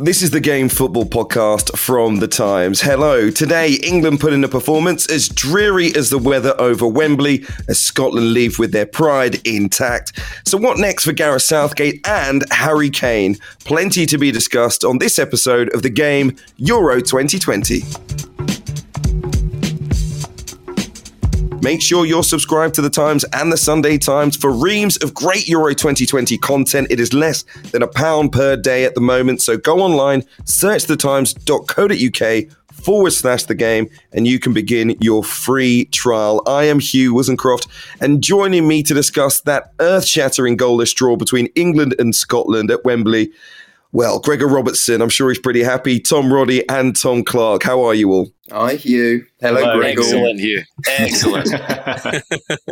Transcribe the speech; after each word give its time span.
This 0.00 0.22
is 0.22 0.30
the 0.30 0.38
Game 0.38 0.68
Football 0.68 1.06
Podcast 1.06 1.76
from 1.76 2.20
The 2.20 2.28
Times. 2.28 2.80
Hello. 2.80 3.30
Today, 3.32 3.72
England 3.82 4.20
put 4.20 4.32
in 4.32 4.44
a 4.44 4.48
performance 4.48 5.10
as 5.10 5.28
dreary 5.28 5.92
as 5.96 6.08
the 6.08 6.18
weather 6.18 6.54
over 6.60 6.86
Wembley 6.86 7.44
as 7.68 7.80
Scotland 7.80 8.32
leave 8.32 8.60
with 8.60 8.70
their 8.70 8.86
pride 8.86 9.44
intact. 9.44 10.20
So, 10.46 10.56
what 10.56 10.78
next 10.78 11.04
for 11.04 11.12
Gareth 11.12 11.42
Southgate 11.42 12.06
and 12.06 12.44
Harry 12.52 12.90
Kane? 12.90 13.38
Plenty 13.64 14.06
to 14.06 14.18
be 14.18 14.30
discussed 14.30 14.84
on 14.84 14.98
this 14.98 15.18
episode 15.18 15.74
of 15.74 15.82
the 15.82 15.90
game 15.90 16.36
Euro 16.58 17.00
2020. 17.00 18.37
Make 21.62 21.82
sure 21.82 22.06
you're 22.06 22.22
subscribed 22.22 22.74
to 22.76 22.82
the 22.82 22.90
Times 22.90 23.24
and 23.32 23.50
the 23.50 23.56
Sunday 23.56 23.98
Times 23.98 24.36
for 24.36 24.52
reams 24.52 24.96
of 24.98 25.12
great 25.12 25.48
Euro 25.48 25.74
2020 25.74 26.38
content. 26.38 26.86
It 26.88 27.00
is 27.00 27.12
less 27.12 27.44
than 27.72 27.82
a 27.82 27.88
pound 27.88 28.32
per 28.32 28.56
day 28.56 28.84
at 28.84 28.94
the 28.94 29.00
moment. 29.00 29.42
So 29.42 29.56
go 29.56 29.80
online, 29.80 30.24
search 30.44 30.84
thetimes.co.uk 30.84 32.52
forward 32.72 33.10
slash 33.10 33.44
the 33.44 33.54
game, 33.54 33.90
and 34.12 34.26
you 34.26 34.38
can 34.38 34.52
begin 34.52 34.96
your 35.00 35.24
free 35.24 35.86
trial. 35.86 36.42
I 36.46 36.64
am 36.64 36.78
Hugh 36.78 37.12
Woozencroft, 37.12 37.66
and 38.00 38.22
joining 38.22 38.68
me 38.68 38.82
to 38.84 38.94
discuss 38.94 39.40
that 39.42 39.72
earth 39.80 40.06
shattering 40.06 40.56
goalless 40.56 40.94
draw 40.94 41.16
between 41.16 41.46
England 41.54 41.94
and 41.98 42.14
Scotland 42.14 42.70
at 42.70 42.84
Wembley. 42.84 43.32
Well, 43.90 44.18
Gregor 44.20 44.46
Robertson, 44.46 45.00
I'm 45.00 45.08
sure 45.08 45.30
he's 45.30 45.38
pretty 45.38 45.62
happy. 45.62 45.98
Tom 45.98 46.30
Roddy 46.30 46.68
and 46.68 46.94
Tom 46.94 47.24
Clarke. 47.24 47.62
How 47.62 47.82
are 47.84 47.94
you 47.94 48.12
all? 48.12 48.30
Hi, 48.50 48.74
Hugh. 48.74 49.24
Hello, 49.40 49.60
Hello 49.60 49.78
Gregor. 49.78 50.02
Excellent, 50.02 50.40
Hugh. 50.40 50.62
Excellent. 50.86 51.50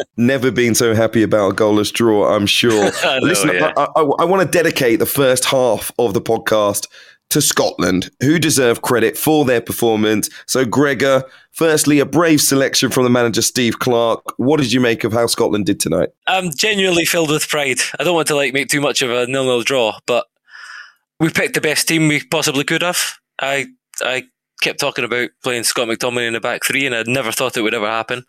Never 0.19 0.51
been 0.51 0.75
so 0.75 0.95
happy 0.95 1.23
about 1.23 1.53
a 1.53 1.55
goalless 1.55 1.91
draw, 1.91 2.35
I'm 2.35 2.47
sure. 2.47 2.93
know, 3.05 3.19
Listen, 3.23 3.51
yeah. 3.55 3.73
I, 3.77 3.85
I, 3.97 4.03
I 4.03 4.25
want 4.25 4.43
to 4.43 4.59
dedicate 4.59 4.99
the 4.99 5.07
first 5.07 5.47
half 5.47 5.91
of 5.99 6.13
the 6.13 6.21
podcast 6.21 6.87
to 7.31 7.41
Scotland, 7.41 8.11
who 8.21 8.39
deserve 8.39 8.83
credit 8.83 9.17
for 9.17 9.45
their 9.45 9.61
performance. 9.61 10.29
So, 10.47 10.65
Gregor, 10.65 11.25
firstly, 11.51 11.99
a 11.99 12.07
brave 12.07 12.41
selection 12.41 12.91
from 12.91 13.05
the 13.05 13.11
manager, 13.11 13.43
Steve 13.43 13.79
Clarke. 13.79 14.39
What 14.39 14.61
did 14.61 14.71
you 14.71 14.81
make 14.81 15.03
of 15.03 15.13
how 15.13 15.27
Scotland 15.27 15.67
did 15.67 15.81
tonight? 15.81 16.11
I'm 16.27 16.51
genuinely 16.51 17.05
filled 17.05 17.31
with 17.31 17.49
pride. 17.49 17.79
I 17.99 18.05
don't 18.05 18.15
want 18.15 18.29
to 18.29 18.37
like 18.37 18.53
make 18.53 18.69
too 18.69 18.81
much 18.81 19.03
of 19.03 19.11
a 19.11 19.27
nil-nil 19.27 19.63
draw, 19.63 19.99
but 20.07 20.27
we 21.21 21.31
picked 21.31 21.55
the 21.55 21.61
best 21.61 21.89
team 21.89 22.09
we 22.09 22.23
possibly 22.23 22.65
could 22.65 22.83
have. 22.83 23.15
I 23.41 23.67
I 24.03 24.25
kept 24.61 24.81
talking 24.81 25.05
about 25.05 25.31
playing 25.43 25.65
Scott 25.65 25.89
McTominay 25.89 26.27
in 26.27 26.33
the 26.33 26.41
back 26.41 26.65
three, 26.65 26.87
and 26.87 26.95
I 26.95 27.05
never 27.07 27.33
thought 27.33 27.57
it 27.57 27.63
would 27.63 27.75
ever 27.75 27.89
happen. 27.89 28.25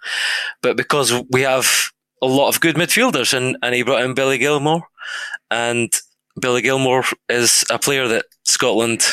But 0.61 0.77
because 0.77 1.13
we 1.31 1.41
have 1.41 1.91
a 2.21 2.27
lot 2.27 2.49
of 2.49 2.61
good 2.61 2.75
midfielders, 2.75 3.33
and, 3.33 3.57
and 3.61 3.75
he 3.75 3.83
brought 3.83 4.03
in 4.03 4.13
Billy 4.13 4.37
Gilmour, 4.37 4.81
and 5.51 5.91
Billy 6.39 6.61
Gilmour 6.61 7.03
is 7.29 7.63
a 7.69 7.79
player 7.79 8.07
that 8.07 8.25
Scotland 8.45 9.03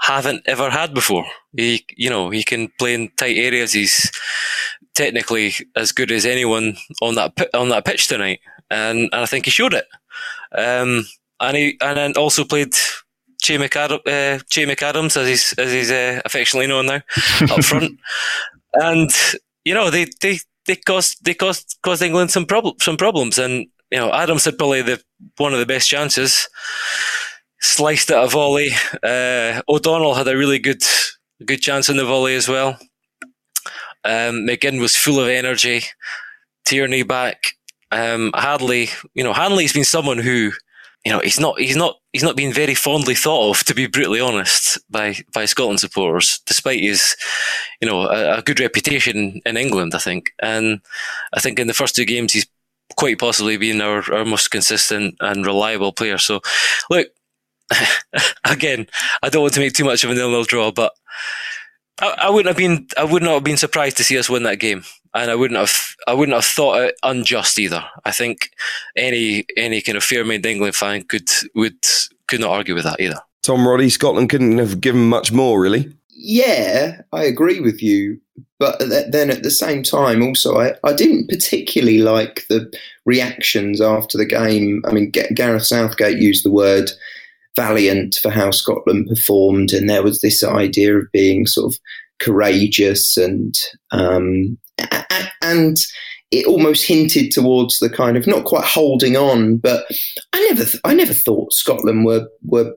haven't 0.00 0.42
ever 0.46 0.70
had 0.70 0.94
before. 0.94 1.24
He, 1.56 1.84
you 1.96 2.10
know, 2.10 2.30
he 2.30 2.42
can 2.42 2.68
play 2.78 2.94
in 2.94 3.10
tight 3.16 3.36
areas. 3.36 3.72
He's 3.72 4.10
technically 4.94 5.54
as 5.76 5.92
good 5.92 6.10
as 6.10 6.26
anyone 6.26 6.76
on 7.00 7.14
that 7.14 7.32
on 7.54 7.68
that 7.70 7.84
pitch 7.84 8.08
tonight, 8.08 8.40
and, 8.70 9.08
and 9.12 9.22
I 9.22 9.26
think 9.26 9.44
he 9.44 9.50
showed 9.50 9.74
it. 9.74 9.86
Um, 10.56 11.04
and 11.40 11.56
he 11.56 11.76
and 11.80 11.96
then 11.96 12.12
also 12.16 12.44
played 12.44 12.74
Che, 13.42 13.58
McAdam, 13.58 13.98
uh, 14.06 14.38
che 14.48 14.66
McAdams, 14.66 15.16
as 15.16 15.26
he's 15.26 15.52
as 15.58 15.72
he's 15.72 15.90
uh, 15.90 16.20
affectionately 16.24 16.68
known 16.68 16.86
now, 16.86 17.02
up 17.50 17.64
front. 17.64 17.98
And 18.74 19.10
you 19.64 19.74
know 19.74 19.90
they 19.90 20.06
they 20.20 20.38
they 20.66 20.76
caused 20.76 21.24
they 21.24 21.34
caused 21.34 21.76
caused 21.82 22.02
England 22.02 22.30
some 22.30 22.46
problem 22.46 22.76
some 22.80 22.96
problems. 22.96 23.38
And 23.38 23.66
you 23.90 23.98
know 23.98 24.12
Adams 24.12 24.44
had 24.44 24.58
probably 24.58 24.82
the 24.82 25.02
one 25.38 25.52
of 25.52 25.58
the 25.58 25.66
best 25.66 25.88
chances, 25.88 26.48
sliced 27.60 28.10
it 28.10 28.16
a 28.16 28.28
volley. 28.28 28.70
Uh, 29.02 29.60
O'Donnell 29.68 30.14
had 30.14 30.28
a 30.28 30.36
really 30.36 30.60
good 30.60 30.84
good 31.44 31.60
chance 31.60 31.88
in 31.88 31.96
the 31.96 32.04
volley 32.04 32.36
as 32.36 32.48
well. 32.48 32.78
Um, 34.04 34.46
McGinn 34.46 34.80
was 34.80 34.94
full 34.94 35.18
of 35.18 35.28
energy. 35.28 35.82
Tierney 36.64 37.02
back. 37.02 37.56
Um, 37.90 38.30
Hanley, 38.34 38.88
you 39.14 39.24
know, 39.24 39.32
Hanley's 39.32 39.72
been 39.72 39.84
someone 39.84 40.18
who 40.18 40.52
you 41.04 41.10
know, 41.12 41.20
he's 41.20 41.40
not 41.40 41.58
he's 41.58 41.76
not 41.76 41.96
he's 42.12 42.22
not 42.22 42.36
been 42.36 42.52
very 42.52 42.74
fondly 42.74 43.14
thought 43.14 43.50
of, 43.50 43.64
to 43.64 43.74
be 43.74 43.86
brutally 43.86 44.20
honest, 44.20 44.78
by 44.88 45.16
by 45.34 45.46
Scotland 45.46 45.80
supporters, 45.80 46.40
despite 46.46 46.80
his, 46.80 47.16
you 47.80 47.88
know, 47.88 48.02
a, 48.02 48.38
a, 48.38 48.42
good 48.42 48.60
reputation 48.60 49.40
in 49.44 49.56
England. 49.56 49.94
I 49.94 49.98
think, 49.98 50.30
and 50.40 50.80
I 51.32 51.40
think 51.40 51.58
in 51.58 51.66
the 51.66 51.74
first 51.74 51.96
two 51.96 52.04
games 52.04 52.32
he's 52.32 52.46
quite 52.96 53.18
possibly 53.18 53.56
been 53.56 53.80
our, 53.80 54.02
our 54.12 54.24
most 54.24 54.50
consistent 54.50 55.16
and 55.20 55.44
reliable 55.44 55.92
player. 55.92 56.18
So, 56.18 56.40
look, 56.88 57.08
again, 58.44 58.86
I 59.22 59.28
don't 59.28 59.42
want 59.42 59.54
to 59.54 59.60
make 59.60 59.72
too 59.72 59.84
much 59.84 60.04
of 60.04 60.10
a 60.10 60.14
nil-nil 60.14 60.44
draw, 60.44 60.70
but 60.70 60.92
I, 62.00 62.16
I 62.24 62.30
wouldn't 62.30 62.48
have 62.48 62.56
been 62.56 62.86
I 62.96 63.04
would 63.04 63.24
not 63.24 63.34
have 63.34 63.44
been 63.44 63.56
surprised 63.56 63.96
to 63.96 64.04
see 64.04 64.18
us 64.18 64.30
win 64.30 64.44
that 64.44 64.60
game 64.60 64.84
and 65.14 65.30
I 65.30 65.34
wouldn't 65.34 65.58
have 65.58 65.76
I 66.06 66.14
wouldn't 66.14 66.34
have 66.34 66.44
thought 66.44 66.82
it 66.82 66.94
unjust 67.02 67.58
either. 67.58 67.84
I 68.04 68.10
think 68.10 68.50
any 68.96 69.44
any 69.56 69.80
kind 69.80 69.96
of 69.96 70.04
fair-minded 70.04 70.48
England 70.48 70.74
fan 70.74 71.02
could 71.02 71.28
would 71.54 71.78
could 72.28 72.40
not 72.40 72.50
argue 72.50 72.74
with 72.74 72.84
that 72.84 73.00
either. 73.00 73.20
Tom 73.42 73.66
Roddy, 73.66 73.90
Scotland 73.90 74.30
couldn't 74.30 74.58
have 74.58 74.80
given 74.80 75.08
much 75.08 75.32
more, 75.32 75.60
really. 75.60 75.92
Yeah, 76.08 77.02
I 77.12 77.24
agree 77.24 77.60
with 77.60 77.82
you. 77.82 78.20
But 78.60 78.78
then 78.78 79.28
at 79.30 79.42
the 79.42 79.50
same 79.50 79.82
time, 79.82 80.22
also, 80.22 80.60
I, 80.60 80.74
I 80.84 80.92
didn't 80.92 81.28
particularly 81.28 81.98
like 81.98 82.46
the 82.48 82.72
reactions 83.04 83.80
after 83.80 84.16
the 84.16 84.24
game. 84.24 84.82
I 84.86 84.92
mean, 84.92 85.10
Gareth 85.10 85.66
Southgate 85.66 86.18
used 86.18 86.44
the 86.44 86.50
word 86.50 86.92
valiant 87.56 88.20
for 88.22 88.30
how 88.30 88.52
Scotland 88.52 89.08
performed, 89.08 89.72
and 89.72 89.90
there 89.90 90.04
was 90.04 90.20
this 90.20 90.44
idea 90.44 90.96
of 90.96 91.10
being 91.12 91.46
sort 91.46 91.74
of 91.74 91.80
courageous 92.20 93.16
and 93.16 93.52
um, 93.90 94.56
and 95.42 95.76
it 96.30 96.46
almost 96.46 96.86
hinted 96.86 97.30
towards 97.30 97.78
the 97.78 97.90
kind 97.90 98.16
of 98.16 98.26
not 98.26 98.44
quite 98.44 98.64
holding 98.64 99.16
on, 99.16 99.58
but 99.58 99.84
I 100.32 100.40
never, 100.48 100.64
I 100.84 100.94
never 100.94 101.12
thought 101.12 101.52
Scotland 101.52 102.06
were 102.06 102.26
were 102.42 102.74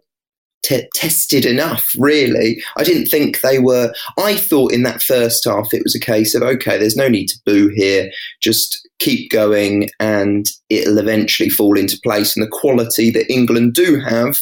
t- 0.66 0.88
tested 0.94 1.46
enough. 1.46 1.90
Really, 1.98 2.62
I 2.76 2.84
didn't 2.84 3.06
think 3.06 3.40
they 3.40 3.60
were. 3.60 3.94
I 4.20 4.36
thought 4.36 4.74
in 4.74 4.84
that 4.84 5.02
first 5.02 5.46
half 5.46 5.74
it 5.74 5.84
was 5.84 5.96
a 5.96 6.00
case 6.00 6.36
of 6.36 6.44
okay, 6.44 6.78
there's 6.78 6.98
no 6.98 7.08
need 7.08 7.28
to 7.28 7.40
boo 7.46 7.70
here, 7.74 8.12
just 8.42 8.88
keep 9.00 9.32
going, 9.32 9.90
and 10.02 10.46
it'll 10.70 10.98
eventually 10.98 11.50
fall 11.50 11.78
into 11.78 12.00
place. 12.04 12.36
And 12.36 12.46
the 12.46 12.52
quality 12.52 13.10
that 13.12 13.32
England 13.32 13.74
do 13.74 14.02
have, 14.02 14.38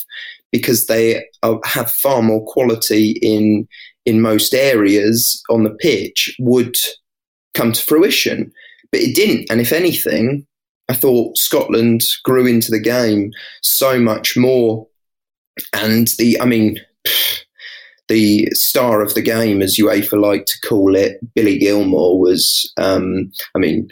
because 0.52 0.88
they 0.88 1.24
are, 1.44 1.60
have 1.66 1.92
far 1.92 2.24
more 2.24 2.44
quality 2.46 3.20
in 3.22 3.68
in 4.06 4.22
most 4.22 4.54
areas 4.54 5.42
on 5.50 5.64
the 5.64 5.76
pitch, 5.76 6.36
would 6.40 6.76
come 7.54 7.72
to 7.72 7.84
fruition. 7.84 8.52
But 8.92 9.02
it 9.02 9.16
didn't. 9.16 9.48
And 9.50 9.60
if 9.60 9.72
anything, 9.72 10.46
I 10.90 10.94
thought 10.94 11.38
Scotland 11.38 12.02
grew 12.24 12.46
into 12.46 12.72
the 12.72 12.80
game 12.80 13.32
so 13.62 14.00
much 14.00 14.38
more. 14.38 14.88
And 15.74 16.08
the, 16.18 16.40
I 16.40 16.46
mean, 16.46 16.80
the 18.08 18.48
star 18.52 19.02
of 19.02 19.14
the 19.14 19.22
game, 19.22 19.62
as 19.62 19.78
UEFA 19.78 20.22
like 20.22 20.46
to 20.46 20.68
call 20.68 20.96
it, 20.96 21.18
Billy 21.34 21.58
Gilmour, 21.58 22.20
was, 22.20 22.72
um, 22.78 23.32
I 23.56 23.60
mean, 23.60 23.90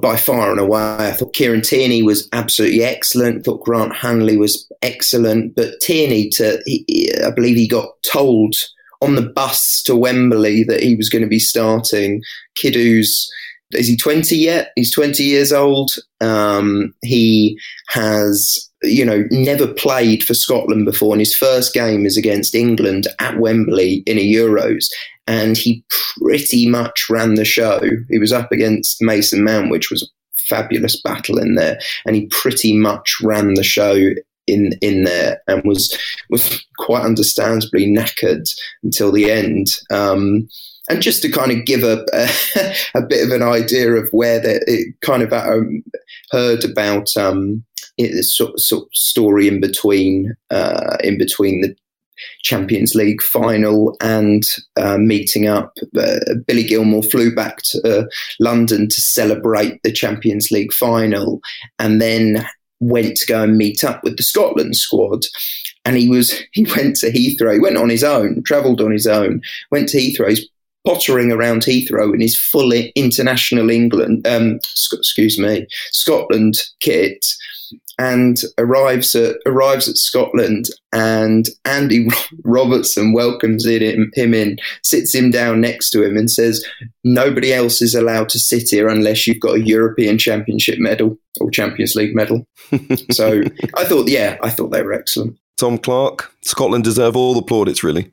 by 0.00 0.16
far 0.16 0.50
and 0.50 0.60
away. 0.60 0.80
I 0.80 1.12
thought 1.12 1.34
Kieran 1.34 1.62
Tierney 1.62 2.02
was 2.02 2.28
absolutely 2.32 2.82
excellent. 2.82 3.38
I 3.38 3.42
thought 3.42 3.64
Grant 3.64 3.94
Hanley 3.94 4.36
was 4.36 4.70
excellent, 4.82 5.54
but 5.54 5.80
Tierney, 5.80 6.28
to 6.30 6.60
he, 6.66 7.10
I 7.24 7.30
believe 7.30 7.56
he 7.56 7.68
got 7.68 7.90
told 8.02 8.54
on 9.00 9.14
the 9.14 9.22
bus 9.22 9.82
to 9.84 9.96
Wembley 9.96 10.64
that 10.64 10.82
he 10.82 10.94
was 10.94 11.08
going 11.08 11.22
to 11.22 11.28
be 11.28 11.38
starting. 11.38 12.22
Kiddu's 12.56 13.30
is 13.72 13.86
he 13.86 13.96
20 13.96 14.36
yet? 14.36 14.70
He's 14.76 14.94
20 14.94 15.22
years 15.22 15.52
old. 15.52 15.90
Um, 16.20 16.94
he 17.02 17.58
has, 17.88 18.58
you 18.82 19.04
know, 19.04 19.24
never 19.30 19.66
played 19.66 20.22
for 20.24 20.34
Scotland 20.34 20.86
before, 20.86 21.12
and 21.12 21.20
his 21.20 21.36
first 21.36 21.74
game 21.74 22.06
is 22.06 22.16
against 22.16 22.54
England 22.54 23.08
at 23.20 23.38
Wembley 23.38 24.02
in 24.06 24.18
a 24.18 24.26
Euros. 24.26 24.86
And 25.26 25.58
he 25.58 25.84
pretty 26.18 26.66
much 26.66 27.10
ran 27.10 27.34
the 27.34 27.44
show. 27.44 27.82
He 28.08 28.18
was 28.18 28.32
up 28.32 28.50
against 28.50 29.02
Mason 29.02 29.44
Mount, 29.44 29.70
which 29.70 29.90
was 29.90 30.02
a 30.02 30.42
fabulous 30.48 30.98
battle 31.02 31.38
in 31.38 31.54
there, 31.54 31.78
and 32.06 32.16
he 32.16 32.26
pretty 32.28 32.74
much 32.74 33.16
ran 33.22 33.52
the 33.52 33.62
show 33.62 34.14
in 34.48 34.72
in 34.80 35.04
there 35.04 35.40
and 35.46 35.62
was 35.64 35.96
was 36.30 36.64
quite 36.78 37.04
understandably 37.04 37.86
knackered 37.86 38.48
until 38.82 39.12
the 39.12 39.30
end. 39.30 39.66
Um, 39.90 40.48
and 40.90 41.02
just 41.02 41.20
to 41.22 41.30
kind 41.30 41.52
of 41.52 41.66
give 41.66 41.82
a, 41.82 42.04
a, 42.14 42.74
a 42.98 43.06
bit 43.06 43.26
of 43.26 43.32
an 43.32 43.42
idea 43.42 43.92
of 43.92 44.08
where 44.10 44.40
they 44.40 44.58
kind 45.02 45.22
of 45.22 45.32
um, 45.32 45.82
heard 46.30 46.64
about 46.64 47.08
um, 47.16 47.64
sort, 48.20 48.58
sort 48.58 48.84
of 48.84 48.88
story 48.94 49.48
in 49.48 49.60
between 49.60 50.34
uh, 50.50 50.96
in 51.02 51.18
between 51.18 51.60
the 51.60 51.76
Champions 52.42 52.94
League 52.94 53.22
final 53.22 53.96
and 54.00 54.42
uh, 54.76 54.98
meeting 54.98 55.46
up. 55.46 55.76
Uh, 55.96 56.18
Billy 56.46 56.64
Gilmour 56.64 57.08
flew 57.08 57.34
back 57.34 57.58
to 57.64 58.00
uh, 58.00 58.04
London 58.40 58.88
to 58.88 59.00
celebrate 59.00 59.80
the 59.82 59.92
Champions 59.92 60.50
League 60.50 60.72
final, 60.72 61.40
and 61.78 62.00
then 62.00 62.46
went 62.80 63.16
to 63.16 63.26
go 63.26 63.42
and 63.42 63.56
meet 63.56 63.84
up 63.84 64.02
with 64.04 64.16
the 64.16 64.22
Scotland 64.22 64.76
squad. 64.76 65.24
And 65.84 65.96
he 65.96 66.08
was 66.08 66.32
he 66.52 66.66
went 66.76 66.96
to 66.96 67.10
Heathrow. 67.10 67.54
He 67.54 67.60
went 67.60 67.76
on 67.76 67.88
his 67.88 68.04
own, 68.04 68.42
travelled 68.44 68.80
on 68.80 68.92
his 68.92 69.06
own, 69.06 69.42
went 69.70 69.88
to 69.90 69.98
Heathrow. 69.98 70.38
He's 70.84 70.94
pottering 70.94 71.32
around 71.32 71.62
Heathrow 71.62 72.14
in 72.14 72.20
his 72.20 72.38
fully 72.38 72.92
international 72.94 73.70
England, 73.70 74.26
um, 74.26 74.56
excuse 74.56 75.38
me, 75.38 75.66
Scotland 75.92 76.54
kit 76.80 77.24
and 77.98 78.38
arrives 78.58 79.14
at 79.16 79.36
arrives 79.44 79.88
at 79.88 79.96
Scotland, 79.96 80.66
and 80.92 81.48
Andy 81.64 82.06
Robertson 82.44 83.12
welcomes 83.12 83.66
him, 83.66 84.10
him 84.14 84.34
in, 84.34 84.58
sits 84.82 85.14
him 85.14 85.30
down 85.30 85.60
next 85.60 85.90
to 85.90 86.02
him, 86.02 86.16
and 86.16 86.30
says, 86.30 86.64
"Nobody 87.02 87.52
else 87.52 87.82
is 87.82 87.94
allowed 87.94 88.28
to 88.30 88.38
sit 88.38 88.68
here 88.70 88.88
unless 88.88 89.26
you've 89.26 89.40
got 89.40 89.56
a 89.56 89.66
European 89.66 90.16
Championship 90.16 90.78
medal 90.78 91.18
or 91.40 91.50
Champions 91.50 91.94
League 91.96 92.14
medal." 92.14 92.46
so 93.10 93.42
I 93.76 93.84
thought, 93.84 94.08
yeah, 94.08 94.38
I 94.42 94.50
thought 94.50 94.70
they 94.70 94.82
were 94.82 94.92
excellent. 94.92 95.36
Tom 95.56 95.76
Clarke, 95.76 96.32
Scotland 96.42 96.84
deserve 96.84 97.16
all 97.16 97.34
the 97.34 97.42
plaudits, 97.42 97.82
really. 97.82 98.12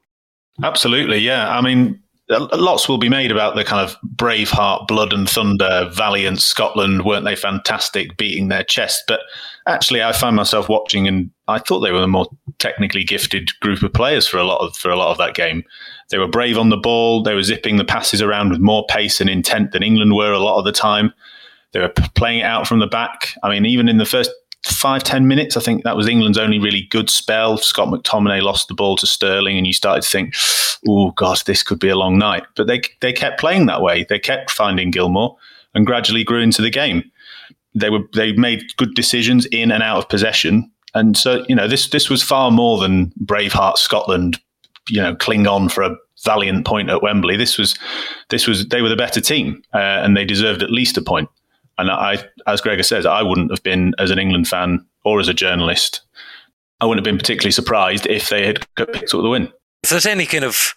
Absolutely, 0.63 1.19
yeah. 1.19 1.55
I 1.55 1.61
mean, 1.61 2.01
lots 2.29 2.89
will 2.89 2.97
be 2.97 3.09
made 3.09 3.31
about 3.31 3.55
the 3.55 3.63
kind 3.63 3.87
of 3.87 3.95
Braveheart, 4.15 4.87
blood 4.87 5.13
and 5.13 5.29
thunder, 5.29 5.89
valiant 5.93 6.41
Scotland. 6.41 7.05
Weren't 7.05 7.25
they 7.25 7.35
fantastic, 7.35 8.17
beating 8.17 8.47
their 8.47 8.63
chest? 8.63 9.03
But 9.07 9.21
actually, 9.67 10.01
I 10.01 10.11
find 10.11 10.35
myself 10.35 10.67
watching, 10.67 11.07
and 11.07 11.29
I 11.47 11.59
thought 11.59 11.81
they 11.81 11.91
were 11.91 12.01
the 12.01 12.07
more 12.07 12.27
technically 12.57 13.03
gifted 13.03 13.51
group 13.59 13.83
of 13.83 13.93
players 13.93 14.27
for 14.27 14.37
a 14.37 14.43
lot 14.43 14.61
of 14.61 14.75
for 14.75 14.89
a 14.89 14.95
lot 14.95 15.11
of 15.11 15.17
that 15.19 15.35
game. 15.35 15.63
They 16.09 16.17
were 16.17 16.27
brave 16.27 16.57
on 16.57 16.69
the 16.69 16.77
ball. 16.77 17.21
They 17.21 17.35
were 17.35 17.43
zipping 17.43 17.77
the 17.77 17.85
passes 17.85 18.21
around 18.21 18.49
with 18.49 18.59
more 18.59 18.85
pace 18.87 19.21
and 19.21 19.29
intent 19.29 19.71
than 19.71 19.83
England 19.83 20.15
were 20.15 20.31
a 20.31 20.39
lot 20.39 20.57
of 20.57 20.65
the 20.65 20.71
time. 20.71 21.13
They 21.73 21.81
were 21.81 21.89
playing 21.89 22.39
it 22.39 22.43
out 22.43 22.67
from 22.67 22.79
the 22.79 22.87
back. 22.87 23.33
I 23.43 23.49
mean, 23.49 23.65
even 23.65 23.89
in 23.89 23.97
the 23.97 24.05
first 24.05 24.31
five 24.65 25.03
ten 25.03 25.27
minutes. 25.27 25.55
I 25.55 25.61
think 25.61 25.83
that 25.83 25.95
was 25.95 26.07
England's 26.07 26.37
only 26.37 26.59
really 26.59 26.83
good 26.89 27.09
spell. 27.09 27.57
Scott 27.57 27.87
McTominay 27.87 28.41
lost 28.41 28.67
the 28.67 28.73
ball 28.73 28.95
to 28.97 29.07
Sterling, 29.07 29.57
and 29.57 29.67
you 29.67 29.73
started 29.73 30.01
to 30.01 30.09
think, 30.09 30.35
"Oh 30.87 31.11
gosh, 31.11 31.43
this 31.43 31.63
could 31.63 31.79
be 31.79 31.89
a 31.89 31.95
long 31.95 32.17
night." 32.17 32.43
But 32.55 32.67
they 32.67 32.81
they 33.01 33.13
kept 33.13 33.39
playing 33.39 33.67
that 33.67 33.81
way. 33.81 34.05
They 34.07 34.19
kept 34.19 34.51
finding 34.51 34.91
Gilmour, 34.91 35.35
and 35.73 35.85
gradually 35.85 36.23
grew 36.23 36.41
into 36.41 36.61
the 36.61 36.69
game. 36.69 37.03
They 37.73 37.89
were 37.89 38.03
they 38.13 38.33
made 38.33 38.63
good 38.77 38.95
decisions 38.95 39.45
in 39.47 39.71
and 39.71 39.83
out 39.83 39.97
of 39.97 40.09
possession, 40.09 40.71
and 40.93 41.15
so 41.15 41.45
you 41.47 41.55
know 41.55 41.67
this 41.67 41.89
this 41.89 42.09
was 42.09 42.23
far 42.23 42.51
more 42.51 42.79
than 42.79 43.11
Braveheart 43.23 43.77
Scotland. 43.77 44.39
You 44.87 45.01
know, 45.01 45.15
cling 45.15 45.47
on 45.47 45.69
for 45.69 45.81
a 45.81 45.95
valiant 46.23 46.65
point 46.65 46.89
at 46.89 47.01
Wembley. 47.01 47.37
This 47.37 47.57
was 47.57 47.77
this 48.29 48.47
was 48.47 48.67
they 48.67 48.81
were 48.81 48.89
the 48.89 48.95
better 48.95 49.21
team, 49.21 49.61
uh, 49.73 49.77
and 49.77 50.15
they 50.15 50.25
deserved 50.25 50.63
at 50.63 50.71
least 50.71 50.97
a 50.97 51.01
point. 51.01 51.29
And 51.77 51.91
I, 51.91 52.17
as 52.47 52.61
Gregor 52.61 52.83
says, 52.83 53.05
I 53.05 53.21
wouldn't 53.21 53.51
have 53.51 53.63
been 53.63 53.93
as 53.99 54.11
an 54.11 54.19
England 54.19 54.47
fan 54.47 54.85
or 55.03 55.19
as 55.19 55.27
a 55.27 55.33
journalist. 55.33 56.01
I 56.79 56.85
wouldn't 56.85 57.05
have 57.05 57.11
been 57.11 57.19
particularly 57.19 57.51
surprised 57.51 58.05
if 58.07 58.29
they 58.29 58.45
had 58.45 58.65
picked 58.75 59.13
up 59.13 59.21
the 59.21 59.29
win. 59.29 59.51
If 59.83 59.89
there's 59.89 60.05
any 60.05 60.25
kind 60.25 60.43
of, 60.43 60.73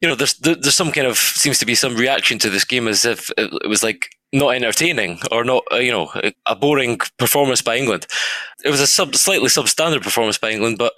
you 0.00 0.08
know, 0.08 0.14
there's 0.14 0.34
there's 0.34 0.74
some 0.74 0.90
kind 0.92 1.06
of 1.06 1.16
seems 1.16 1.58
to 1.58 1.66
be 1.66 1.74
some 1.74 1.96
reaction 1.96 2.38
to 2.40 2.50
this 2.50 2.64
game 2.64 2.88
as 2.88 3.04
if 3.04 3.30
it 3.36 3.68
was 3.68 3.82
like 3.82 4.08
not 4.32 4.54
entertaining 4.54 5.18
or 5.30 5.44
not, 5.44 5.64
uh, 5.72 5.76
you 5.76 5.90
know, 5.92 6.10
a 6.46 6.56
boring 6.56 6.98
performance 7.18 7.62
by 7.62 7.76
England. 7.76 8.06
It 8.64 8.70
was 8.70 8.80
a 8.80 8.86
sub, 8.86 9.14
slightly 9.14 9.48
substandard 9.48 10.02
performance 10.02 10.38
by 10.38 10.50
England, 10.50 10.78
but 10.78 10.94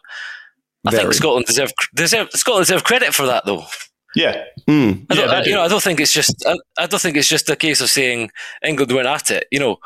I 0.87 0.91
Very. 0.91 1.03
think 1.05 1.15
Scotland 1.15 1.47
deserve 1.47 1.73
deserve 1.95 2.31
Scotland 2.33 2.67
deserve 2.67 2.85
credit 2.85 3.15
for 3.15 3.27
that 3.27 3.45
though. 3.47 3.65
Yeah. 4.15 4.45
Mm. 4.69 5.07
I, 5.11 5.15
yeah 5.15 5.27
I, 5.27 5.43
you 5.45 5.53
know, 5.53 5.63
I 5.63 5.69
don't 5.69 5.83
think 5.83 6.01
it's 6.01 6.13
just. 6.13 6.45
I, 6.47 6.57
I, 6.79 6.87
don't 6.87 7.01
think 7.01 7.17
it's 7.17 7.29
just 7.29 7.49
a 7.49 7.57
case 7.57 7.81
of 7.81 7.91
saying 7.91 8.31
England 8.65 8.93
went 8.93 9.09
at 9.09 9.31
it. 9.31 9.47
You 9.51 9.59
know, 9.59 9.79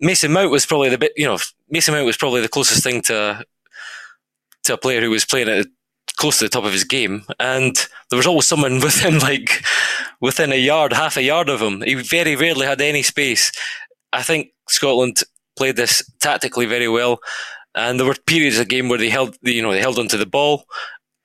Mason 0.00 0.32
Mount 0.32 0.50
was 0.50 0.66
probably 0.66 0.88
the 0.88 0.98
bit. 0.98 1.12
You 1.16 1.26
know, 1.26 1.38
Mason 1.70 1.94
Mount 1.94 2.06
was 2.06 2.16
probably 2.16 2.40
the 2.40 2.48
closest 2.48 2.82
thing 2.82 3.02
to 3.02 3.44
to 4.64 4.74
a 4.74 4.78
player 4.78 5.00
who 5.00 5.10
was 5.10 5.24
playing 5.24 5.48
at 5.48 5.66
close 6.16 6.38
to 6.38 6.44
the 6.44 6.48
top 6.48 6.64
of 6.64 6.72
his 6.72 6.84
game, 6.84 7.24
and 7.40 7.76
there 8.10 8.16
was 8.16 8.26
always 8.26 8.46
someone 8.46 8.80
within 8.80 9.18
like 9.18 9.64
within 10.20 10.52
a 10.52 10.56
yard, 10.56 10.92
half 10.92 11.16
a 11.16 11.22
yard 11.22 11.48
of 11.48 11.60
him. 11.60 11.82
He 11.82 11.94
very 11.94 12.36
rarely 12.36 12.66
had 12.66 12.80
any 12.80 13.02
space. 13.02 13.52
I 14.12 14.22
think 14.22 14.52
Scotland 14.68 15.22
played 15.56 15.76
this 15.76 16.02
tactically 16.20 16.66
very 16.66 16.88
well, 16.88 17.20
and 17.74 17.98
there 17.98 18.06
were 18.06 18.16
periods 18.26 18.58
of 18.58 18.68
the 18.68 18.74
game 18.74 18.88
where 18.88 18.98
they 18.98 19.08
held, 19.08 19.36
you 19.42 19.62
know, 19.62 19.72
they 19.72 19.80
held 19.80 19.98
onto 19.98 20.18
the 20.18 20.26
ball 20.26 20.64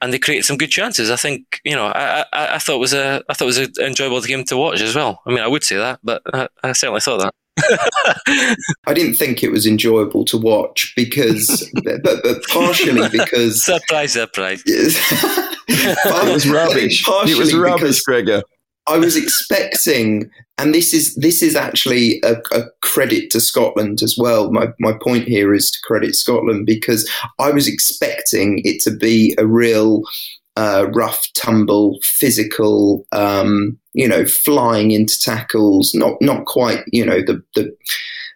and 0.01 0.13
they 0.13 0.19
created 0.19 0.45
some 0.45 0.57
good 0.57 0.69
chances. 0.69 1.09
I 1.09 1.15
think 1.15 1.59
you 1.63 1.75
know 1.75 1.88
I, 1.88 2.25
I, 2.33 2.55
I 2.55 2.57
thought 2.59 2.75
it 2.75 2.79
was 2.79 2.94
a 2.94 3.23
I 3.29 3.33
thought 3.33 3.45
it 3.45 3.47
was 3.47 3.57
an 3.57 3.73
enjoyable 3.79 4.21
game 4.21 4.44
to 4.45 4.57
watch 4.57 4.81
as 4.81 4.95
well. 4.95 5.21
I 5.25 5.29
mean, 5.29 5.39
I 5.39 5.47
would 5.47 5.63
say 5.63 5.77
that, 5.77 5.99
but 6.03 6.21
I, 6.33 6.47
I 6.63 6.71
certainly 6.73 7.01
thought 7.01 7.19
that. 7.19 7.33
I 8.88 8.94
didn't 8.94 9.15
think 9.15 9.44
it 9.44 9.51
was 9.51 9.65
enjoyable 9.65 10.25
to 10.25 10.38
watch 10.38 10.94
because, 10.95 11.69
but, 11.83 12.03
but 12.03 12.44
partially 12.49 13.09
because 13.09 13.63
surprise, 13.63 14.13
surprise. 14.13 14.63
it 14.67 16.33
was 16.33 16.47
rubbish. 16.47 17.03
It 17.07 17.38
was 17.38 17.55
rubbish, 17.55 18.01
Gregor. 18.01 18.43
I 18.88 18.98
was 18.98 19.18
expecting, 19.18 20.30
and 20.57 20.74
this 20.74 20.94
is 20.94 21.16
this 21.16 21.44
is 21.44 21.56
actually 21.56 22.22
a, 22.24 22.38
a, 22.51 22.63
credit 22.81 23.30
to 23.31 23.42
Scotland 23.42 24.01
as 24.01 24.18
well. 24.18 24.51
My 24.51 24.68
my 24.80 24.94
point 24.94 25.28
here 25.28 25.54
is 25.54 25.69
to 25.72 25.80
credit 25.84 26.16
Scotland 26.16 26.66
because 26.66 27.10
I 27.39 27.51
was 27.51 27.68
expecting 27.68 28.62
it 28.63 28.81
to 28.84 28.92
be 28.92 29.36
a 29.38 29.45
real 29.45 30.04
uh, 30.56 30.88
rough 30.94 31.28
tumble, 31.36 32.00
physical, 32.01 33.06
um, 33.12 33.78
you 33.94 34.07
know, 34.07 34.25
flying 34.25 34.92
into 34.92 35.19
tackles. 35.19 35.94
Not 35.94 36.13
not 36.22 36.45
quite, 36.45 36.84
you 36.92 37.06
know, 37.06 37.19
the 37.22 37.44
the 37.56 37.75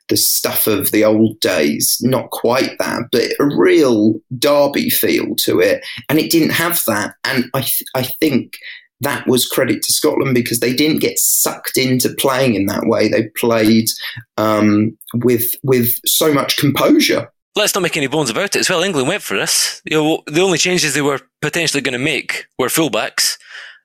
the 0.09 0.17
stuff 0.17 0.67
of 0.67 0.91
the 0.91 1.05
old 1.05 1.39
days. 1.39 1.97
Not 2.01 2.29
quite 2.31 2.77
that, 2.79 3.03
but 3.11 3.31
a 3.39 3.45
real 3.57 4.15
derby 4.37 4.89
feel 4.89 5.35
to 5.45 5.59
it, 5.59 5.83
and 6.09 6.19
it 6.19 6.29
didn't 6.29 6.51
have 6.51 6.81
that. 6.87 7.15
And 7.23 7.45
I 7.53 7.61
th- 7.61 7.83
I 7.95 8.03
think 8.03 8.57
that 9.01 9.27
was 9.27 9.47
credit 9.47 9.81
to 9.83 9.93
Scotland 9.93 10.33
because 10.35 10.59
they 10.59 10.73
didn't 10.73 10.99
get 10.99 11.19
sucked 11.19 11.77
into 11.77 12.09
playing 12.17 12.55
in 12.55 12.67
that 12.67 12.85
way. 12.85 13.07
They 13.07 13.29
played 13.37 13.89
um, 14.37 14.97
with 15.15 15.45
with 15.63 15.89
so 16.05 16.33
much 16.33 16.57
composure. 16.57 17.31
Let's 17.55 17.75
not 17.75 17.81
make 17.81 17.97
any 17.97 18.07
bones 18.07 18.29
about 18.29 18.55
it 18.55 18.57
as 18.57 18.69
well. 18.69 18.81
England 18.81 19.09
went 19.09 19.23
for 19.23 19.35
this. 19.35 19.81
You 19.83 19.97
know, 19.97 20.23
the 20.27 20.41
only 20.41 20.57
changes 20.57 20.93
they 20.93 21.01
were 21.01 21.19
potentially 21.41 21.81
going 21.81 21.97
to 21.97 21.99
make 21.99 22.45
were 22.57 22.67
fullbacks, 22.67 23.37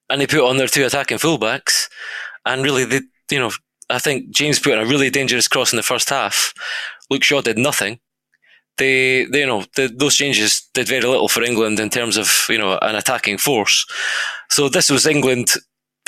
and 0.08 0.20
they 0.20 0.26
put 0.26 0.48
on 0.48 0.58
their 0.58 0.68
two 0.68 0.84
attacking 0.84 1.18
fullbacks. 1.18 1.88
And 2.44 2.62
really, 2.62 2.84
they, 2.84 3.00
you 3.30 3.40
know, 3.40 3.50
I 3.90 3.98
think 3.98 4.30
James 4.30 4.60
put 4.60 4.74
in 4.74 4.78
a 4.78 4.86
really 4.86 5.10
dangerous 5.10 5.48
cross 5.48 5.72
in 5.72 5.76
the 5.76 5.82
first 5.82 6.10
half. 6.10 6.54
Luke 7.10 7.24
Shaw 7.24 7.40
did 7.40 7.58
nothing 7.58 7.98
they, 8.78 9.24
they 9.26 9.40
you 9.40 9.46
know, 9.46 9.64
the, 9.74 9.88
those 9.88 10.16
changes 10.16 10.62
did 10.74 10.88
very 10.88 11.02
little 11.02 11.28
for 11.28 11.42
England 11.42 11.80
in 11.80 11.90
terms 11.90 12.16
of 12.16 12.46
you 12.48 12.58
know 12.58 12.78
an 12.82 12.94
attacking 12.94 13.38
force. 13.38 13.86
So 14.50 14.68
this 14.68 14.90
was 14.90 15.06
England, 15.06 15.52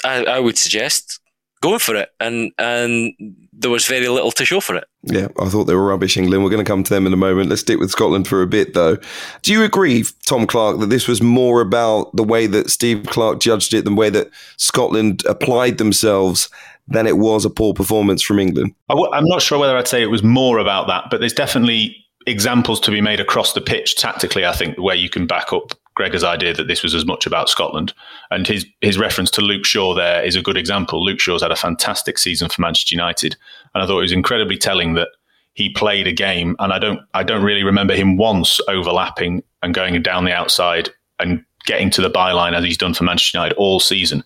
I, 0.04 0.24
I 0.24 0.38
would 0.38 0.58
suggest, 0.58 1.20
going 1.60 1.78
for 1.78 1.96
it, 1.96 2.10
and 2.20 2.52
and 2.58 3.12
there 3.52 3.70
was 3.70 3.86
very 3.86 4.08
little 4.08 4.30
to 4.32 4.44
show 4.44 4.60
for 4.60 4.76
it. 4.76 4.84
Yeah, 5.02 5.28
I 5.40 5.48
thought 5.48 5.64
they 5.64 5.74
were 5.74 5.86
rubbish, 5.86 6.16
England. 6.16 6.44
We're 6.44 6.50
going 6.50 6.64
to 6.64 6.70
come 6.70 6.84
to 6.84 6.94
them 6.94 7.06
in 7.06 7.12
a 7.12 7.16
moment. 7.16 7.48
Let's 7.48 7.62
stick 7.62 7.78
with 7.78 7.90
Scotland 7.90 8.28
for 8.28 8.42
a 8.42 8.46
bit, 8.46 8.74
though. 8.74 8.98
Do 9.42 9.52
you 9.52 9.64
agree, 9.64 10.04
Tom 10.26 10.46
Clarke, 10.46 10.80
that 10.80 10.90
this 10.90 11.08
was 11.08 11.22
more 11.22 11.60
about 11.60 12.14
the 12.14 12.24
way 12.24 12.46
that 12.46 12.70
Steve 12.70 13.04
Clarke 13.06 13.40
judged 13.40 13.74
it, 13.74 13.84
the 13.84 13.94
way 13.94 14.10
that 14.10 14.30
Scotland 14.56 15.24
applied 15.26 15.78
themselves? 15.78 16.48
Than 16.90 17.06
it 17.06 17.18
was 17.18 17.44
a 17.44 17.50
poor 17.50 17.74
performance 17.74 18.22
from 18.22 18.38
England. 18.38 18.74
i 18.88 18.94
w- 18.94 19.10
I'm 19.12 19.26
not 19.26 19.42
sure 19.42 19.58
whether 19.58 19.76
I'd 19.76 19.86
say 19.86 20.02
it 20.02 20.06
was 20.06 20.22
more 20.22 20.56
about 20.56 20.86
that, 20.86 21.10
but 21.10 21.20
there's 21.20 21.34
definitely 21.34 21.94
examples 22.28 22.80
to 22.80 22.90
be 22.90 23.00
made 23.00 23.20
across 23.20 23.52
the 23.52 23.60
pitch 23.60 23.96
tactically, 23.96 24.44
I 24.44 24.52
think, 24.52 24.78
where 24.78 24.96
you 24.96 25.08
can 25.08 25.26
back 25.26 25.52
up 25.52 25.72
Gregor's 25.94 26.24
idea 26.24 26.54
that 26.54 26.68
this 26.68 26.82
was 26.82 26.94
as 26.94 27.04
much 27.04 27.26
about 27.26 27.48
Scotland. 27.48 27.92
And 28.30 28.46
his 28.46 28.66
his 28.80 28.98
reference 28.98 29.30
to 29.32 29.40
Luke 29.40 29.64
Shaw 29.64 29.94
there 29.94 30.22
is 30.24 30.36
a 30.36 30.42
good 30.42 30.56
example. 30.56 31.04
Luke 31.04 31.20
Shaw's 31.20 31.42
had 31.42 31.50
a 31.50 31.56
fantastic 31.56 32.18
season 32.18 32.48
for 32.48 32.62
Manchester 32.62 32.94
United, 32.94 33.36
and 33.74 33.82
I 33.82 33.86
thought 33.86 33.98
it 33.98 34.02
was 34.02 34.12
incredibly 34.12 34.56
telling 34.56 34.94
that 34.94 35.08
he 35.54 35.70
played 35.70 36.06
a 36.06 36.12
game, 36.12 36.54
and 36.60 36.72
I 36.72 36.78
don't 36.78 37.00
I 37.14 37.24
don't 37.24 37.42
really 37.42 37.64
remember 37.64 37.94
him 37.94 38.16
once 38.16 38.60
overlapping 38.68 39.42
and 39.62 39.74
going 39.74 40.00
down 40.02 40.24
the 40.24 40.32
outside 40.32 40.90
and 41.18 41.44
getting 41.66 41.90
to 41.90 42.00
the 42.00 42.10
byline 42.10 42.54
as 42.54 42.64
he's 42.64 42.78
done 42.78 42.94
for 42.94 43.04
Manchester 43.04 43.38
United 43.38 43.56
all 43.56 43.80
season. 43.80 44.22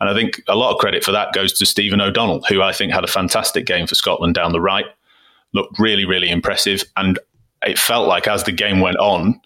And 0.00 0.08
I 0.08 0.14
think 0.14 0.40
a 0.46 0.54
lot 0.54 0.72
of 0.72 0.78
credit 0.78 1.02
for 1.02 1.10
that 1.10 1.32
goes 1.32 1.52
to 1.54 1.66
Stephen 1.66 2.00
O'Donnell, 2.00 2.42
who 2.48 2.62
I 2.62 2.72
think 2.72 2.92
had 2.92 3.02
a 3.02 3.08
fantastic 3.08 3.66
game 3.66 3.88
for 3.88 3.96
Scotland 3.96 4.34
down 4.34 4.52
the 4.52 4.60
right, 4.60 4.86
looked 5.52 5.78
really, 5.78 6.04
really 6.04 6.30
impressive. 6.30 6.84
And 6.96 7.18
it 7.64 7.78
felt 7.78 8.08
like 8.08 8.26
as 8.26 8.44
the 8.44 8.52
game 8.52 8.80
went 8.80 8.98
on, 8.98 9.40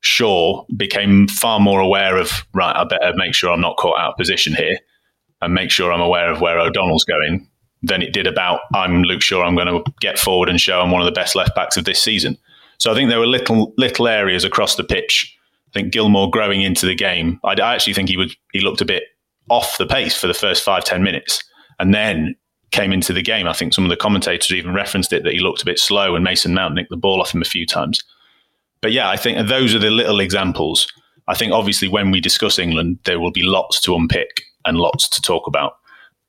Shaw 0.00 0.64
became 0.76 1.28
far 1.28 1.60
more 1.60 1.80
aware 1.80 2.16
of, 2.16 2.46
right, 2.54 2.74
I 2.74 2.84
better 2.84 3.12
make 3.16 3.34
sure 3.34 3.50
I'm 3.50 3.60
not 3.60 3.76
caught 3.76 3.98
out 3.98 4.12
of 4.12 4.16
position 4.16 4.54
here 4.54 4.78
and 5.40 5.54
make 5.54 5.70
sure 5.70 5.92
I'm 5.92 6.00
aware 6.00 6.30
of 6.30 6.40
where 6.40 6.58
O'Donnell's 6.58 7.04
going 7.04 7.48
than 7.82 8.02
it 8.02 8.12
did 8.12 8.26
about, 8.26 8.60
I'm 8.74 9.02
Luke 9.02 9.22
Shaw, 9.22 9.42
I'm 9.42 9.54
going 9.54 9.68
to 9.68 9.92
get 10.00 10.18
forward 10.18 10.48
and 10.48 10.60
show 10.60 10.80
I'm 10.80 10.90
one 10.90 11.00
of 11.00 11.06
the 11.06 11.12
best 11.12 11.34
left 11.34 11.54
backs 11.54 11.76
of 11.76 11.84
this 11.84 12.02
season. 12.02 12.36
So 12.78 12.92
I 12.92 12.94
think 12.94 13.10
there 13.10 13.18
were 13.18 13.26
little 13.26 13.74
little 13.76 14.06
areas 14.06 14.44
across 14.44 14.76
the 14.76 14.84
pitch. 14.84 15.36
I 15.68 15.80
think 15.80 15.92
Gilmour 15.92 16.30
growing 16.30 16.62
into 16.62 16.86
the 16.86 16.94
game, 16.94 17.40
I, 17.44 17.54
I 17.54 17.74
actually 17.74 17.94
think 17.94 18.08
he 18.08 18.16
would 18.16 18.32
he 18.52 18.60
looked 18.60 18.80
a 18.80 18.84
bit 18.84 19.02
off 19.50 19.78
the 19.78 19.86
pace 19.86 20.16
for 20.16 20.28
the 20.28 20.34
first 20.34 20.62
five 20.62 20.84
ten 20.84 21.02
minutes, 21.02 21.42
and 21.78 21.92
then 21.92 22.36
came 22.70 22.92
into 22.92 23.12
the 23.12 23.22
game. 23.22 23.46
I 23.46 23.52
think 23.52 23.74
some 23.74 23.84
of 23.84 23.90
the 23.90 23.96
commentators 23.96 24.52
even 24.52 24.74
referenced 24.74 25.12
it 25.12 25.24
that 25.24 25.32
he 25.32 25.40
looked 25.40 25.62
a 25.62 25.66
bit 25.66 25.78
slow, 25.78 26.14
and 26.14 26.24
Mason 26.24 26.54
Mount 26.54 26.74
nicked 26.74 26.90
the 26.90 26.96
ball 26.96 27.20
off 27.20 27.34
him 27.34 27.42
a 27.42 27.46
few 27.46 27.66
times. 27.66 28.02
But 28.80 28.92
yeah, 28.92 29.08
I 29.08 29.16
think 29.16 29.48
those 29.48 29.74
are 29.74 29.80
the 29.80 29.90
little 29.90 30.20
examples. 30.20 30.86
I 31.26 31.34
think 31.34 31.52
obviously 31.52 31.88
when 31.88 32.10
we 32.10 32.20
discuss 32.20 32.58
England, 32.58 32.98
there 33.04 33.20
will 33.20 33.32
be 33.32 33.42
lots 33.42 33.80
to 33.82 33.94
unpick 33.94 34.42
and 34.64 34.78
lots 34.78 35.08
to 35.10 35.20
talk 35.20 35.46
about 35.46 35.74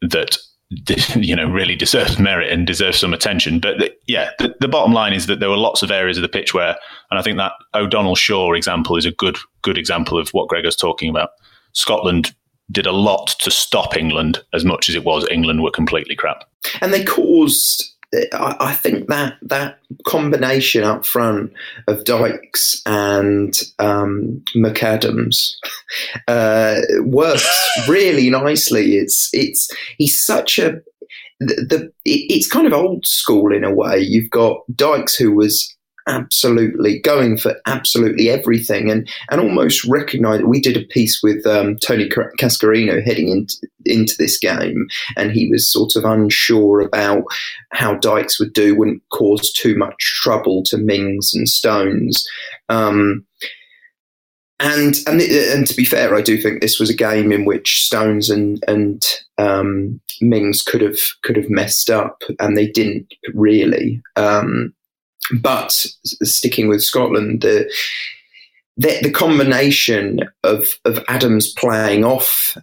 that 0.02 0.38
you 1.16 1.36
know 1.36 1.50
really 1.50 1.76
deserves 1.76 2.20
merit 2.20 2.52
and 2.52 2.68
deserves 2.68 3.00
some 3.00 3.14
attention. 3.14 3.60
But 3.60 3.80
the, 3.80 3.94
yeah, 4.08 4.32
the, 4.38 4.56
the, 4.60 4.68
bottom 4.68 4.94
line 4.94 5.14
is 5.14 5.26
that 5.26 5.40
there 5.40 5.50
were 5.50 5.58
lots 5.58 5.82
of 5.82 5.90
areas 5.90 6.18
of 6.18 6.22
the 6.22 6.30
pitch 6.30 6.54
where, 6.54 6.76
and 7.10 7.20
I 7.20 7.24
think 7.24 7.38
that 7.38 7.54
O'Donnell 7.74 8.16
Shaw 8.16 8.54
example 8.54 8.96
is 8.96 9.06
a 9.06 9.12
good 9.12 9.38
good 9.64 9.78
example 9.78 10.20
of 10.20 10.30
what 10.30 10.48
Gregor's 10.48 10.76
talking 10.76 11.10
about. 11.10 11.30
Scotland 11.74 12.34
did 12.72 12.86
a 12.86 12.92
lot 12.92 13.28
to 13.40 13.52
stop 13.52 13.96
England 13.98 14.40
as 14.54 14.64
much 14.64 14.90
as 14.90 14.96
it 14.96 15.04
was 15.04 15.28
England 15.30 15.64
were 15.64 15.72
completely 15.72 16.16
crap, 16.16 16.44
and 16.82 16.94
they 16.94 17.04
caused 17.04 17.90
I, 18.34 18.74
think 18.74 19.08
that 19.08 19.38
that 19.44 19.78
combination 20.08 20.84
up 20.84 21.06
front 21.06 21.54
of 21.88 22.06
Dykes 22.06 22.82
and 22.86 23.54
um, 23.78 24.44
McAdams 24.56 25.54
uh, 26.28 26.82
works 27.02 27.70
really 27.88 28.30
nicely. 28.32 28.96
It's 28.96 29.30
it's 29.32 29.70
he's 29.98 30.20
such 30.20 30.58
a 30.58 30.82
the, 31.40 31.56
the 31.70 31.92
it's 32.04 32.50
kind 32.50 32.66
of 32.66 32.74
old 32.74 33.06
school 33.06 33.54
in 33.54 33.64
a 33.64 33.74
way. 33.74 34.00
You've 34.00 34.32
got 34.32 34.62
Dykes 34.76 35.16
who 35.16 35.32
was 35.32 35.76
absolutely 36.10 37.00
going 37.00 37.38
for 37.38 37.56
absolutely 37.66 38.30
everything 38.30 38.90
and 38.90 39.08
and 39.30 39.40
almost 39.40 39.86
recognize 39.86 40.42
we 40.42 40.60
did 40.60 40.76
a 40.76 40.86
piece 40.88 41.22
with 41.24 41.46
um, 41.46 41.78
Tony 41.78 42.10
Cascarino 42.10 43.02
heading 43.04 43.30
into 43.30 43.56
into 43.86 44.16
this 44.18 44.38
game 44.38 44.88
and 45.16 45.32
he 45.32 45.48
was 45.50 45.72
sort 45.72 45.96
of 45.96 46.04
unsure 46.04 46.82
about 46.82 47.24
how 47.72 47.94
Dykes 47.96 48.40
would 48.40 48.54
do 48.54 48.76
wouldn't 48.76 49.04
cause 49.14 49.54
too 49.54 49.78
much 49.78 50.20
trouble 50.22 50.64
to 50.66 50.78
Mings 50.78 51.32
and 51.34 51.48
Stones 51.48 52.28
um, 52.68 53.26
and 54.60 54.96
and 55.08 55.22
and 55.22 55.66
to 55.68 55.74
be 55.74 55.86
fair, 55.86 56.14
I 56.14 56.22
do 56.22 56.38
think 56.38 56.62
this 56.62 56.80
was 56.80 56.90
a 56.90 56.96
game 56.96 57.32
in 57.32 57.46
which 57.46 57.86
Stones 57.86 58.30
and 58.30 58.62
and 58.68 59.02
um, 59.38 60.02
Mings 60.20 60.62
could 60.62 60.82
have 60.82 61.00
could 61.24 61.38
have 61.38 61.50
messed 61.50 61.90
up, 61.90 62.24
and 62.40 62.58
they 62.58 62.68
didn't 62.68 63.08
really. 63.34 64.02
Um, 64.18 64.74
but 65.42 65.72
sticking 65.72 66.68
with 66.68 66.82
Scotland, 66.82 67.42
the 67.42 67.72
the, 68.78 69.00
the 69.04 69.12
combination 69.12 70.22
of 70.44 70.80
of 70.86 71.04
Adams 71.08 71.52
playing 71.54 72.06
off 72.06 72.58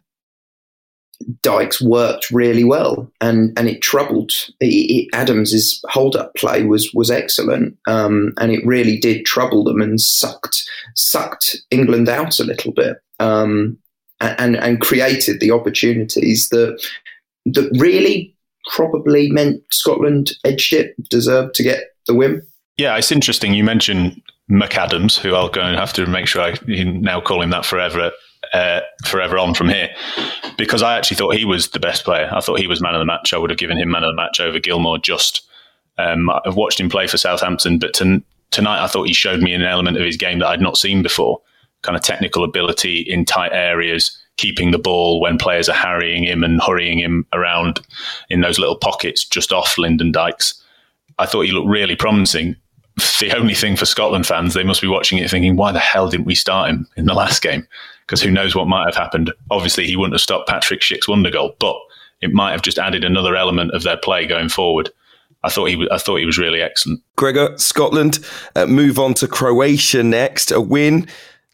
Dykes 1.43 1.81
worked 1.81 2.31
really 2.31 2.65
well, 2.65 3.11
and 3.21 3.59
and 3.59 3.69
it 3.69 3.81
troubled 3.81 4.33
it, 4.61 5.09
Adams's 5.15 5.81
hold 5.89 6.15
up 6.15 6.35
play 6.35 6.65
was 6.65 6.93
was 6.93 7.11
excellent, 7.11 7.77
um, 7.87 8.33
and 8.39 8.53
it 8.53 8.67
really 8.67 8.99
did 8.99 9.25
trouble 9.25 9.65
them 9.65 9.81
and 9.81 10.01
sucked 10.01 10.69
sucked 10.95 11.57
England 11.71 12.09
out 12.09 12.39
a 12.39 12.45
little 12.45 12.73
bit, 12.73 12.99
um, 13.19 13.79
and 14.21 14.57
and 14.57 14.81
created 14.81 15.41
the 15.41 15.51
opportunities 15.51 16.51
that 16.51 16.85
that 17.47 17.71
really 17.79 18.37
probably 18.67 19.31
meant 19.31 19.63
Scotland 19.71 20.33
edged 20.45 20.73
it, 20.73 20.95
deserved 21.09 21.55
to 21.55 21.63
get 21.63 21.85
the 22.07 22.15
win. 22.15 22.43
Yeah, 22.77 22.97
it's 22.97 23.11
interesting. 23.11 23.55
You 23.55 23.65
mentioned 23.65 24.21
McAdams, 24.51 25.19
who 25.19 25.35
I'll 25.35 25.49
go 25.49 25.63
and 25.63 25.79
have 25.79 25.93
to 25.95 26.07
make 26.07 26.27
sure 26.27 26.43
I 26.43 26.55
now 26.67 27.21
call 27.21 27.41
him 27.41 27.51
that 27.51 27.65
forever, 27.65 28.13
uh, 28.53 28.81
forever 29.05 29.39
on 29.39 29.55
from 29.55 29.71
here, 29.71 29.89
because 30.59 30.83
I 30.83 30.97
actually 30.97 31.17
thought 31.17 31.35
he 31.35 31.47
was 31.47 31.71
the 31.71 31.81
best 31.81 32.05
player. 32.05 32.31
I 32.33 32.41
thought 32.41 32.61
he 32.61 32.67
was 32.67 32.83
man 32.83 32.95
of 32.95 32.99
the 32.99 33.07
match. 33.07 33.33
I 33.33 33.39
would 33.39 33.51
have 33.51 33.59
given 33.59 33.79
him 33.79 33.91
man 33.91 34.05
of 34.05 34.13
the 34.13 34.17
match 34.17 34.41
over 34.41 34.59
Gilmour. 34.59 34.99
Just 34.99 35.49
um, 35.97 36.31
I've 36.45 36.57
watched 36.57 36.79
him 36.79 36.91
play 36.91 37.07
for 37.07 37.17
Southampton, 37.17 37.79
but 37.79 37.95
to, 37.95 38.23
tonight 38.51 38.85
I 38.85 38.89
thought 38.89 39.09
he 39.09 39.15
showed 39.15 39.41
me 39.41 39.55
an 39.55 39.63
element 39.63 39.97
of 39.97 40.05
his 40.05 40.19
game 40.19 40.41
that 40.41 40.49
I'd 40.49 40.61
not 40.61 40.77
seen 40.77 41.03
before. 41.03 41.41
Kind 41.83 41.97
of 41.97 42.03
technical 42.03 42.45
ability 42.45 43.01
in 43.01 43.25
tight 43.25 43.53
areas, 43.53 44.23
keeping 44.37 44.71
the 44.71 44.79
ball 44.79 45.21
when 45.21 45.39
players 45.39 45.71
are 45.71 45.77
harrying 45.77 46.25
him 46.25 46.45
and 46.45 46.61
hurrying 46.61 46.99
him 46.99 47.27
around 47.33 47.81
in 48.29 48.43
those 48.43 48.59
little 48.59 48.77
pockets 48.77 49.25
just 49.25 49.51
off 49.51 49.79
Lyndon 49.79 50.13
Dykes. 50.13 50.63
I 51.19 51.25
thought 51.25 51.43
he 51.47 51.53
looked 51.53 51.69
really 51.69 51.97
promising 51.97 52.57
the 53.21 53.35
only 53.37 53.55
thing 53.55 53.77
for 53.77 53.87
Scotland 53.87 54.27
fans, 54.27 54.55
they 54.55 54.65
must 54.65 54.81
be 54.81 54.89
watching 54.89 55.19
it 55.19 55.31
thinking, 55.31 55.57
why 55.57 55.73
the 55.73 55.79
hell 55.79 56.09
didn't 56.09 56.27
we 56.27 56.35
start 56.35 56.71
him 56.71 56.89
in 56.97 57.05
the 57.05 57.15
last 57.15 57.43
game? 57.43 57.67
Because 58.07 58.23
who 58.23 58.31
knows 58.31 58.55
what 58.55 58.69
might 58.69 58.87
have 58.87 58.95
happened. 58.95 59.33
Obviously, 59.51 59.87
he 59.87 59.97
wouldn't 59.97 60.15
have 60.15 60.21
stopped 60.21 60.49
Patrick 60.49 60.81
Schick's 60.81 61.09
wonder 61.09 61.31
goal, 61.31 61.55
but 61.59 61.77
it 62.21 62.33
might 62.33 62.53
have 62.53 62.63
just 62.63 62.79
added 62.79 63.05
another 63.05 63.37
element 63.37 63.73
of 63.73 63.83
their 63.83 63.97
play 63.97 64.27
going 64.27 64.49
forward. 64.49 64.91
I 65.43 65.51
thought 65.51 65.67
he 65.67 65.77
was, 65.77 65.89
I 65.93 65.99
thought 65.99 66.17
he 66.17 66.27
was 66.27 66.39
really 66.39 66.63
excellent. 66.63 67.03
Gregor, 67.17 67.57
Scotland 67.59 68.19
uh, 68.55 68.67
move 68.67 68.99
on 68.99 69.15
to 69.15 69.29
Croatia 69.29 70.03
next. 70.03 70.51
A 70.51 70.61
win 70.61 71.07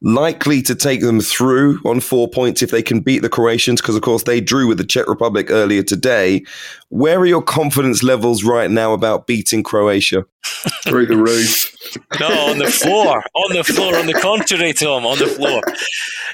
likely 0.02 0.60
to 0.62 0.74
take 0.74 1.00
them 1.00 1.20
through 1.20 1.80
on 1.84 2.00
four 2.00 2.28
points 2.28 2.62
if 2.62 2.70
they 2.70 2.82
can 2.82 3.00
beat 3.00 3.20
the 3.20 3.28
Croatians, 3.28 3.80
because 3.80 3.94
of 3.94 4.02
course 4.02 4.24
they 4.24 4.40
drew 4.40 4.66
with 4.66 4.78
the 4.78 4.84
Czech 4.84 5.08
Republic 5.08 5.50
earlier 5.50 5.82
today. 5.82 6.44
Where 6.88 7.18
are 7.20 7.26
your 7.26 7.42
confidence 7.42 8.02
levels 8.02 8.44
right 8.44 8.70
now 8.70 8.92
about 8.92 9.26
beating 9.26 9.62
Croatia? 9.62 10.24
Through 10.84 11.06
the 11.06 11.16
roof. 11.16 11.74
no, 12.18 12.28
on 12.50 12.58
the 12.58 12.70
floor, 12.70 13.22
on 13.34 13.54
the 13.54 13.64
floor. 13.64 13.96
On 13.96 14.06
the 14.06 14.14
contrary, 14.14 14.72
Tom, 14.72 15.06
on 15.06 15.18
the 15.18 15.26
floor. 15.26 15.62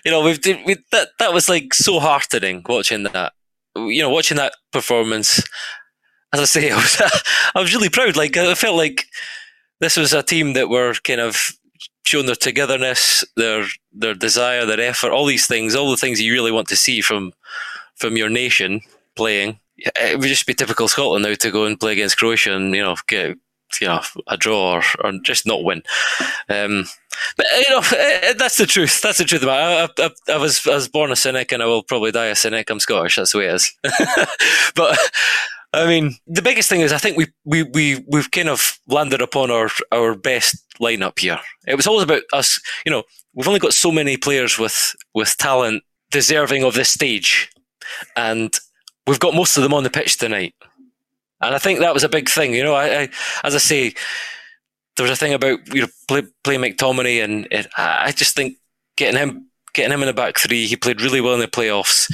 You 0.04 0.12
know, 0.12 0.22
we've, 0.22 0.40
we 0.66 0.76
that 0.92 1.08
that 1.18 1.32
was 1.32 1.48
like 1.48 1.74
so 1.74 2.00
heartening 2.00 2.64
watching 2.68 3.02
that. 3.04 3.32
You 3.76 4.02
know, 4.02 4.10
watching 4.10 4.38
that 4.38 4.54
performance. 4.72 5.42
As 6.32 6.40
I 6.40 6.44
say, 6.44 6.70
I 6.72 6.76
was 6.76 7.02
I 7.54 7.60
was 7.60 7.74
really 7.74 7.90
proud. 7.90 8.16
Like 8.16 8.36
I 8.36 8.54
felt 8.54 8.76
like 8.76 9.04
this 9.80 9.96
was 9.96 10.12
a 10.12 10.22
team 10.22 10.54
that 10.54 10.68
were 10.68 10.94
kind 11.04 11.20
of 11.20 11.52
showing 12.08 12.26
their 12.26 12.34
togetherness, 12.34 13.22
their 13.36 13.66
their 13.92 14.14
desire, 14.14 14.64
their 14.64 14.80
effort, 14.80 15.12
all 15.12 15.26
these 15.26 15.46
things, 15.46 15.74
all 15.74 15.90
the 15.90 15.96
things 15.96 16.20
you 16.20 16.32
really 16.32 16.52
want 16.52 16.68
to 16.68 16.76
see 16.76 17.02
from 17.02 17.32
from 17.96 18.16
your 18.16 18.30
nation 18.30 18.80
playing. 19.14 19.60
It 19.76 20.18
would 20.18 20.28
just 20.28 20.46
be 20.46 20.54
typical 20.54 20.88
Scotland 20.88 21.24
now 21.24 21.34
to 21.34 21.50
go 21.50 21.64
and 21.64 21.78
play 21.78 21.92
against 21.92 22.16
Croatia 22.16 22.56
and 22.56 22.74
you 22.74 22.82
know 22.82 22.96
get 23.06 23.36
you 23.80 23.86
know 23.86 24.00
a 24.26 24.38
draw 24.38 24.76
or, 24.76 24.82
or 25.04 25.12
just 25.22 25.46
not 25.46 25.62
win. 25.62 25.82
Um, 26.48 26.86
but 27.36 27.46
you 27.56 27.70
know 27.70 27.82
that's 28.38 28.56
the 28.56 28.66
truth. 28.66 29.02
That's 29.02 29.18
the 29.18 29.24
truth. 29.24 29.44
I, 29.44 29.84
I, 29.84 30.10
I, 30.30 30.36
was 30.38 30.66
I 30.66 30.74
was 30.74 30.88
born 30.88 31.12
a 31.12 31.16
cynic 31.16 31.52
and 31.52 31.62
I 31.62 31.66
will 31.66 31.82
probably 31.82 32.10
die 32.10 32.26
a 32.26 32.34
cynic. 32.34 32.70
I'm 32.70 32.80
Scottish. 32.80 33.16
That's 33.16 33.32
the 33.32 33.38
way 33.38 33.48
it 33.48 33.54
is. 33.54 33.72
but 34.74 34.98
I 35.72 35.86
mean, 35.86 36.16
the 36.26 36.42
biggest 36.42 36.68
thing 36.68 36.80
is 36.80 36.92
I 36.92 36.98
think 36.98 37.16
we 37.16 37.26
we 37.44 37.62
we 37.62 38.04
we've 38.08 38.30
kind 38.30 38.48
of 38.48 38.78
landed 38.86 39.20
upon 39.20 39.50
our 39.50 39.68
our 39.92 40.14
best 40.14 40.56
lineup 40.80 41.18
here. 41.18 41.38
It 41.66 41.74
was 41.74 41.86
always 41.86 42.04
about 42.04 42.22
us. 42.32 42.60
You 42.86 42.92
know, 42.92 43.02
we've 43.34 43.48
only 43.48 43.60
got 43.60 43.74
so 43.74 43.92
many 43.92 44.16
players 44.16 44.58
with 44.58 44.94
with 45.14 45.36
talent 45.36 45.82
deserving 46.10 46.64
of 46.64 46.74
this 46.74 46.88
stage, 46.88 47.50
and 48.16 48.52
we've 49.06 49.20
got 49.20 49.34
most 49.34 49.56
of 49.56 49.62
them 49.62 49.74
on 49.74 49.82
the 49.82 49.90
pitch 49.90 50.16
tonight. 50.16 50.54
And 51.40 51.54
I 51.54 51.58
think 51.58 51.80
that 51.80 51.94
was 51.94 52.04
a 52.04 52.08
big 52.08 52.30
thing. 52.30 52.54
You 52.54 52.64
know, 52.64 52.74
I, 52.74 53.02
I 53.02 53.08
as 53.44 53.54
I 53.54 53.58
say, 53.58 53.94
there 54.96 55.04
was 55.04 55.12
a 55.12 55.16
thing 55.16 55.34
about 55.34 55.72
you 55.74 55.82
know 55.82 55.88
play, 56.08 56.22
play 56.44 56.56
McTominay, 56.56 57.22
and 57.22 57.46
it, 57.50 57.66
I 57.76 58.12
just 58.12 58.34
think 58.34 58.56
getting 58.96 59.20
him 59.20 59.50
getting 59.74 59.92
him 59.92 60.00
in 60.00 60.06
the 60.06 60.14
back 60.14 60.38
three, 60.38 60.66
he 60.66 60.76
played 60.76 61.02
really 61.02 61.20
well 61.20 61.34
in 61.34 61.40
the 61.40 61.46
playoffs 61.46 62.10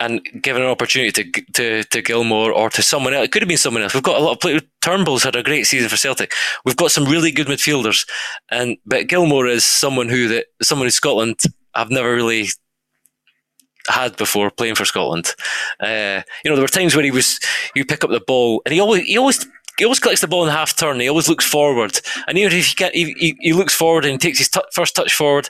and 0.00 0.22
given 0.42 0.62
an 0.62 0.68
opportunity 0.68 1.12
to 1.12 1.42
to 1.52 1.84
to 1.84 2.02
Gilmour 2.02 2.52
or 2.52 2.70
to 2.70 2.82
someone 2.82 3.14
else, 3.14 3.26
it 3.26 3.32
could 3.32 3.42
have 3.42 3.48
been 3.48 3.58
someone 3.58 3.82
else. 3.82 3.94
We've 3.94 4.02
got 4.02 4.20
a 4.20 4.24
lot 4.24 4.32
of 4.32 4.40
players. 4.40 4.62
Turnbull's 4.80 5.22
had 5.22 5.36
a 5.36 5.42
great 5.42 5.66
season 5.66 5.88
for 5.88 5.96
Celtic. 5.96 6.32
We've 6.64 6.76
got 6.76 6.90
some 6.90 7.04
really 7.04 7.30
good 7.30 7.46
midfielders, 7.46 8.08
and 8.50 8.78
but 8.86 9.06
Gilmour 9.06 9.46
is 9.46 9.64
someone 9.64 10.08
who 10.08 10.26
that 10.28 10.46
someone 10.62 10.86
in 10.86 10.92
Scotland 10.92 11.38
I've 11.74 11.90
never 11.90 12.12
really 12.12 12.48
had 13.88 14.16
before 14.16 14.50
playing 14.50 14.74
for 14.74 14.84
Scotland. 14.84 15.34
Uh, 15.78 16.22
you 16.44 16.50
know, 16.50 16.56
there 16.56 16.64
were 16.64 16.68
times 16.68 16.94
where 16.94 17.04
he 17.04 17.10
was 17.10 17.38
you 17.74 17.84
pick 17.84 18.02
up 18.02 18.10
the 18.10 18.20
ball 18.20 18.62
and 18.64 18.72
he 18.72 18.80
always 18.80 19.04
he 19.04 19.18
always 19.18 19.46
he 19.78 19.84
always 19.84 20.00
collects 20.00 20.22
the 20.22 20.28
ball 20.28 20.44
in 20.44 20.50
half 20.50 20.76
turn. 20.76 21.00
He 21.00 21.08
always 21.08 21.28
looks 21.28 21.44
forward, 21.44 22.00
and 22.26 22.38
even 22.38 22.52
if 22.52 22.66
he 22.66 22.74
can't, 22.74 22.94
he, 22.94 23.12
he, 23.18 23.36
he 23.40 23.52
looks 23.52 23.74
forward 23.74 24.04
and 24.04 24.20
takes 24.20 24.38
his 24.38 24.48
t- 24.48 24.60
first 24.72 24.96
touch 24.96 25.12
forward 25.12 25.48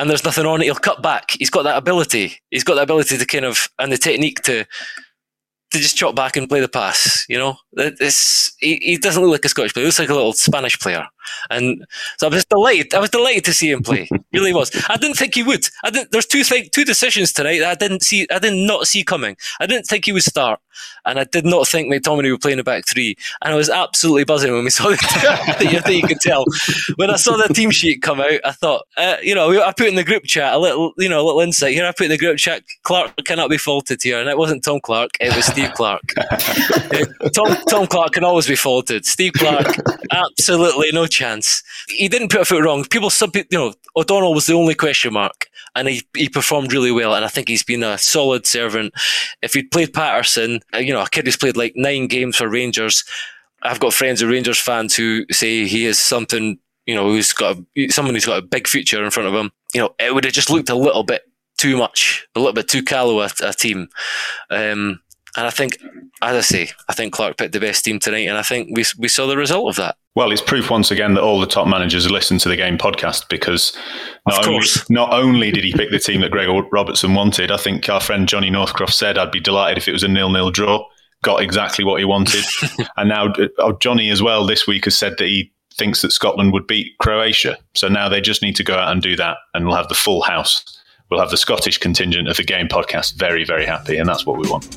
and 0.00 0.08
there's 0.08 0.24
nothing 0.24 0.46
on 0.46 0.62
it, 0.62 0.64
he'll 0.64 0.74
cut 0.74 1.02
back. 1.02 1.32
He's 1.38 1.50
got 1.50 1.62
that 1.64 1.76
ability. 1.76 2.38
He's 2.50 2.64
got 2.64 2.76
that 2.76 2.84
ability 2.84 3.18
to 3.18 3.26
kind 3.26 3.44
of 3.44 3.68
and 3.78 3.92
the 3.92 3.98
technique 3.98 4.40
to 4.42 4.64
to 4.64 5.78
just 5.78 5.96
chop 5.96 6.16
back 6.16 6.36
and 6.36 6.48
play 6.48 6.60
the 6.60 6.68
pass. 6.68 7.24
You 7.28 7.38
know, 7.38 7.56
it's 7.74 8.54
he, 8.60 8.76
he 8.76 8.96
doesn't 8.96 9.22
look 9.22 9.32
like 9.32 9.44
a 9.44 9.48
Scottish 9.48 9.74
player. 9.74 9.84
He 9.84 9.86
looks 9.88 9.98
like 9.98 10.08
a 10.08 10.14
little 10.14 10.32
Spanish 10.32 10.78
player. 10.78 11.06
And 11.50 11.84
so 12.18 12.28
I 12.28 12.30
was 12.30 12.44
delighted. 12.44 12.94
I 12.94 13.00
was 13.00 13.10
delighted 13.10 13.44
to 13.46 13.52
see 13.52 13.70
him 13.70 13.82
play. 13.82 14.08
really 14.32 14.52
was. 14.52 14.70
I 14.88 14.96
didn't 14.96 15.16
think 15.16 15.34
he 15.34 15.42
would. 15.42 15.66
I 15.84 15.90
didn't. 15.90 16.12
There's 16.12 16.26
two 16.26 16.42
two 16.44 16.84
decisions 16.84 17.32
tonight 17.32 17.58
that 17.60 17.70
I 17.70 17.74
didn't 17.74 18.02
see. 18.02 18.26
I 18.30 18.38
did 18.38 18.54
not 18.54 18.86
see 18.86 19.04
coming. 19.04 19.36
I 19.60 19.66
didn't 19.66 19.86
think 19.86 20.06
he 20.06 20.12
would 20.12 20.22
start, 20.22 20.60
and 21.04 21.18
I 21.18 21.24
did 21.24 21.44
not 21.44 21.66
think 21.66 21.92
McTominay 21.92 22.30
would 22.30 22.40
play 22.40 22.52
in 22.52 22.58
the 22.58 22.64
back 22.64 22.86
three. 22.86 23.16
And 23.42 23.52
I 23.52 23.56
was 23.56 23.70
absolutely 23.70 24.24
buzzing 24.24 24.52
when 24.52 24.64
we 24.64 24.70
saw 24.70 24.88
the 24.90 25.80
that 25.84 25.94
you 25.94 26.02
could 26.02 26.20
tell 26.20 26.44
when 26.96 27.10
I 27.10 27.16
saw 27.16 27.36
the 27.36 27.52
team 27.52 27.70
sheet 27.70 28.02
come 28.02 28.20
out. 28.20 28.40
I 28.44 28.52
thought, 28.52 28.84
uh, 28.96 29.16
you 29.22 29.34
know, 29.34 29.62
I 29.62 29.72
put 29.72 29.88
in 29.88 29.94
the 29.94 30.04
group 30.04 30.24
chat 30.24 30.54
a 30.54 30.58
little, 30.58 30.92
you 30.98 31.08
know, 31.08 31.20
a 31.20 31.26
little 31.26 31.40
insight 31.40 31.74
here. 31.74 31.86
I 31.86 31.92
put 31.92 32.04
in 32.04 32.10
the 32.10 32.18
group 32.18 32.38
chat. 32.38 32.62
Clarke 32.82 33.14
cannot 33.24 33.50
be 33.50 33.58
faulted 33.58 34.02
here, 34.02 34.20
and 34.20 34.28
it 34.28 34.38
wasn't 34.38 34.64
Tom 34.64 34.80
Clarke. 34.80 35.16
It 35.20 35.34
was 35.34 35.46
Steve 35.46 35.72
Clarke. 35.74 36.14
Tom 37.34 37.56
Tom 37.68 37.86
Clarke 37.86 38.12
can 38.12 38.24
always 38.24 38.46
be 38.46 38.56
faulted. 38.56 39.04
Steve 39.04 39.32
Clarke, 39.34 39.76
absolutely 40.12 40.90
no 40.92 41.06
chance. 41.10 41.62
He 41.88 42.08
didn't 42.08 42.30
put 42.30 42.40
a 42.40 42.44
foot 42.44 42.64
wrong. 42.64 42.84
People, 42.84 43.10
some 43.10 43.32
you 43.34 43.44
know, 43.52 43.74
O'Donnell 43.96 44.34
was 44.34 44.46
the 44.46 44.54
only 44.54 44.74
question 44.74 45.12
mark, 45.12 45.48
and 45.74 45.88
he, 45.88 46.02
he 46.16 46.28
performed 46.28 46.72
really 46.72 46.92
well. 46.92 47.14
And 47.14 47.24
I 47.24 47.28
think 47.28 47.48
he's 47.48 47.64
been 47.64 47.82
a 47.82 47.98
solid 47.98 48.46
servant. 48.46 48.94
If 49.42 49.54
he'd 49.54 49.70
played 49.70 49.92
Patterson, 49.92 50.60
uh, 50.74 50.78
you 50.78 50.92
know, 50.92 51.02
a 51.02 51.08
kid 51.08 51.26
who's 51.26 51.36
played 51.36 51.56
like 51.56 51.72
nine 51.76 52.06
games 52.06 52.36
for 52.36 52.48
Rangers. 52.48 53.04
I've 53.62 53.80
got 53.80 53.92
friends 53.92 54.22
of 54.22 54.30
Rangers 54.30 54.58
fans 54.58 54.96
who 54.96 55.26
say 55.30 55.66
he 55.66 55.84
is 55.84 55.98
something, 55.98 56.58
you 56.86 56.94
know, 56.94 57.10
who's 57.10 57.32
got 57.32 57.58
a, 57.76 57.88
someone 57.88 58.14
who's 58.14 58.24
got 58.24 58.38
a 58.38 58.46
big 58.46 58.66
future 58.66 59.04
in 59.04 59.10
front 59.10 59.28
of 59.28 59.34
him. 59.34 59.50
You 59.74 59.82
know, 59.82 59.94
it 59.98 60.14
would 60.14 60.24
have 60.24 60.32
just 60.32 60.50
looked 60.50 60.70
a 60.70 60.74
little 60.74 61.02
bit 61.02 61.22
too 61.58 61.76
much, 61.76 62.26
a 62.34 62.40
little 62.40 62.54
bit 62.54 62.68
too 62.68 62.82
callow 62.82 63.20
a, 63.20 63.28
a 63.42 63.52
team. 63.52 63.88
Um, 64.48 65.00
and 65.36 65.46
I 65.46 65.50
think, 65.50 65.78
as 66.22 66.36
I 66.36 66.40
say, 66.40 66.70
I 66.88 66.92
think 66.92 67.12
Clarke 67.12 67.36
picked 67.36 67.52
the 67.52 67.60
best 67.60 67.84
team 67.84 67.98
tonight, 67.98 68.26
and 68.26 68.38
I 68.38 68.42
think 68.42 68.76
we 68.76 68.84
we 68.98 69.08
saw 69.08 69.26
the 69.26 69.36
result 69.36 69.68
of 69.68 69.76
that. 69.76 69.96
Well, 70.16 70.32
it's 70.32 70.42
proof 70.42 70.70
once 70.70 70.90
again 70.90 71.14
that 71.14 71.22
all 71.22 71.38
the 71.38 71.46
top 71.46 71.68
managers 71.68 72.10
listen 72.10 72.38
to 72.38 72.48
the 72.48 72.56
game 72.56 72.76
podcast 72.76 73.28
because 73.28 73.76
not, 74.26 74.46
only, 74.46 74.66
not 74.88 75.12
only, 75.12 75.52
did 75.52 75.62
he 75.62 75.72
pick 75.72 75.90
the 75.90 76.00
team 76.00 76.20
that 76.22 76.32
Gregor 76.32 76.62
Robertson 76.72 77.14
wanted, 77.14 77.52
I 77.52 77.56
think 77.56 77.88
our 77.88 78.00
friend 78.00 78.28
Johnny 78.28 78.50
Northcroft 78.50 78.92
said, 78.92 79.18
I'd 79.18 79.30
be 79.30 79.38
delighted 79.38 79.78
if 79.78 79.86
it 79.86 79.92
was 79.92 80.02
a 80.02 80.08
nil-nil 80.08 80.50
draw. 80.50 80.84
Got 81.22 81.42
exactly 81.42 81.84
what 81.84 82.00
he 82.00 82.04
wanted. 82.04 82.44
and 82.96 83.08
now 83.08 83.32
uh, 83.58 83.72
Johnny 83.80 84.10
as 84.10 84.20
well 84.20 84.44
this 84.44 84.66
week 84.66 84.86
has 84.86 84.98
said 84.98 85.14
that 85.18 85.26
he 85.26 85.52
thinks 85.74 86.02
that 86.02 86.10
Scotland 86.10 86.52
would 86.52 86.66
beat 86.66 86.98
Croatia. 86.98 87.56
So 87.74 87.88
now 87.88 88.08
they 88.08 88.20
just 88.20 88.42
need 88.42 88.56
to 88.56 88.64
go 88.64 88.74
out 88.74 88.90
and 88.90 89.00
do 89.00 89.14
that, 89.16 89.36
and 89.54 89.66
we'll 89.66 89.76
have 89.76 89.88
the 89.88 89.94
full 89.94 90.22
house. 90.22 90.64
We'll 91.10 91.20
have 91.20 91.30
the 91.30 91.36
Scottish 91.36 91.78
contingent 91.78 92.28
of 92.28 92.36
the 92.36 92.44
game 92.44 92.66
podcast 92.66 93.14
very, 93.14 93.44
very 93.44 93.64
happy, 93.64 93.96
and 93.96 94.08
that's 94.08 94.26
what 94.26 94.38
we 94.38 94.48
want. 94.48 94.76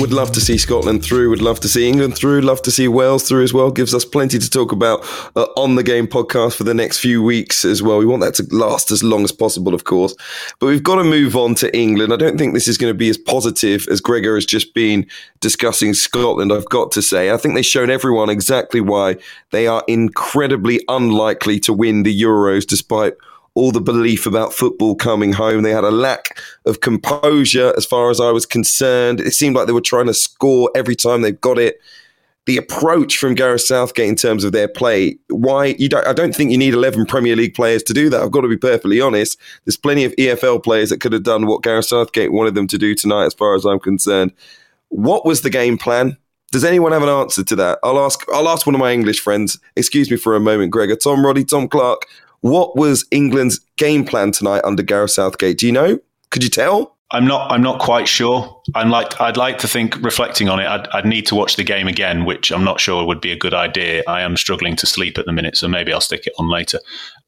Would 0.00 0.14
love 0.14 0.32
to 0.32 0.40
see 0.40 0.56
Scotland 0.56 1.04
through. 1.04 1.28
Would 1.28 1.42
love 1.42 1.60
to 1.60 1.68
see 1.68 1.86
England 1.86 2.16
through. 2.16 2.40
Love 2.40 2.62
to 2.62 2.70
see 2.70 2.88
Wales 2.88 3.28
through 3.28 3.42
as 3.42 3.52
well. 3.52 3.70
Gives 3.70 3.94
us 3.94 4.02
plenty 4.02 4.38
to 4.38 4.48
talk 4.48 4.72
about 4.72 5.00
uh, 5.36 5.42
on 5.58 5.74
the 5.74 5.82
game 5.82 6.06
podcast 6.06 6.56
for 6.56 6.64
the 6.64 6.72
next 6.72 7.00
few 7.00 7.22
weeks 7.22 7.66
as 7.66 7.82
well. 7.82 7.98
We 7.98 8.06
want 8.06 8.22
that 8.22 8.32
to 8.36 8.46
last 8.50 8.90
as 8.90 9.04
long 9.04 9.24
as 9.24 9.30
possible, 9.30 9.74
of 9.74 9.84
course. 9.84 10.14
But 10.58 10.68
we've 10.68 10.82
got 10.82 10.94
to 10.94 11.04
move 11.04 11.36
on 11.36 11.54
to 11.56 11.76
England. 11.76 12.14
I 12.14 12.16
don't 12.16 12.38
think 12.38 12.54
this 12.54 12.66
is 12.66 12.78
going 12.78 12.90
to 12.90 12.96
be 12.96 13.10
as 13.10 13.18
positive 13.18 13.86
as 13.90 14.00
Gregor 14.00 14.36
has 14.36 14.46
just 14.46 14.72
been 14.72 15.06
discussing 15.40 15.92
Scotland. 15.92 16.50
I've 16.50 16.70
got 16.70 16.92
to 16.92 17.02
say, 17.02 17.30
I 17.30 17.36
think 17.36 17.54
they've 17.54 17.64
shown 17.64 17.90
everyone 17.90 18.30
exactly 18.30 18.80
why 18.80 19.16
they 19.50 19.66
are 19.66 19.84
incredibly 19.86 20.80
unlikely 20.88 21.60
to 21.60 21.74
win 21.74 22.04
the 22.04 22.22
Euros, 22.22 22.66
despite 22.66 23.18
all 23.54 23.72
the 23.72 23.80
belief 23.80 24.26
about 24.26 24.54
football 24.54 24.94
coming 24.94 25.32
home. 25.32 25.62
They 25.62 25.72
had 25.72 25.84
a 25.84 25.90
lack 25.90 26.38
of 26.66 26.80
composure 26.80 27.72
as 27.76 27.84
far 27.84 28.10
as 28.10 28.20
I 28.20 28.30
was 28.30 28.46
concerned. 28.46 29.20
It 29.20 29.32
seemed 29.32 29.56
like 29.56 29.66
they 29.66 29.72
were 29.72 29.80
trying 29.80 30.06
to 30.06 30.14
score 30.14 30.70
every 30.74 30.94
time 30.94 31.22
they 31.22 31.32
got 31.32 31.58
it. 31.58 31.80
The 32.46 32.56
approach 32.56 33.18
from 33.18 33.34
Gareth 33.34 33.60
Southgate 33.60 34.08
in 34.08 34.16
terms 34.16 34.44
of 34.44 34.52
their 34.52 34.66
play, 34.66 35.18
why 35.28 35.76
you 35.78 35.88
don't, 35.88 36.06
I 36.06 36.12
don't 36.12 36.34
think 36.34 36.50
you 36.50 36.58
need 36.58 36.74
11 36.74 37.06
Premier 37.06 37.36
League 37.36 37.54
players 37.54 37.82
to 37.84 37.92
do 37.92 38.08
that. 38.08 38.22
I've 38.22 38.30
got 38.30 38.40
to 38.40 38.48
be 38.48 38.56
perfectly 38.56 39.00
honest. 39.00 39.38
There's 39.64 39.76
plenty 39.76 40.04
of 40.04 40.12
EFL 40.16 40.64
players 40.64 40.90
that 40.90 41.00
could 41.00 41.12
have 41.12 41.22
done 41.22 41.46
what 41.46 41.62
Gareth 41.62 41.86
Southgate 41.86 42.32
wanted 42.32 42.54
them 42.54 42.66
to 42.68 42.78
do 42.78 42.94
tonight, 42.94 43.26
as 43.26 43.34
far 43.34 43.54
as 43.54 43.64
I'm 43.64 43.78
concerned. 43.78 44.32
What 44.88 45.26
was 45.26 45.42
the 45.42 45.50
game 45.50 45.76
plan? 45.76 46.16
Does 46.50 46.64
anyone 46.64 46.90
have 46.90 47.04
an 47.04 47.08
answer 47.08 47.44
to 47.44 47.56
that? 47.56 47.78
I'll 47.84 48.00
ask. 48.00 48.24
I'll 48.32 48.48
ask 48.48 48.66
one 48.66 48.74
of 48.74 48.80
my 48.80 48.92
English 48.92 49.20
friends. 49.20 49.60
Excuse 49.76 50.10
me 50.10 50.16
for 50.16 50.34
a 50.34 50.40
moment, 50.40 50.72
Gregor. 50.72 50.96
Tom 50.96 51.24
Roddy, 51.24 51.44
Tom 51.44 51.68
Clarke. 51.68 52.06
What 52.40 52.76
was 52.76 53.04
England's 53.10 53.58
game 53.76 54.04
plan 54.04 54.32
tonight 54.32 54.62
under 54.64 54.82
Gareth 54.82 55.10
Southgate? 55.10 55.58
Do 55.58 55.66
you 55.66 55.72
know? 55.72 55.98
Could 56.30 56.42
you 56.42 56.50
tell? 56.50 56.96
I'm 57.12 57.26
not. 57.26 57.50
I'm 57.50 57.60
not 57.60 57.80
quite 57.80 58.06
sure. 58.06 58.62
I'm 58.74 58.88
like. 58.88 59.20
I'd 59.20 59.36
like 59.36 59.58
to 59.58 59.68
think, 59.68 59.96
reflecting 59.96 60.48
on 60.48 60.60
it, 60.60 60.66
I'd, 60.66 60.86
I'd, 60.88 61.04
need 61.04 61.26
to 61.26 61.34
watch 61.34 61.56
the 61.56 61.64
game 61.64 61.88
again, 61.88 62.24
which 62.24 62.52
I'm 62.52 62.62
not 62.62 62.80
sure 62.80 63.04
would 63.04 63.20
be 63.20 63.32
a 63.32 63.36
good 63.36 63.52
idea. 63.52 64.04
I 64.06 64.20
am 64.20 64.36
struggling 64.36 64.76
to 64.76 64.86
sleep 64.86 65.18
at 65.18 65.26
the 65.26 65.32
minute, 65.32 65.56
so 65.56 65.66
maybe 65.66 65.92
I'll 65.92 66.00
stick 66.00 66.26
it 66.26 66.32
on 66.38 66.48
later. 66.48 66.78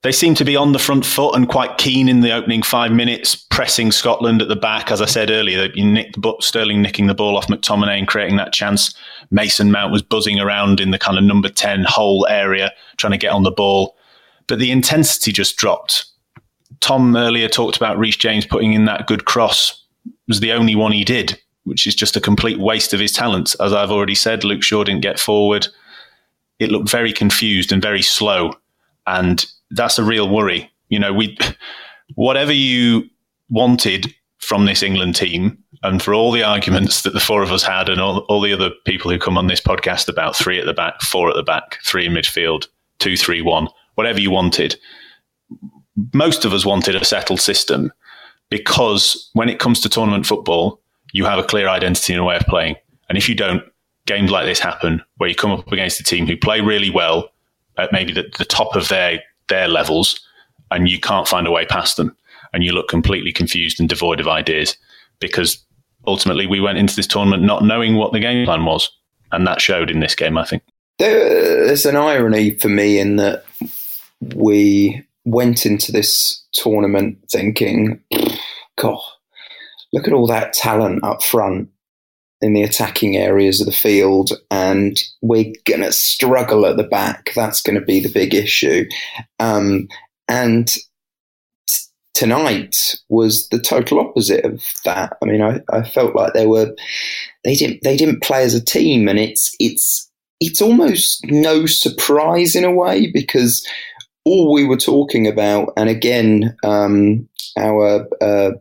They 0.03 0.13
seem 0.13 0.37
to 0.37 0.45
be 0.45 0.55
on 0.55 0.71
the 0.71 0.79
front 0.79 1.05
foot 1.05 1.35
and 1.35 1.49
quite 1.49 1.79
keen 1.79 2.09
in 2.09 2.21
the 2.21 2.33
opening 2.33 2.63
five 2.63 2.93
minutes, 2.93 3.35
pressing 3.35 3.91
Scotland 3.91 4.41
at 4.41 4.47
the 4.47 4.57
back. 4.57 4.93
As 4.93 5.03
I 5.03 5.07
said 5.07 5.31
earlier, 5.31 5.69
you 5.75 5.85
nicked 5.85 6.17
Sterling 6.41 6.81
nicking 6.81 7.09
the 7.09 7.15
ball 7.15 7.37
off 7.37 7.49
McTominay 7.49 7.99
and 7.99 8.07
creating 8.07 8.37
that 8.37 8.53
chance. 8.53 8.95
Mason 9.33 9.73
Mount 9.73 9.93
was 9.93 10.03
buzzing 10.03 10.39
around 10.39 10.79
in 10.79 10.93
the 10.93 10.99
kind 10.99 11.19
of 11.19 11.25
number 11.25 11.49
ten 11.49 11.85
hole 11.89 12.25
area, 12.31 12.71
trying 12.99 13.13
to 13.13 13.19
get 13.19 13.33
on 13.33 13.43
the 13.43 13.51
ball 13.51 13.97
but 14.53 14.59
the 14.59 14.71
intensity 14.71 15.33
just 15.33 15.57
dropped. 15.57 16.05
Tom 16.81 17.17
earlier 17.17 17.49
talked 17.49 17.79
about 17.79 17.97
Reece 17.97 18.19
James 18.19 18.45
putting 18.45 18.75
in 18.75 18.85
that 18.85 19.07
good 19.07 19.25
cross 19.25 19.83
it 20.05 20.13
was 20.29 20.41
the 20.41 20.53
only 20.53 20.75
one 20.75 20.93
he 20.93 21.05
did, 21.05 21.41
which 21.65 21.87
is 21.87 21.95
just 21.95 22.19
a 22.19 22.21
complete 22.21 22.59
waste 22.59 22.93
of 22.93 23.01
his 23.01 23.13
talents. 23.13 23.55
As 23.55 23.73
I've 23.73 23.91
already 23.91 24.15
said, 24.15 24.45
Luke 24.45 24.63
Shaw 24.63 24.85
didn't 24.85 25.01
get 25.01 25.19
forward. 25.19 25.69
It 26.59 26.71
looked 26.71 26.91
very 26.91 27.15
confused 27.15 27.73
and 27.73 27.81
very 27.81 28.03
slow, 28.03 28.53
and 29.07 29.43
that's 29.71 29.99
a 29.99 30.05
real 30.05 30.29
worry. 30.29 30.71
You 30.91 30.99
know, 30.99 31.15
we 31.15 31.39
whatever 32.15 32.53
you 32.53 33.05
wanted 33.49 34.15
from 34.37 34.67
this 34.67 34.83
England 34.83 35.17
team, 35.17 35.65
and 35.83 36.03
for 36.03 36.13
all 36.13 36.31
the 36.31 36.43
arguments 36.43 37.05
that 37.05 37.15
the 37.15 37.21
four 37.21 37.43
of 37.43 37.53
us 37.53 37.63
had, 37.63 37.89
and 37.89 38.03
all, 38.03 38.19
all 38.29 38.43
the 38.43 38.53
other 38.53 38.69
people 38.85 39.11
who 39.11 39.19
come 39.19 39.39
on 39.39 39.47
this 39.47 39.63
podcast 39.63 40.11
about 40.11 40.37
three 40.37 40.61
at 40.61 40.67
the 40.67 40.75
back, 40.75 41.01
four 41.01 41.31
at 41.31 41.37
the 41.37 41.43
back, 41.43 41.79
three 41.87 42.05
in 42.05 42.13
midfield, 42.13 42.67
two, 42.99 43.17
three, 43.17 43.41
one 43.41 43.67
whatever 43.95 44.21
you 44.21 44.31
wanted. 44.31 44.79
Most 46.15 46.45
of 46.45 46.53
us 46.53 46.65
wanted 46.65 46.97
a 46.97 47.05
settled 47.05 47.41
system 47.41 47.93
because 48.51 49.31
when 49.35 49.49
it 49.49 49.59
comes 49.59 49.81
to 49.81 49.89
tournament 49.89 50.27
football, 50.27 50.81
you 51.13 51.25
have 51.25 51.39
a 51.39 51.45
clear 51.45 51.69
identity 51.69 52.13
and 52.13 52.21
a 52.21 52.25
way 52.25 52.37
of 52.37 52.47
playing. 52.47 52.77
And 53.09 53.19
if 53.19 53.29
you 53.29 53.35
don't, 53.35 53.63
games 54.07 54.31
like 54.31 54.47
this 54.47 54.59
happen 54.59 55.03
where 55.17 55.29
you 55.29 55.35
come 55.35 55.53
up 55.53 55.71
against 55.71 56.01
a 56.01 56.05
team 56.05 56.27
who 56.27 56.37
play 56.37 56.61
really 56.61 56.91
well 56.91 57.31
at 57.79 57.93
maybe 57.93 58.13
the, 58.13 58.25
the 58.39 58.45
top 58.45 58.75
of 58.77 58.89
their 58.89 59.21
their 59.49 59.69
levels 59.69 60.21
and 60.71 60.89
you 60.89 60.99
can't 60.99 61.29
find 61.29 61.47
a 61.47 61.51
way 61.51 61.67
past 61.67 61.97
them 61.97 62.17
and 62.53 62.65
you 62.65 62.73
look 62.73 62.89
completely 62.89 63.33
confused 63.33 63.79
and 63.79 63.89
devoid 63.89 64.21
of 64.21 64.29
ideas 64.29 64.77
because 65.21 65.65
ultimately 66.07 66.47
we 66.47 66.61
went 66.61 66.79
into 66.79 66.97
this 66.97 67.07
tournament 67.07 67.43
not 67.43 67.65
knowing 67.65 67.97
what 67.97 68.13
the 68.13 68.21
game 68.21 68.45
plan 68.45 68.65
was 68.65 68.91
and 69.31 69.47
that 69.47 69.61
showed 69.61 69.91
in 69.91 70.01
this 70.01 70.15
game 70.15 70.39
i 70.39 70.45
think 70.45 70.63
there's 70.99 71.87
an 71.87 71.97
irony 71.97 72.51
for 72.51 72.69
me 72.69 72.99
in 72.99 73.17
that 73.17 73.45
we 74.35 75.05
went 75.25 75.67
into 75.67 75.93
this 75.93 76.45
tournament 76.53 77.19
thinking, 77.31 78.01
God, 78.79 79.01
look 79.93 80.07
at 80.07 80.15
all 80.15 80.27
that 80.27 80.53
talent 80.53 81.05
up 81.05 81.23
front 81.23 81.69
in 82.41 82.55
the 82.55 82.63
attacking 82.63 83.17
areas 83.17 83.61
of 83.61 83.67
the 83.67 83.73
field, 83.73 84.33
and 84.51 84.97
we're 85.21 85.53
going 85.65 85.81
to 85.81 85.93
struggle 85.93 86.67
at 86.67 86.77
the 86.77 86.83
back. 86.83 87.31
That's 87.37 87.63
going 87.63 87.79
to 87.79 87.85
be 87.85 88.01
the 88.01 88.09
big 88.09 88.35
issue. 88.35 88.87
Um, 89.39 89.89
and 90.29 90.75
tonight 92.15 92.97
was 93.09 93.49
the 93.49 93.61
total 93.61 94.01
opposite 94.01 94.45
of 94.45 94.63
that. 94.85 95.17
I 95.23 95.27
mean, 95.27 95.41
I, 95.41 95.61
I 95.73 95.83
felt 95.83 96.17
like 96.17 96.33
they 96.33 96.47
were 96.47 96.75
they 97.45 97.55
didn't 97.55 97.83
they 97.83 97.97
didn't 97.97 98.23
play 98.23 98.43
as 98.43 98.55
a 98.55 98.65
team, 98.65 99.09
and 99.09 99.19
it's 99.19 99.55
it's 99.61 100.11
it's 100.41 100.61
almost 100.61 101.25
no 101.27 101.67
surprise 101.67 102.57
in 102.57 102.65
a 102.65 102.73
way 102.73 103.09
because 103.13 103.67
all 104.25 104.53
we 104.53 104.65
were 104.65 104.77
talking 104.77 105.27
about, 105.27 105.73
and 105.77 105.89
again, 105.89 106.57
um, 106.63 107.29
our 107.59 108.07
uh, 108.21 108.53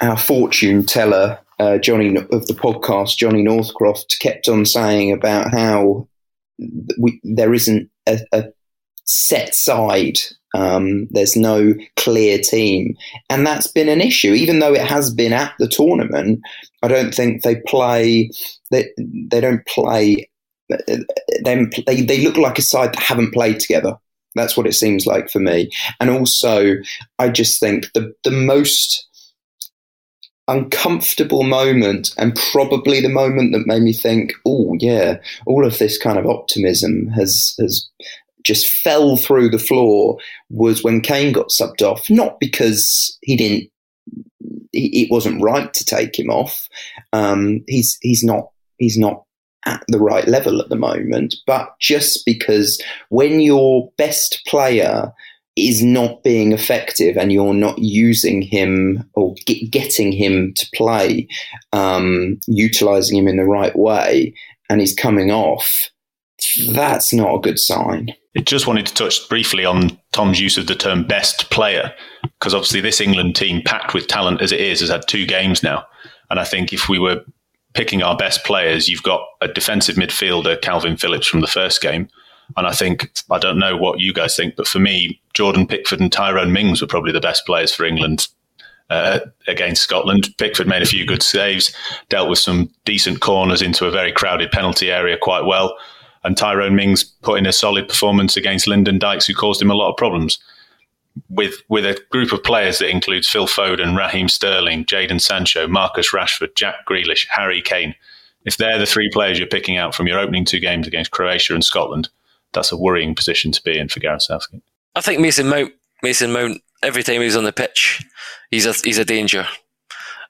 our 0.00 0.16
fortune 0.16 0.84
teller 0.84 1.38
uh, 1.58 1.78
Johnny 1.78 2.16
of 2.16 2.46
the 2.46 2.54
podcast, 2.54 3.16
Johnny 3.16 3.42
Northcroft, 3.42 4.18
kept 4.20 4.48
on 4.48 4.66
saying 4.66 5.12
about 5.12 5.52
how 5.52 6.08
we, 6.98 7.20
there 7.22 7.54
isn't 7.54 7.90
a, 8.06 8.18
a 8.32 8.44
set 9.04 9.54
side. 9.54 10.18
Um, 10.54 11.08
there's 11.10 11.36
no 11.36 11.74
clear 11.96 12.38
team, 12.38 12.96
and 13.28 13.46
that's 13.46 13.66
been 13.66 13.88
an 13.88 14.00
issue. 14.00 14.32
Even 14.32 14.60
though 14.60 14.72
it 14.72 14.86
has 14.86 15.12
been 15.12 15.32
at 15.32 15.52
the 15.58 15.68
tournament, 15.68 16.40
I 16.82 16.88
don't 16.88 17.14
think 17.14 17.42
they 17.42 17.56
play. 17.66 18.30
They 18.70 18.88
they 18.98 19.40
don't 19.40 19.66
play. 19.66 20.28
They, 20.68 21.66
they 21.86 22.02
they 22.02 22.24
look 22.24 22.36
like 22.36 22.58
a 22.58 22.62
side 22.62 22.94
that 22.94 23.02
haven't 23.02 23.34
played 23.34 23.60
together. 23.60 23.96
That's 24.34 24.56
what 24.56 24.66
it 24.66 24.74
seems 24.74 25.06
like 25.06 25.30
for 25.30 25.40
me. 25.40 25.70
And 26.00 26.10
also, 26.10 26.76
I 27.18 27.28
just 27.28 27.60
think 27.60 27.86
the 27.94 28.14
the 28.24 28.30
most 28.30 29.06
uncomfortable 30.46 31.42
moment 31.42 32.14
and 32.18 32.38
probably 32.52 33.00
the 33.00 33.08
moment 33.08 33.52
that 33.52 33.66
made 33.66 33.82
me 33.82 33.92
think, 33.92 34.32
oh 34.44 34.76
yeah, 34.78 35.18
all 35.46 35.66
of 35.66 35.78
this 35.78 35.96
kind 35.98 36.18
of 36.18 36.26
optimism 36.26 37.08
has 37.08 37.54
has 37.58 37.88
just 38.44 38.70
fell 38.70 39.16
through 39.16 39.48
the 39.48 39.58
floor 39.58 40.18
was 40.50 40.84
when 40.84 41.00
Kane 41.00 41.32
got 41.32 41.48
subbed 41.48 41.82
off, 41.82 42.10
not 42.10 42.38
because 42.40 43.18
he 43.22 43.36
didn't 43.36 43.70
it 44.76 45.08
wasn't 45.10 45.40
right 45.40 45.72
to 45.72 45.84
take 45.84 46.18
him 46.18 46.30
off. 46.30 46.68
Um, 47.12 47.64
he's 47.68 47.96
he's 48.02 48.24
not 48.24 48.50
he's 48.78 48.98
not 48.98 49.24
at 49.66 49.82
the 49.88 49.98
right 49.98 50.28
level 50.28 50.60
at 50.60 50.68
the 50.68 50.76
moment, 50.76 51.34
but 51.46 51.74
just 51.80 52.24
because 52.26 52.80
when 53.08 53.40
your 53.40 53.90
best 53.96 54.42
player 54.46 55.12
is 55.56 55.82
not 55.82 56.22
being 56.22 56.52
effective 56.52 57.16
and 57.16 57.32
you're 57.32 57.54
not 57.54 57.78
using 57.78 58.42
him 58.42 59.08
or 59.14 59.34
get, 59.46 59.70
getting 59.70 60.10
him 60.10 60.52
to 60.54 60.68
play, 60.74 61.28
um, 61.72 62.38
utilizing 62.48 63.16
him 63.16 63.28
in 63.28 63.36
the 63.36 63.44
right 63.44 63.76
way, 63.76 64.34
and 64.68 64.80
he's 64.80 64.94
coming 64.94 65.30
off, 65.30 65.90
that's 66.70 67.12
not 67.12 67.34
a 67.34 67.40
good 67.40 67.58
sign. 67.58 68.12
I 68.36 68.40
just 68.40 68.66
wanted 68.66 68.86
to 68.86 68.94
touch 68.94 69.28
briefly 69.28 69.64
on 69.64 69.96
Tom's 70.12 70.40
use 70.40 70.58
of 70.58 70.66
the 70.66 70.74
term 70.74 71.06
best 71.06 71.50
player, 71.50 71.94
because 72.22 72.52
obviously 72.52 72.80
this 72.80 73.00
England 73.00 73.36
team, 73.36 73.62
packed 73.64 73.94
with 73.94 74.08
talent 74.08 74.42
as 74.42 74.50
it 74.50 74.60
is, 74.60 74.80
has 74.80 74.90
had 74.90 75.06
two 75.06 75.24
games 75.24 75.62
now. 75.62 75.84
And 76.30 76.40
I 76.40 76.44
think 76.44 76.72
if 76.72 76.88
we 76.88 76.98
were 76.98 77.24
picking 77.74 78.02
our 78.02 78.16
best 78.16 78.44
players, 78.44 78.88
you've 78.88 79.02
got 79.02 79.26
a 79.40 79.48
defensive 79.48 79.96
midfielder, 79.96 80.60
Calvin 80.62 80.96
Phillips, 80.96 81.26
from 81.26 81.40
the 81.40 81.46
first 81.46 81.80
game 81.82 82.08
and 82.56 82.66
I 82.66 82.72
think, 82.72 83.10
I 83.30 83.38
don't 83.38 83.58
know 83.58 83.76
what 83.76 84.00
you 84.00 84.12
guys 84.12 84.36
think, 84.36 84.56
but 84.56 84.68
for 84.68 84.78
me, 84.78 85.20
Jordan 85.32 85.66
Pickford 85.66 86.00
and 86.00 86.12
Tyrone 86.12 86.52
Mings 86.52 86.80
were 86.80 86.86
probably 86.86 87.12
the 87.12 87.20
best 87.20 87.46
players 87.46 87.74
for 87.74 87.84
England 87.84 88.28
uh, 88.90 89.20
against 89.48 89.82
Scotland. 89.82 90.28
Pickford 90.38 90.68
made 90.68 90.82
a 90.82 90.86
few 90.86 91.06
good 91.06 91.22
saves, 91.22 91.74
dealt 92.08 92.28
with 92.28 92.38
some 92.38 92.70
decent 92.84 93.20
corners 93.20 93.62
into 93.62 93.86
a 93.86 93.90
very 93.90 94.12
crowded 94.12 94.50
penalty 94.50 94.90
area 94.90 95.16
quite 95.20 95.44
well. 95.44 95.76
And 96.22 96.36
Tyrone 96.36 96.76
Mings 96.76 97.04
put 97.04 97.38
in 97.38 97.46
a 97.46 97.52
solid 97.52 97.88
performance 97.88 98.36
against 98.36 98.66
Lyndon 98.66 98.98
Dykes, 98.98 99.26
who 99.26 99.34
caused 99.34 99.60
him 99.60 99.70
a 99.70 99.74
lot 99.74 99.90
of 99.90 99.96
problems. 99.96 100.38
With 101.28 101.62
with 101.68 101.86
a 101.86 102.00
group 102.10 102.32
of 102.32 102.42
players 102.42 102.78
that 102.78 102.90
includes 102.90 103.28
Phil 103.28 103.46
Foden, 103.46 103.96
Raheem 103.96 104.28
Sterling, 104.28 104.84
Jadon 104.84 105.20
Sancho, 105.20 105.68
Marcus 105.68 106.12
Rashford, 106.12 106.56
Jack 106.56 106.86
Grealish, 106.88 107.26
Harry 107.30 107.62
Kane. 107.62 107.94
If 108.44 108.56
they're 108.56 108.78
the 108.78 108.86
three 108.86 109.08
players 109.10 109.38
you're 109.38 109.48
picking 109.48 109.76
out 109.76 109.94
from 109.94 110.06
your 110.06 110.18
opening 110.18 110.44
two 110.44 110.60
games 110.60 110.86
against 110.86 111.12
Croatia 111.12 111.54
and 111.54 111.64
Scotland, 111.64 112.08
that's 112.52 112.72
a 112.72 112.76
worrying 112.76 113.14
position 113.14 113.52
to 113.52 113.62
be 113.62 113.78
in 113.78 113.88
for 113.88 114.00
Gareth 114.00 114.22
Southgate. 114.22 114.62
I 114.96 115.00
think 115.00 115.20
Mason 115.20 115.48
Mount, 115.48 115.72
Mason 116.02 116.32
Mount, 116.32 116.62
every 116.82 117.02
time 117.02 117.20
he's 117.20 117.36
on 117.36 117.44
the 117.44 117.52
pitch, 117.52 118.04
he's 118.50 118.66
a 118.66 118.72
he's 118.72 118.98
a 118.98 119.04
danger. 119.04 119.46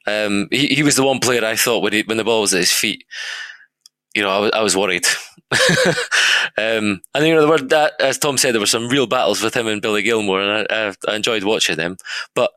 Um, 0.07 0.49
he, 0.51 0.66
he 0.66 0.83
was 0.83 0.97
the 0.97 1.05
one 1.05 1.18
player 1.18 1.44
I 1.44 1.57
thought 1.57 1.83
when 1.83 1.94
he, 1.94 2.03
when 2.03 2.18
the 2.18 2.25
ball 2.25 2.42
was 2.42 2.53
at 2.53 2.61
his 2.61 2.73
feet, 2.73 3.05
you 4.14 4.22
know, 4.22 4.31
I 4.31 4.38
was, 4.38 4.50
I 4.55 4.62
was 4.62 4.77
worried. 4.77 5.07
um, 6.57 7.03
and 7.14 7.27
you 7.27 7.35
know, 7.35 7.40
there 7.40 7.48
were 7.48 7.59
that, 7.59 7.94
as 8.00 8.18
Tom 8.18 8.38
said, 8.38 8.53
there 8.53 8.61
were 8.61 8.66
some 8.66 8.88
real 8.88 9.07
battles 9.07 9.42
with 9.42 9.57
him 9.57 9.66
and 9.66 9.83
Billy 9.83 10.03
Gilmour, 10.03 10.40
and 10.40 10.66
I, 10.70 10.88
I, 10.88 11.12
I 11.12 11.16
enjoyed 11.16 11.44
watching 11.44 11.77
them. 11.77 11.96
But 12.35 12.53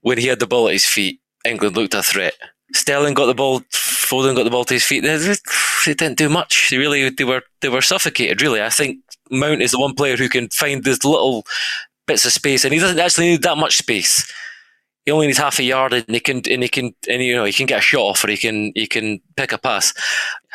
when 0.00 0.18
he 0.18 0.26
had 0.26 0.40
the 0.40 0.46
ball 0.46 0.68
at 0.68 0.74
his 0.74 0.86
feet, 0.86 1.20
England 1.44 1.76
looked 1.76 1.94
a 1.94 2.02
threat. 2.02 2.34
Sterling 2.72 3.14
got 3.14 3.26
the 3.26 3.34
ball, 3.34 3.60
Foden 3.72 4.34
got 4.34 4.44
the 4.44 4.50
ball 4.50 4.64
to 4.64 4.74
his 4.74 4.84
feet. 4.84 5.02
They, 5.02 5.16
they 5.18 5.94
didn't 5.94 6.18
do 6.18 6.28
much. 6.28 6.70
They 6.70 6.78
really 6.78 7.10
they 7.10 7.24
were 7.24 7.42
they 7.60 7.68
were 7.68 7.82
suffocated. 7.82 8.42
Really, 8.42 8.62
I 8.62 8.70
think 8.70 8.98
Mount 9.30 9.62
is 9.62 9.72
the 9.72 9.80
one 9.80 9.94
player 9.94 10.16
who 10.16 10.28
can 10.28 10.48
find 10.48 10.82
these 10.82 11.04
little 11.04 11.44
bits 12.06 12.24
of 12.24 12.32
space, 12.32 12.64
and 12.64 12.74
he 12.74 12.80
doesn't 12.80 12.98
actually 12.98 13.28
need 13.28 13.42
that 13.42 13.58
much 13.58 13.76
space. 13.76 14.30
He 15.06 15.12
only 15.12 15.26
needs 15.28 15.38
half 15.38 15.58
a 15.58 15.62
yard, 15.62 15.94
and 15.94 16.04
he 16.08 16.20
can 16.20 16.42
and 16.50 16.62
he 16.62 16.68
can 16.68 16.94
and 17.08 17.22
you 17.22 17.34
know 17.34 17.44
he 17.44 17.52
can 17.52 17.66
get 17.66 17.78
a 17.78 17.82
shot 17.82 18.02
off, 18.02 18.24
or 18.24 18.28
he 18.28 18.36
can 18.36 18.72
he 18.74 18.86
can 18.86 19.20
pick 19.36 19.52
a 19.52 19.58
pass. 19.58 19.94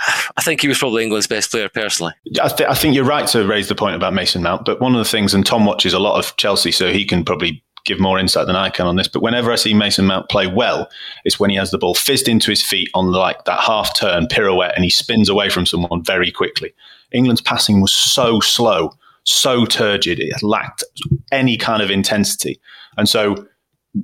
I 0.38 0.42
think 0.44 0.62
he 0.62 0.68
was 0.68 0.78
probably 0.78 1.04
England's 1.04 1.28
best 1.28 1.52
player 1.52 1.70
personally. 1.70 2.14
I, 2.42 2.50
th- 2.50 2.70
I 2.70 2.76
think 2.76 2.94
you're 2.94 3.06
right 3.06 3.28
to 3.30 3.48
raise 3.48 3.70
the 3.70 3.76
point 3.76 3.96
about 3.96 4.14
Mason 4.14 4.44
Mount, 4.44 4.66
but 4.66 4.80
one 4.80 4.94
of 4.94 5.00
the 5.00 5.10
things, 5.10 5.34
and 5.34 5.46
Tom 5.46 5.66
watches 5.66 5.94
a 5.94 6.00
lot 6.00 6.20
of 6.20 6.36
Chelsea, 6.38 6.72
so 6.72 6.92
he 6.92 7.06
can 7.06 7.24
probably 7.24 7.64
give 7.86 8.00
more 8.00 8.20
insight 8.20 8.48
than 8.48 8.56
I 8.56 8.70
can 8.70 8.86
on 8.86 8.96
this, 8.96 9.08
but 9.08 9.22
whenever 9.22 9.52
I 9.52 9.56
see 9.56 9.74
Mason 9.74 10.06
Mount 10.06 10.30
play 10.30 10.48
well, 10.48 10.90
it's 11.26 11.40
when 11.40 11.50
he 11.50 11.56
has 11.56 11.72
the 11.72 11.78
ball 11.78 11.96
fizzed 11.96 12.28
into 12.28 12.52
his 12.52 12.62
feet 12.62 12.90
on 12.94 13.12
like 13.12 13.46
that 13.46 13.60
half 13.60 13.98
turn 13.98 14.28
pirouette 14.28 14.76
and 14.76 14.84
he 14.84 14.90
spins 14.90 15.30
away 15.30 15.50
from 15.50 15.66
someone 15.66 16.04
very 16.04 16.32
quickly. 16.32 16.74
England's 17.12 17.42
passing 17.42 17.82
was 17.82 17.92
so 17.92 18.40
slow, 18.40 18.92
so 19.24 19.66
turgid, 19.66 20.20
it 20.20 20.44
lacked 20.44 20.84
any 21.32 21.58
kind 21.58 21.82
of 21.82 21.90
intensity. 21.90 22.60
And 22.98 23.10
so, 23.10 23.48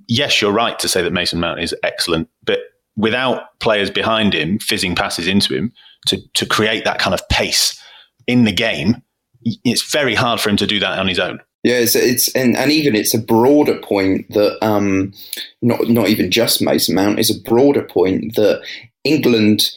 yes, 0.07 0.41
you're 0.41 0.51
right 0.51 0.77
to 0.79 0.87
say 0.87 1.01
that 1.01 1.13
Mason 1.13 1.39
Mount 1.39 1.59
is 1.59 1.75
excellent, 1.83 2.29
but 2.43 2.59
without 2.95 3.59
players 3.59 3.91
behind 3.91 4.33
him 4.33 4.59
fizzing 4.59 4.95
passes 4.95 5.27
into 5.27 5.55
him 5.55 5.71
to, 6.07 6.17
to 6.33 6.45
create 6.45 6.83
that 6.85 6.99
kind 6.99 7.13
of 7.13 7.27
pace 7.29 7.81
in 8.25 8.43
the 8.45 8.51
game, 8.51 9.01
it's 9.41 9.89
very 9.91 10.15
hard 10.15 10.39
for 10.39 10.49
him 10.49 10.57
to 10.57 10.67
do 10.67 10.79
that 10.79 10.99
on 10.99 11.07
his 11.07 11.19
own. 11.19 11.39
Yeah, 11.63 11.79
it's, 11.79 11.95
it's 11.95 12.33
and, 12.35 12.55
and 12.55 12.71
even 12.71 12.95
it's 12.95 13.13
a 13.13 13.21
broader 13.21 13.79
point 13.79 14.31
that 14.33 14.57
um, 14.65 15.13
not 15.61 15.89
not 15.89 16.07
even 16.07 16.31
just 16.31 16.61
Mason 16.61 16.95
Mount 16.95 17.19
is 17.19 17.29
a 17.29 17.41
broader 17.41 17.83
point 17.83 18.35
that 18.35 18.61
England, 19.03 19.71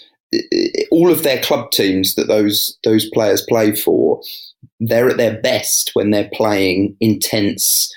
all 0.90 1.10
of 1.10 1.22
their 1.22 1.40
club 1.42 1.70
teams 1.72 2.14
that 2.14 2.28
those 2.28 2.78
those 2.84 3.08
players 3.10 3.44
play 3.48 3.74
for, 3.74 4.20
they're 4.78 5.08
at 5.08 5.16
their 5.16 5.40
best 5.40 5.90
when 5.94 6.10
they're 6.10 6.30
playing 6.32 6.96
intense, 7.00 7.92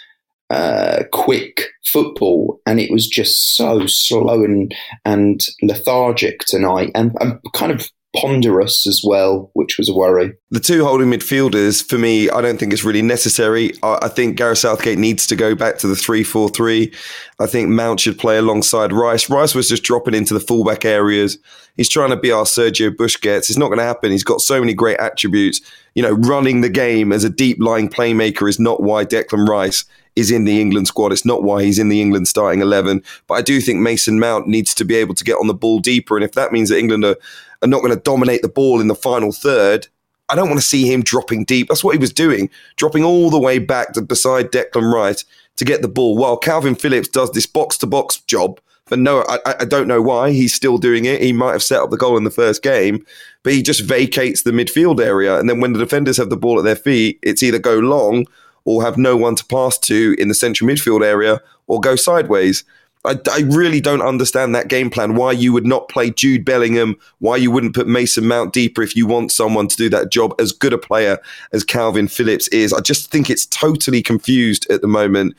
uh, 0.49 1.03
quick 1.11 1.63
football, 1.85 2.61
and 2.65 2.79
it 2.79 2.91
was 2.91 3.07
just 3.07 3.55
so 3.55 3.85
slow 3.87 4.43
and 4.43 4.73
and 5.05 5.41
lethargic 5.61 6.41
tonight, 6.47 6.91
and, 6.95 7.11
and 7.19 7.39
kind 7.53 7.71
of 7.71 7.89
ponderous 8.15 8.85
as 8.85 9.01
well, 9.03 9.49
which 9.53 9.77
was 9.77 9.89
a 9.89 9.93
worry. 9.93 10.33
The 10.51 10.59
two 10.59 10.83
holding 10.85 11.09
midfielders, 11.09 11.83
for 11.83 11.97
me, 11.97 12.29
I 12.29 12.41
don't 12.41 12.59
think 12.59 12.71
it's 12.71 12.83
really 12.83 13.01
necessary. 13.01 13.73
I, 13.81 13.99
I 14.03 14.07
think 14.07 14.37
Gareth 14.37 14.59
Southgate 14.59 14.99
needs 14.99 15.25
to 15.27 15.35
go 15.35 15.55
back 15.55 15.79
to 15.79 15.87
the 15.87 15.95
3 15.95 16.23
4 16.23 16.49
3. 16.49 16.93
I 17.39 17.45
think 17.47 17.69
Mount 17.69 17.99
should 17.99 18.19
play 18.19 18.37
alongside 18.37 18.93
Rice. 18.93 19.29
Rice 19.29 19.55
was 19.55 19.69
just 19.69 19.83
dropping 19.83 20.13
into 20.13 20.33
the 20.33 20.39
fullback 20.39 20.85
areas. 20.85 21.37
He's 21.75 21.89
trying 21.89 22.11
to 22.11 22.17
be 22.17 22.31
our 22.31 22.43
Sergio 22.43 22.91
Busquets. 22.91 23.49
It's 23.49 23.57
not 23.57 23.67
going 23.67 23.79
to 23.79 23.85
happen. 23.85 24.11
He's 24.11 24.23
got 24.23 24.41
so 24.41 24.59
many 24.59 24.75
great 24.75 24.99
attributes. 24.99 25.61
You 25.95 26.03
know, 26.03 26.11
running 26.11 26.61
the 26.61 26.69
game 26.69 27.11
as 27.11 27.23
a 27.23 27.29
deep 27.29 27.57
lying 27.59 27.89
playmaker 27.89 28.47
is 28.47 28.59
not 28.59 28.83
why 28.83 29.05
Declan 29.05 29.47
Rice 29.47 29.85
is 30.15 30.31
in 30.31 30.45
the 30.45 30.61
England 30.61 30.87
squad. 30.87 31.11
It's 31.11 31.25
not 31.25 31.43
why 31.43 31.63
he's 31.63 31.79
in 31.79 31.89
the 31.89 32.01
England 32.01 32.27
starting 32.27 32.61
11. 32.61 33.03
But 33.27 33.35
I 33.35 33.41
do 33.41 33.59
think 33.61 33.79
Mason 33.79 34.19
Mount 34.19 34.47
needs 34.47 34.73
to 34.75 34.85
be 34.85 34.95
able 34.95 35.15
to 35.15 35.23
get 35.23 35.37
on 35.37 35.47
the 35.47 35.53
ball 35.53 35.79
deeper. 35.79 36.15
And 36.15 36.23
if 36.23 36.33
that 36.33 36.51
means 36.51 36.69
that 36.69 36.77
England 36.77 37.05
are 37.05 37.17
are 37.63 37.67
not 37.67 37.81
going 37.81 37.93
to 37.93 37.99
dominate 37.99 38.41
the 38.41 38.49
ball 38.49 38.81
in 38.81 38.87
the 38.87 38.95
final 38.95 39.31
third. 39.31 39.87
I 40.29 40.35
don't 40.35 40.49
want 40.49 40.59
to 40.59 40.67
see 40.67 40.91
him 40.91 41.01
dropping 41.01 41.45
deep. 41.45 41.67
That's 41.67 41.83
what 41.83 41.95
he 41.95 41.99
was 41.99 42.13
doing, 42.13 42.49
dropping 42.75 43.03
all 43.03 43.29
the 43.29 43.39
way 43.39 43.59
back 43.59 43.93
to 43.93 44.01
beside 44.01 44.51
Declan 44.51 44.91
Rice 44.93 45.25
to 45.57 45.65
get 45.65 45.81
the 45.81 45.87
ball. 45.87 46.17
While 46.17 46.37
Calvin 46.37 46.75
Phillips 46.75 47.07
does 47.07 47.31
this 47.31 47.45
box 47.45 47.77
to 47.79 47.87
box 47.87 48.19
job, 48.21 48.59
but 48.87 48.99
no, 48.99 49.23
I, 49.27 49.55
I, 49.61 49.65
don't 49.65 49.87
know 49.87 50.01
why 50.01 50.31
he's 50.31 50.53
still 50.53 50.77
doing 50.77 51.05
it. 51.05 51.21
He 51.21 51.31
might 51.31 51.53
have 51.53 51.63
set 51.63 51.79
up 51.79 51.89
the 51.89 51.97
goal 51.97 52.17
in 52.17 52.25
the 52.25 52.29
first 52.29 52.61
game, 52.61 53.05
but 53.41 53.53
he 53.53 53.63
just 53.63 53.81
vacates 53.81 54.43
the 54.43 54.51
midfield 54.51 54.99
area. 54.99 55.39
And 55.39 55.49
then 55.49 55.61
when 55.61 55.71
the 55.71 55.79
defenders 55.79 56.17
have 56.17 56.29
the 56.29 56.37
ball 56.37 56.59
at 56.59 56.65
their 56.65 56.75
feet, 56.75 57.17
it's 57.21 57.41
either 57.41 57.59
go 57.59 57.79
long 57.79 58.25
or 58.65 58.83
have 58.83 58.97
no 58.97 59.15
one 59.17 59.35
to 59.35 59.45
pass 59.45 59.77
to 59.77 60.15
in 60.17 60.27
the 60.27 60.33
central 60.33 60.69
midfield 60.69 61.05
area 61.05 61.41
or 61.67 61.79
go 61.79 61.95
sideways. 61.95 62.63
I, 63.05 63.19
I, 63.29 63.41
really 63.41 63.81
don't 63.81 64.01
understand 64.01 64.55
that 64.55 64.69
game 64.69 64.89
plan. 64.89 65.15
Why 65.15 65.33
you 65.33 65.51
would 65.51 65.65
not 65.65 65.89
play 65.89 66.09
Jude 66.09 66.45
Bellingham? 66.45 66.95
Why 67.19 67.35
you 67.35 67.51
wouldn't 67.51 67.75
put 67.75 67.87
Mason 67.87 68.25
Mount 68.25 68.53
deeper 68.53 68.81
if 68.81 68.95
you 68.95 69.05
want 69.05 69.31
someone 69.33 69.67
to 69.67 69.75
do 69.75 69.89
that 69.89 70.09
job 70.09 70.33
as 70.39 70.53
good 70.53 70.71
a 70.71 70.77
player 70.77 71.19
as 71.51 71.65
Calvin 71.65 72.07
Phillips 72.07 72.47
is? 72.49 72.71
I 72.71 72.79
just 72.79 73.11
think 73.11 73.29
it's 73.29 73.45
totally 73.47 74.01
confused 74.01 74.69
at 74.71 74.81
the 74.81 74.87
moment. 74.87 75.35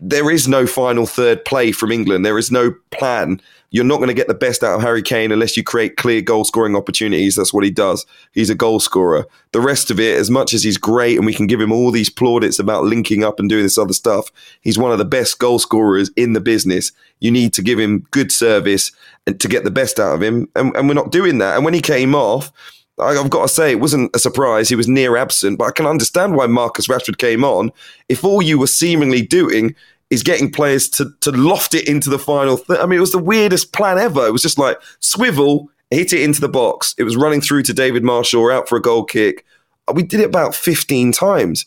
There 0.00 0.30
is 0.30 0.46
no 0.46 0.66
final 0.66 1.04
third 1.04 1.44
play 1.44 1.72
from 1.72 1.90
England. 1.90 2.24
There 2.24 2.38
is 2.38 2.52
no 2.52 2.74
plan 2.92 3.40
you're 3.70 3.84
not 3.84 3.98
going 3.98 4.08
to 4.08 4.14
get 4.14 4.26
the 4.26 4.34
best 4.34 4.64
out 4.64 4.74
of 4.74 4.82
Harry 4.82 5.02
Kane 5.02 5.30
unless 5.30 5.56
you 5.56 5.62
create 5.62 5.96
clear 5.96 6.20
goal 6.20 6.44
scoring 6.44 6.74
opportunities. 6.74 7.36
That's 7.36 7.54
what 7.54 7.64
he 7.64 7.70
does. 7.70 8.04
He's 8.32 8.50
a 8.50 8.54
goal 8.54 8.80
scorer. 8.80 9.26
The 9.52 9.60
rest 9.60 9.90
of 9.90 10.00
it, 10.00 10.18
as 10.18 10.28
much 10.28 10.52
as 10.54 10.64
he's 10.64 10.76
great 10.76 11.16
and 11.16 11.24
we 11.24 11.34
can 11.34 11.46
give 11.46 11.60
him 11.60 11.72
all 11.72 11.92
these 11.92 12.10
plaudits 12.10 12.58
about 12.58 12.84
linking 12.84 13.22
up 13.22 13.38
and 13.38 13.48
doing 13.48 13.62
this 13.62 13.78
other 13.78 13.92
stuff, 13.92 14.32
he's 14.60 14.78
one 14.78 14.90
of 14.90 14.98
the 14.98 15.04
best 15.04 15.38
goal 15.38 15.60
scorers 15.60 16.10
in 16.16 16.32
the 16.32 16.40
business. 16.40 16.90
You 17.20 17.30
need 17.30 17.52
to 17.54 17.62
give 17.62 17.78
him 17.78 18.06
good 18.10 18.32
service 18.32 18.90
and 19.26 19.38
to 19.40 19.48
get 19.48 19.62
the 19.62 19.70
best 19.70 20.00
out 20.00 20.14
of 20.14 20.22
him. 20.22 20.48
And, 20.56 20.74
and 20.74 20.88
we're 20.88 20.94
not 20.94 21.12
doing 21.12 21.38
that. 21.38 21.54
And 21.54 21.64
when 21.64 21.74
he 21.74 21.80
came 21.80 22.14
off, 22.14 22.52
I've 22.98 23.30
got 23.30 23.42
to 23.42 23.48
say, 23.48 23.70
it 23.70 23.80
wasn't 23.80 24.14
a 24.14 24.18
surprise. 24.18 24.68
He 24.68 24.74
was 24.74 24.88
near 24.88 25.16
absent, 25.16 25.58
but 25.58 25.64
I 25.64 25.70
can 25.70 25.86
understand 25.86 26.36
why 26.36 26.46
Marcus 26.46 26.86
Rashford 26.86 27.18
came 27.18 27.44
on. 27.44 27.72
If 28.08 28.24
all 28.24 28.42
you 28.42 28.58
were 28.58 28.66
seemingly 28.66 29.22
doing 29.22 29.74
is 30.10 30.22
getting 30.22 30.50
players 30.50 30.88
to 30.88 31.12
to 31.20 31.30
loft 31.30 31.74
it 31.74 31.88
into 31.88 32.10
the 32.10 32.18
final. 32.18 32.58
Th- 32.58 32.78
I 32.78 32.86
mean, 32.86 32.98
it 32.98 33.00
was 33.00 33.12
the 33.12 33.18
weirdest 33.18 33.72
plan 33.72 33.98
ever. 33.98 34.26
It 34.26 34.32
was 34.32 34.42
just 34.42 34.58
like 34.58 34.78
swivel, 34.98 35.70
hit 35.90 36.12
it 36.12 36.22
into 36.22 36.40
the 36.40 36.48
box. 36.48 36.94
It 36.98 37.04
was 37.04 37.16
running 37.16 37.40
through 37.40 37.62
to 37.64 37.72
David 37.72 38.02
Marshall, 38.02 38.50
out 38.50 38.68
for 38.68 38.76
a 38.76 38.82
goal 38.82 39.04
kick. 39.04 39.46
Uh, 39.88 39.92
we 39.94 40.02
did 40.02 40.20
it 40.20 40.26
about 40.26 40.54
15 40.54 41.12
times. 41.12 41.64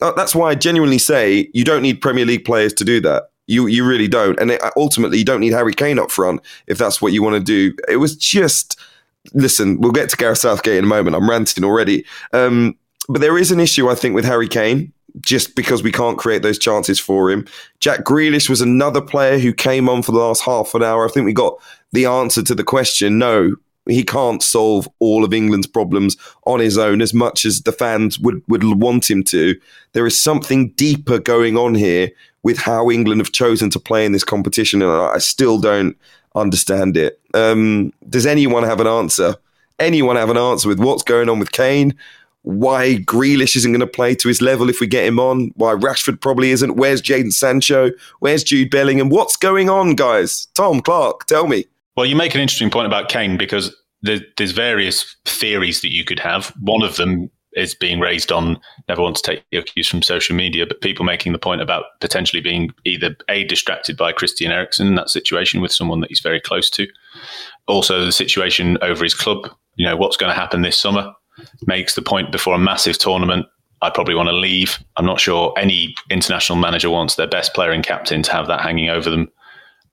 Uh, 0.00 0.12
that's 0.12 0.34
why 0.34 0.50
I 0.50 0.54
genuinely 0.54 0.98
say 0.98 1.48
you 1.54 1.64
don't 1.64 1.82
need 1.82 2.02
Premier 2.02 2.26
League 2.26 2.44
players 2.44 2.74
to 2.74 2.84
do 2.84 3.00
that. 3.00 3.30
You 3.46 3.66
you 3.66 3.86
really 3.86 4.08
don't. 4.08 4.38
And 4.38 4.50
it, 4.50 4.62
ultimately, 4.76 5.18
you 5.18 5.24
don't 5.24 5.40
need 5.40 5.52
Harry 5.52 5.72
Kane 5.72 5.98
up 5.98 6.10
front 6.10 6.42
if 6.66 6.78
that's 6.78 7.00
what 7.00 7.12
you 7.12 7.22
want 7.22 7.34
to 7.34 7.40
do. 7.40 7.76
It 7.88 7.96
was 7.96 8.16
just. 8.16 8.78
Listen, 9.34 9.80
we'll 9.80 9.90
get 9.90 10.08
to 10.10 10.16
Gareth 10.16 10.38
Southgate 10.38 10.76
in 10.76 10.84
a 10.84 10.86
moment. 10.86 11.16
I'm 11.16 11.28
ranting 11.28 11.64
already. 11.64 12.04
Um, 12.32 12.78
but 13.08 13.20
there 13.20 13.36
is 13.36 13.50
an 13.50 13.58
issue, 13.58 13.88
I 13.88 13.96
think, 13.96 14.14
with 14.14 14.24
Harry 14.24 14.46
Kane 14.46 14.92
just 15.20 15.54
because 15.54 15.82
we 15.82 15.92
can't 15.92 16.18
create 16.18 16.42
those 16.42 16.58
chances 16.58 16.98
for 16.98 17.30
him. 17.30 17.46
Jack 17.80 18.04
Grealish 18.04 18.48
was 18.48 18.60
another 18.60 19.00
player 19.00 19.38
who 19.38 19.52
came 19.52 19.88
on 19.88 20.02
for 20.02 20.12
the 20.12 20.18
last 20.18 20.42
half 20.42 20.74
an 20.74 20.82
hour. 20.82 21.06
I 21.06 21.10
think 21.10 21.26
we 21.26 21.32
got 21.32 21.58
the 21.92 22.06
answer 22.06 22.42
to 22.42 22.54
the 22.54 22.64
question. 22.64 23.18
No, 23.18 23.56
he 23.88 24.04
can't 24.04 24.42
solve 24.42 24.88
all 24.98 25.24
of 25.24 25.32
England's 25.32 25.66
problems 25.66 26.16
on 26.44 26.60
his 26.60 26.76
own 26.76 27.00
as 27.00 27.14
much 27.14 27.44
as 27.44 27.62
the 27.62 27.72
fans 27.72 28.18
would, 28.18 28.42
would 28.48 28.64
want 28.64 29.10
him 29.10 29.22
to. 29.24 29.58
There 29.92 30.06
is 30.06 30.20
something 30.20 30.70
deeper 30.70 31.18
going 31.18 31.56
on 31.56 31.74
here 31.74 32.10
with 32.42 32.58
how 32.58 32.90
England 32.90 33.20
have 33.20 33.32
chosen 33.32 33.70
to 33.70 33.80
play 33.80 34.04
in 34.04 34.12
this 34.12 34.24
competition, 34.24 34.82
and 34.82 34.90
I 34.90 35.18
still 35.18 35.58
don't 35.58 35.96
understand 36.34 36.96
it. 36.96 37.20
Um, 37.34 37.92
does 38.08 38.26
anyone 38.26 38.62
have 38.62 38.80
an 38.80 38.86
answer? 38.86 39.36
Anyone 39.78 40.16
have 40.16 40.30
an 40.30 40.36
answer 40.36 40.68
with 40.68 40.78
what's 40.78 41.02
going 41.02 41.28
on 41.28 41.38
with 41.38 41.52
Kane? 41.52 41.94
Why 42.46 42.98
Grealish 42.98 43.56
isn't 43.56 43.72
going 43.72 43.80
to 43.80 43.88
play 43.88 44.14
to 44.14 44.28
his 44.28 44.40
level 44.40 44.70
if 44.70 44.80
we 44.80 44.86
get 44.86 45.04
him 45.04 45.18
on, 45.18 45.50
why 45.56 45.74
Rashford 45.74 46.20
probably 46.20 46.52
isn't. 46.52 46.76
Where's 46.76 47.02
Jadon 47.02 47.32
Sancho? 47.32 47.90
Where's 48.20 48.44
Jude 48.44 48.70
Bellingham? 48.70 49.08
What's 49.08 49.34
going 49.34 49.68
on, 49.68 49.96
guys? 49.96 50.46
Tom 50.54 50.80
Clarke, 50.80 51.26
tell 51.26 51.48
me. 51.48 51.64
Well, 51.96 52.06
you 52.06 52.14
make 52.14 52.36
an 52.36 52.40
interesting 52.40 52.70
point 52.70 52.86
about 52.86 53.08
Kane 53.08 53.36
because 53.36 53.74
there's 54.02 54.52
various 54.52 55.16
theories 55.24 55.80
that 55.80 55.92
you 55.92 56.04
could 56.04 56.20
have. 56.20 56.52
One 56.60 56.82
of 56.82 56.94
them 56.94 57.32
is 57.54 57.74
being 57.74 57.98
raised 57.98 58.30
on 58.30 58.60
never 58.88 59.02
want 59.02 59.16
to 59.16 59.22
take 59.22 59.42
your 59.50 59.62
cues 59.62 59.88
from 59.88 60.02
social 60.02 60.36
media, 60.36 60.66
but 60.66 60.82
people 60.82 61.04
making 61.04 61.32
the 61.32 61.40
point 61.40 61.62
about 61.62 61.86
potentially 62.00 62.40
being 62.40 62.70
either 62.84 63.16
a 63.28 63.42
distracted 63.42 63.96
by 63.96 64.12
Christian 64.12 64.52
Eriksen 64.52 64.86
in 64.86 64.94
that 64.94 65.10
situation 65.10 65.60
with 65.60 65.72
someone 65.72 66.00
that 66.00 66.10
he's 66.10 66.20
very 66.20 66.40
close 66.40 66.70
to. 66.70 66.86
Also, 67.66 68.04
the 68.04 68.12
situation 68.12 68.78
over 68.82 69.02
his 69.02 69.14
club. 69.14 69.50
You 69.74 69.86
know 69.86 69.96
what's 69.96 70.16
going 70.16 70.30
to 70.30 70.38
happen 70.38 70.62
this 70.62 70.78
summer 70.78 71.12
makes 71.66 71.94
the 71.94 72.02
point 72.02 72.32
before 72.32 72.54
a 72.54 72.58
massive 72.58 72.98
tournament. 72.98 73.46
I'd 73.82 73.94
probably 73.94 74.14
want 74.14 74.28
to 74.28 74.34
leave. 74.34 74.78
I'm 74.96 75.04
not 75.04 75.20
sure 75.20 75.52
any 75.58 75.94
international 76.10 76.58
manager 76.58 76.90
wants 76.90 77.16
their 77.16 77.26
best 77.26 77.54
player 77.54 77.72
and 77.72 77.84
captain 77.84 78.22
to 78.22 78.32
have 78.32 78.46
that 78.46 78.60
hanging 78.60 78.88
over 78.88 79.10
them. 79.10 79.30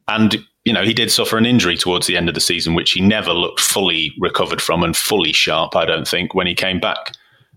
And, 0.08 0.38
you 0.64 0.74
know, 0.74 0.84
he 0.84 0.94
did 0.94 1.12
suffer 1.12 1.38
an 1.38 1.46
injury 1.46 1.78
towards 1.78 2.08
the 2.08 2.18
end 2.18 2.30
of 2.30 2.36
the 2.36 2.42
season, 2.42 2.76
which 2.76 2.92
he 2.92 3.02
never 3.02 3.34
looked 3.34 3.60
fully 3.60 4.14
recovered 4.20 4.62
from 4.62 4.84
and 4.84 4.96
fully 4.96 5.34
sharp, 5.34 5.76
I 5.76 5.86
don't 5.86 6.08
think, 6.08 6.34
when 6.34 6.48
he 6.48 6.56
came 6.56 6.80
back. 6.80 7.14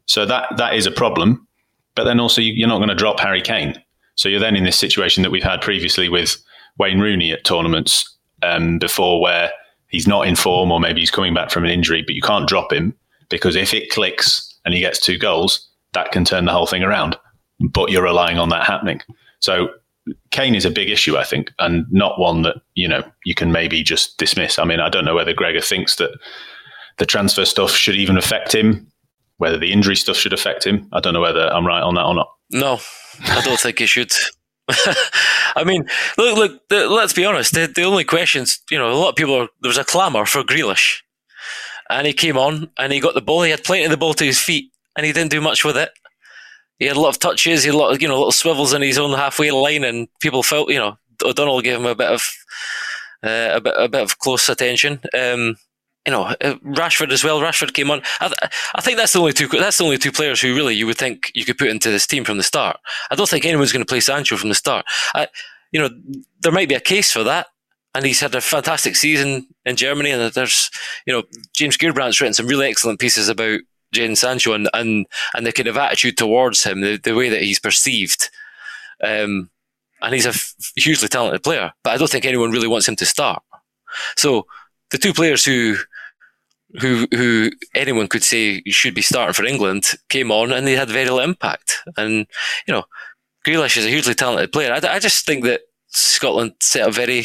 So 0.06 0.26
that 0.26 0.56
that 0.56 0.74
is 0.74 0.86
a 0.86 0.90
problem. 0.90 1.46
But 1.94 2.04
then 2.04 2.20
also, 2.20 2.40
you're 2.40 2.68
not 2.68 2.78
going 2.78 2.88
to 2.88 2.94
drop 2.94 3.20
Harry 3.20 3.40
Kane. 3.40 3.80
So 4.16 4.28
you're 4.28 4.40
then 4.40 4.56
in 4.56 4.64
this 4.64 4.78
situation 4.78 5.22
that 5.22 5.30
we've 5.30 5.42
had 5.42 5.60
previously 5.60 6.08
with 6.08 6.36
Wayne 6.78 7.00
Rooney 7.00 7.32
at 7.32 7.44
tournaments 7.44 8.16
um, 8.42 8.78
before, 8.78 9.20
where 9.20 9.50
he's 9.88 10.06
not 10.06 10.26
in 10.26 10.36
form 10.36 10.70
or 10.72 10.80
maybe 10.80 11.00
he's 11.00 11.10
coming 11.10 11.34
back 11.34 11.50
from 11.50 11.64
an 11.64 11.70
injury, 11.70 12.02
but 12.02 12.14
you 12.14 12.22
can't 12.22 12.48
drop 12.48 12.72
him 12.72 12.94
because 13.28 13.56
if 13.56 13.74
it 13.74 13.90
clicks 13.90 14.54
and 14.64 14.74
he 14.74 14.80
gets 14.80 15.00
two 15.00 15.18
goals, 15.18 15.68
that 15.92 16.12
can 16.12 16.24
turn 16.24 16.44
the 16.44 16.52
whole 16.52 16.66
thing 16.66 16.82
around. 16.82 17.16
But 17.60 17.90
you're 17.90 18.02
relying 18.02 18.38
on 18.38 18.50
that 18.50 18.66
happening. 18.66 19.00
So 19.40 19.68
Kane 20.30 20.54
is 20.54 20.64
a 20.64 20.70
big 20.70 20.90
issue, 20.90 21.16
I 21.16 21.24
think, 21.24 21.52
and 21.58 21.86
not 21.90 22.20
one 22.20 22.42
that 22.42 22.56
you 22.74 22.86
know 22.86 23.02
you 23.24 23.34
can 23.34 23.52
maybe 23.52 23.82
just 23.82 24.18
dismiss. 24.18 24.58
I 24.58 24.64
mean, 24.64 24.80
I 24.80 24.88
don't 24.88 25.04
know 25.04 25.14
whether 25.14 25.32
Gregor 25.32 25.60
thinks 25.60 25.96
that 25.96 26.10
the 26.98 27.06
transfer 27.06 27.44
stuff 27.44 27.72
should 27.72 27.96
even 27.96 28.16
affect 28.16 28.54
him, 28.54 28.86
whether 29.38 29.58
the 29.58 29.72
injury 29.72 29.96
stuff 29.96 30.16
should 30.16 30.32
affect 30.32 30.66
him. 30.66 30.88
I 30.92 31.00
don't 31.00 31.14
know 31.14 31.20
whether 31.20 31.52
I'm 31.52 31.66
right 31.66 31.82
on 31.82 31.94
that 31.94 32.04
or 32.04 32.14
not. 32.14 32.28
No, 32.50 32.78
I 33.24 33.40
don't 33.42 33.60
think 33.60 33.80
it 33.80 33.88
should. 33.88 34.12
I 35.56 35.64
mean, 35.64 35.88
look, 36.18 36.36
look. 36.36 36.68
The, 36.68 36.88
let's 36.88 37.12
be 37.12 37.24
honest. 37.24 37.54
The, 37.54 37.66
the 37.66 37.84
only 37.84 38.04
questions, 38.04 38.60
you 38.70 38.78
know, 38.78 38.92
a 38.92 38.94
lot 38.94 39.10
of 39.10 39.16
people 39.16 39.34
are. 39.34 39.48
There 39.62 39.68
was 39.68 39.78
a 39.78 39.84
clamour 39.84 40.26
for 40.26 40.42
Grealish 40.42 41.00
and 41.90 42.06
he 42.06 42.12
came 42.12 42.36
on 42.36 42.70
and 42.78 42.92
he 42.92 43.00
got 43.00 43.14
the 43.14 43.20
ball. 43.20 43.42
He 43.42 43.50
had 43.50 43.64
plenty 43.64 43.84
of 43.84 43.90
the 43.90 43.96
ball 43.96 44.14
to 44.14 44.24
his 44.24 44.40
feet, 44.40 44.70
and 44.96 45.06
he 45.06 45.12
didn't 45.12 45.30
do 45.30 45.40
much 45.40 45.64
with 45.64 45.76
it. 45.76 45.90
He 46.78 46.86
had 46.86 46.96
a 46.96 47.00
lot 47.00 47.10
of 47.10 47.18
touches. 47.18 47.62
He 47.62 47.68
had 47.68 47.74
a 47.74 47.78
lot 47.78 47.94
of 47.94 48.02
you 48.02 48.08
know 48.08 48.16
little 48.16 48.32
swivels 48.32 48.72
in 48.72 48.82
his 48.82 48.98
own 48.98 49.16
halfway 49.16 49.50
line, 49.50 49.84
and 49.84 50.08
people 50.20 50.42
felt 50.42 50.70
you 50.70 50.78
know 50.78 50.98
O'Donnell 51.22 51.62
gave 51.62 51.76
him 51.76 51.86
a 51.86 51.94
bit 51.94 52.10
of 52.10 52.22
uh, 53.22 53.50
a 53.54 53.60
bit 53.60 53.74
a 53.76 53.88
bit 53.88 54.02
of 54.02 54.18
close 54.18 54.48
attention. 54.48 55.00
Um, 55.14 55.56
you 56.06 56.12
know, 56.12 56.22
uh, 56.22 56.54
Rashford 56.64 57.10
as 57.10 57.24
well. 57.24 57.40
Rashford 57.40 57.74
came 57.74 57.90
on. 57.90 58.00
I, 58.20 58.32
I, 58.76 58.80
think 58.80 58.96
that's 58.96 59.12
the 59.12 59.18
only 59.18 59.32
two. 59.32 59.48
That's 59.48 59.78
the 59.78 59.84
only 59.84 59.98
two 59.98 60.12
players 60.12 60.40
who 60.40 60.54
really 60.54 60.74
you 60.74 60.86
would 60.86 60.98
think 60.98 61.32
you 61.34 61.44
could 61.44 61.58
put 61.58 61.68
into 61.68 61.90
this 61.90 62.06
team 62.06 62.24
from 62.24 62.36
the 62.36 62.44
start. 62.44 62.78
I 63.10 63.16
don't 63.16 63.28
think 63.28 63.44
anyone's 63.44 63.72
going 63.72 63.84
to 63.84 63.90
play 63.90 63.98
Sancho 63.98 64.36
from 64.36 64.48
the 64.48 64.54
start. 64.54 64.86
I, 65.14 65.26
you 65.72 65.80
know, 65.80 65.88
there 66.42 66.52
might 66.52 66.68
be 66.68 66.76
a 66.76 66.80
case 66.80 67.10
for 67.10 67.24
that 67.24 67.48
and 67.96 68.04
he's 68.04 68.20
had 68.20 68.34
a 68.34 68.42
fantastic 68.42 68.94
season 68.94 69.48
in 69.64 69.74
Germany. 69.74 70.10
And 70.10 70.30
there's, 70.32 70.70
you 71.06 71.12
know, 71.14 71.22
James 71.54 71.78
Gheerbrant's 71.78 72.20
written 72.20 72.34
some 72.34 72.46
really 72.46 72.68
excellent 72.68 73.00
pieces 73.00 73.30
about 73.30 73.60
Jadon 73.94 74.18
Sancho 74.18 74.52
and, 74.52 74.68
and, 74.74 75.06
and 75.34 75.46
the 75.46 75.52
kind 75.52 75.66
of 75.66 75.78
attitude 75.78 76.18
towards 76.18 76.62
him, 76.62 76.82
the, 76.82 76.98
the 76.98 77.14
way 77.14 77.30
that 77.30 77.40
he's 77.40 77.58
perceived. 77.58 78.28
Um, 79.02 79.50
and 80.02 80.12
he's 80.12 80.26
a 80.26 80.30
f- 80.30 80.54
hugely 80.76 81.08
talented 81.08 81.42
player, 81.42 81.72
but 81.82 81.94
I 81.94 81.96
don't 81.96 82.10
think 82.10 82.26
anyone 82.26 82.50
really 82.50 82.68
wants 82.68 82.86
him 82.86 82.96
to 82.96 83.06
start. 83.06 83.42
So 84.16 84.46
the 84.90 84.98
two 84.98 85.14
players 85.14 85.44
who 85.44 85.76
who 86.80 87.06
who 87.12 87.50
anyone 87.74 88.08
could 88.08 88.24
say 88.24 88.62
should 88.66 88.94
be 88.94 89.00
starting 89.00 89.32
for 89.32 89.46
England 89.46 89.84
came 90.10 90.30
on 90.30 90.52
and 90.52 90.66
they 90.66 90.74
had 90.74 90.90
very 90.90 91.04
little 91.04 91.20
impact. 91.20 91.82
And 91.96 92.26
you 92.66 92.74
know, 92.74 92.84
Grealish 93.46 93.78
is 93.78 93.86
a 93.86 93.90
hugely 93.90 94.14
talented 94.14 94.52
player. 94.52 94.72
I, 94.72 94.96
I 94.96 94.98
just 94.98 95.24
think 95.24 95.44
that 95.44 95.62
Scotland 95.88 96.52
set 96.60 96.86
a 96.86 96.90
very 96.90 97.24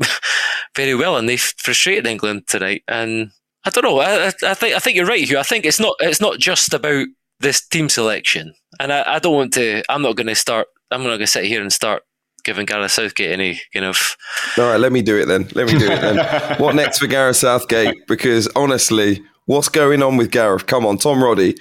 very 0.76 0.94
well, 0.94 1.16
and 1.16 1.28
they 1.28 1.36
frustrated 1.36 2.06
England 2.06 2.46
tonight. 2.46 2.82
And 2.88 3.30
I 3.64 3.70
don't 3.70 3.84
know. 3.84 4.00
I, 4.00 4.26
I, 4.26 4.54
think 4.54 4.74
I 4.74 4.78
think 4.78 4.96
you're 4.96 5.06
right, 5.06 5.26
Hugh. 5.26 5.38
I 5.38 5.42
think 5.42 5.64
it's 5.64 5.80
not 5.80 5.96
it's 6.00 6.20
not 6.20 6.38
just 6.38 6.72
about 6.74 7.06
this 7.40 7.66
team 7.66 7.88
selection, 7.88 8.54
and 8.78 8.92
I, 8.92 9.14
I 9.14 9.18
don't 9.18 9.34
want 9.34 9.52
to. 9.54 9.82
I'm 9.88 10.02
not 10.02 10.16
going 10.16 10.26
to 10.28 10.34
start. 10.34 10.68
I'm 10.90 11.02
not 11.02 11.10
going 11.10 11.20
to 11.20 11.26
sit 11.26 11.44
here 11.44 11.60
and 11.60 11.72
start 11.72 12.02
giving 12.44 12.66
Gareth 12.66 12.92
Southgate 12.92 13.32
any 13.32 13.60
kind 13.72 13.86
of. 13.86 14.16
All 14.58 14.64
right, 14.64 14.80
let 14.80 14.92
me 14.92 15.02
do 15.02 15.18
it 15.18 15.26
then. 15.26 15.48
Let 15.54 15.66
me 15.66 15.78
do 15.78 15.90
it 15.90 16.00
then. 16.00 16.58
what 16.60 16.74
next 16.74 16.98
for 16.98 17.06
Gareth 17.06 17.36
Southgate? 17.36 18.06
Because 18.06 18.48
honestly, 18.56 19.22
what's 19.46 19.68
going 19.68 20.02
on 20.02 20.16
with 20.16 20.30
Gareth? 20.30 20.66
Come 20.66 20.86
on, 20.86 20.98
Tom 20.98 21.22
Roddy. 21.22 21.56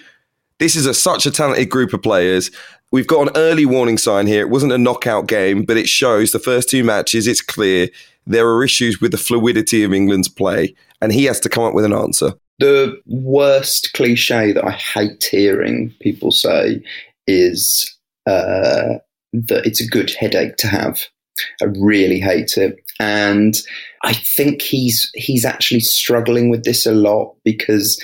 This 0.60 0.76
is 0.76 0.86
a, 0.86 0.94
such 0.94 1.26
a 1.26 1.32
talented 1.32 1.70
group 1.70 1.94
of 1.94 2.02
players. 2.02 2.52
We've 2.92 3.08
got 3.08 3.28
an 3.28 3.34
early 3.36 3.66
warning 3.66 3.98
sign 3.98 4.28
here. 4.28 4.42
It 4.42 4.50
wasn't 4.50 4.74
a 4.74 4.78
knockout 4.78 5.28
game, 5.28 5.64
but 5.64 5.78
it 5.78 5.88
shows 5.88 6.32
the 6.32 6.40
first 6.40 6.70
two 6.70 6.84
matches. 6.84 7.28
It's 7.28 7.42
clear 7.42 7.90
there 8.26 8.48
are 8.48 8.64
issues 8.64 9.02
with 9.02 9.12
the 9.12 9.18
fluidity 9.18 9.84
of 9.84 9.94
England's 9.94 10.30
play, 10.30 10.76
and 11.02 11.12
he 11.12 11.26
has 11.26 11.40
to 11.42 11.50
come 11.50 11.64
up 11.64 11.74
with 11.74 11.86
an 11.86 11.94
answer. 11.94 12.34
The 12.60 13.00
worst 13.06 13.94
cliche 13.94 14.52
that 14.52 14.66
I 14.66 14.72
hate 14.72 15.24
hearing 15.32 15.94
people 16.02 16.32
say 16.32 16.84
is 17.26 17.98
uh, 18.28 19.00
that 19.34 19.66
it's 19.66 19.82
a 19.82 19.88
good 19.88 20.12
headache 20.12 20.58
to 20.58 20.68
have. 20.68 21.06
I 21.62 21.66
really 21.80 22.20
hate 22.20 22.58
it. 22.58 22.76
And 23.00 23.56
I 24.04 24.14
think 24.14 24.62
he's 24.62 25.10
he's 25.14 25.46
actually 25.46 25.80
struggling 25.80 26.50
with 26.50 26.64
this 26.64 26.86
a 26.86 26.94
lot 26.94 27.36
because 27.46 28.02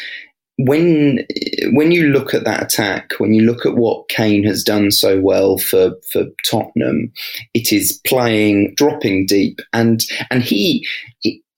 when 0.57 1.25
when 1.73 1.91
you 1.91 2.07
look 2.07 2.33
at 2.33 2.45
that 2.45 2.63
attack, 2.63 3.11
when 3.17 3.33
you 3.33 3.43
look 3.43 3.65
at 3.65 3.75
what 3.75 4.07
Kane 4.07 4.43
has 4.45 4.63
done 4.63 4.91
so 4.91 5.19
well 5.19 5.57
for 5.57 5.91
for 6.11 6.25
Tottenham, 6.49 7.11
it 7.53 7.73
is 7.73 7.99
playing 8.07 8.73
dropping 8.75 9.25
deep, 9.25 9.59
and 9.73 10.01
and 10.31 10.41
he 10.41 10.87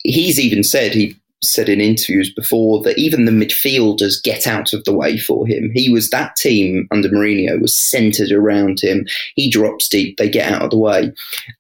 he's 0.04 0.40
even 0.40 0.64
said 0.64 0.94
he 0.94 1.16
said 1.44 1.70
in 1.70 1.80
interviews 1.80 2.34
before 2.34 2.82
that 2.82 2.98
even 2.98 3.26
the 3.26 3.32
midfielders 3.32 4.22
get 4.24 4.48
out 4.48 4.74
of 4.74 4.84
the 4.86 4.94
way 4.94 5.20
for 5.20 5.46
him. 5.46 5.70
He 5.74 5.90
was 5.90 6.10
that 6.10 6.36
team 6.36 6.88
under 6.90 7.10
Mourinho 7.10 7.62
was 7.62 7.80
centered 7.80 8.32
around 8.32 8.80
him. 8.82 9.06
He 9.36 9.50
drops 9.50 9.88
deep, 9.88 10.18
they 10.18 10.30
get 10.30 10.52
out 10.52 10.64
of 10.64 10.70
the 10.72 10.78
way. 10.80 11.14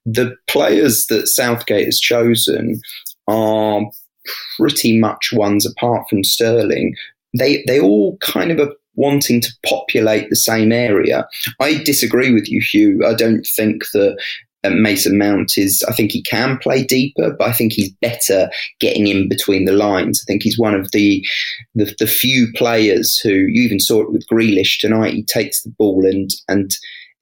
The 0.05 0.35
players 0.47 1.05
that 1.07 1.27
Southgate 1.27 1.85
has 1.85 1.99
chosen 1.99 2.81
are 3.27 3.81
pretty 4.57 4.99
much 4.99 5.31
ones 5.31 5.65
apart 5.65 6.07
from 6.09 6.23
Sterling 6.23 6.95
they 7.37 7.63
they 7.67 7.79
all 7.79 8.17
kind 8.17 8.51
of 8.51 8.59
are 8.59 8.73
wanting 8.95 9.39
to 9.41 9.53
populate 9.65 10.29
the 10.29 10.35
same 10.35 10.71
area. 10.71 11.27
I 11.59 11.75
disagree 11.83 12.33
with 12.33 12.49
you, 12.49 12.61
Hugh. 12.61 13.05
I 13.05 13.13
don't 13.13 13.45
think 13.45 13.83
that 13.93 14.17
uh, 14.63 14.69
Mason 14.71 15.17
Mount 15.17 15.57
is. 15.57 15.83
I 15.87 15.93
think 15.93 16.11
he 16.11 16.21
can 16.23 16.57
play 16.57 16.83
deeper, 16.83 17.35
but 17.37 17.47
I 17.47 17.53
think 17.53 17.73
he's 17.73 17.91
better 18.01 18.49
getting 18.79 19.07
in 19.07 19.29
between 19.29 19.65
the 19.65 19.71
lines. 19.71 20.21
I 20.21 20.25
think 20.27 20.43
he's 20.43 20.59
one 20.59 20.75
of 20.75 20.91
the 20.91 21.25
the, 21.75 21.93
the 21.99 22.07
few 22.07 22.47
players 22.53 23.17
who 23.17 23.29
you 23.29 23.61
even 23.63 23.79
saw 23.79 24.01
it 24.01 24.11
with 24.11 24.27
Grealish 24.27 24.79
tonight. 24.79 25.13
He 25.13 25.23
takes 25.23 25.61
the 25.63 25.69
ball 25.69 26.05
and 26.05 26.29
and 26.47 26.75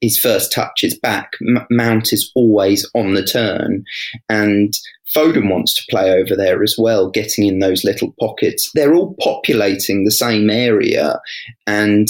his 0.05 0.19
first 0.19 0.51
touch 0.51 0.83
is 0.83 0.97
back. 0.99 1.31
M- 1.41 1.65
Mount 1.71 2.13
is 2.13 2.31
always 2.35 2.87
on 2.93 3.15
the 3.15 3.25
turn, 3.25 3.83
and 4.29 4.73
Foden 5.15 5.49
wants 5.49 5.73
to 5.73 5.83
play 5.89 6.11
over 6.11 6.35
there 6.35 6.61
as 6.61 6.75
well, 6.77 7.09
getting 7.09 7.47
in 7.47 7.57
those 7.59 7.83
little 7.83 8.13
pockets. 8.19 8.69
They're 8.75 8.93
all 8.93 9.15
populating 9.19 10.03
the 10.03 10.11
same 10.11 10.51
area, 10.51 11.19
and 11.65 12.07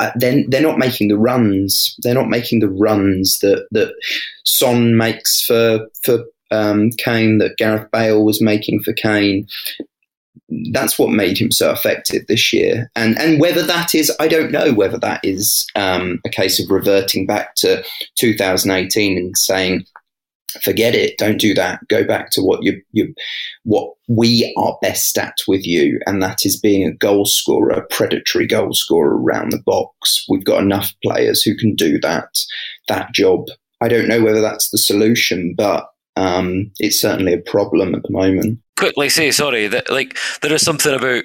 uh, 0.00 0.12
then 0.16 0.46
they're 0.48 0.62
not 0.62 0.78
making 0.78 1.08
the 1.08 1.18
runs. 1.18 1.94
They're 2.02 2.14
not 2.14 2.30
making 2.30 2.60
the 2.60 2.70
runs 2.70 3.38
that 3.40 3.66
that 3.72 3.92
Son 4.46 4.96
makes 4.96 5.42
for 5.42 5.86
for 6.04 6.24
um, 6.50 6.90
Kane, 6.92 7.36
that 7.38 7.58
Gareth 7.58 7.90
Bale 7.92 8.24
was 8.24 8.40
making 8.40 8.80
for 8.82 8.94
Kane 8.94 9.46
that's 10.72 10.98
what 10.98 11.10
made 11.10 11.38
him 11.38 11.50
so 11.50 11.70
effective 11.72 12.26
this 12.26 12.52
year. 12.52 12.90
And 12.94 13.18
and 13.18 13.40
whether 13.40 13.62
that 13.62 13.94
is, 13.94 14.14
I 14.20 14.28
don't 14.28 14.52
know 14.52 14.72
whether 14.72 14.98
that 14.98 15.20
is 15.22 15.66
um, 15.74 16.20
a 16.24 16.28
case 16.28 16.62
of 16.62 16.70
reverting 16.70 17.26
back 17.26 17.54
to 17.56 17.84
2018 18.16 19.18
and 19.18 19.36
saying, 19.36 19.84
forget 20.62 20.94
it, 20.94 21.18
don't 21.18 21.40
do 21.40 21.54
that. 21.54 21.80
Go 21.88 22.04
back 22.04 22.30
to 22.32 22.42
what 22.42 22.62
you 22.62 22.80
you 22.92 23.14
what 23.64 23.92
we 24.08 24.52
are 24.56 24.78
best 24.80 25.18
at 25.18 25.36
with 25.48 25.66
you, 25.66 26.00
and 26.06 26.22
that 26.22 26.44
is 26.44 26.58
being 26.58 26.86
a 26.86 26.94
goal 26.94 27.24
scorer, 27.26 27.70
a 27.70 27.86
predatory 27.86 28.46
goal 28.46 28.72
scorer 28.72 29.16
around 29.16 29.50
the 29.50 29.62
box. 29.62 30.24
We've 30.28 30.44
got 30.44 30.62
enough 30.62 30.92
players 31.02 31.42
who 31.42 31.56
can 31.56 31.74
do 31.74 31.98
that 32.00 32.28
that 32.88 33.12
job. 33.12 33.46
I 33.80 33.88
don't 33.88 34.08
know 34.08 34.22
whether 34.22 34.40
that's 34.40 34.70
the 34.70 34.78
solution, 34.78 35.54
but 35.56 35.86
um, 36.16 36.70
it's 36.78 37.00
certainly 37.00 37.34
a 37.34 37.38
problem 37.38 37.94
at 37.94 38.02
the 38.02 38.10
moment. 38.10 38.60
Quickly 38.76 39.08
say 39.08 39.30
sorry 39.30 39.68
that 39.68 39.90
like 39.90 40.16
there 40.42 40.52
is 40.52 40.62
something 40.62 40.94
about 40.94 41.24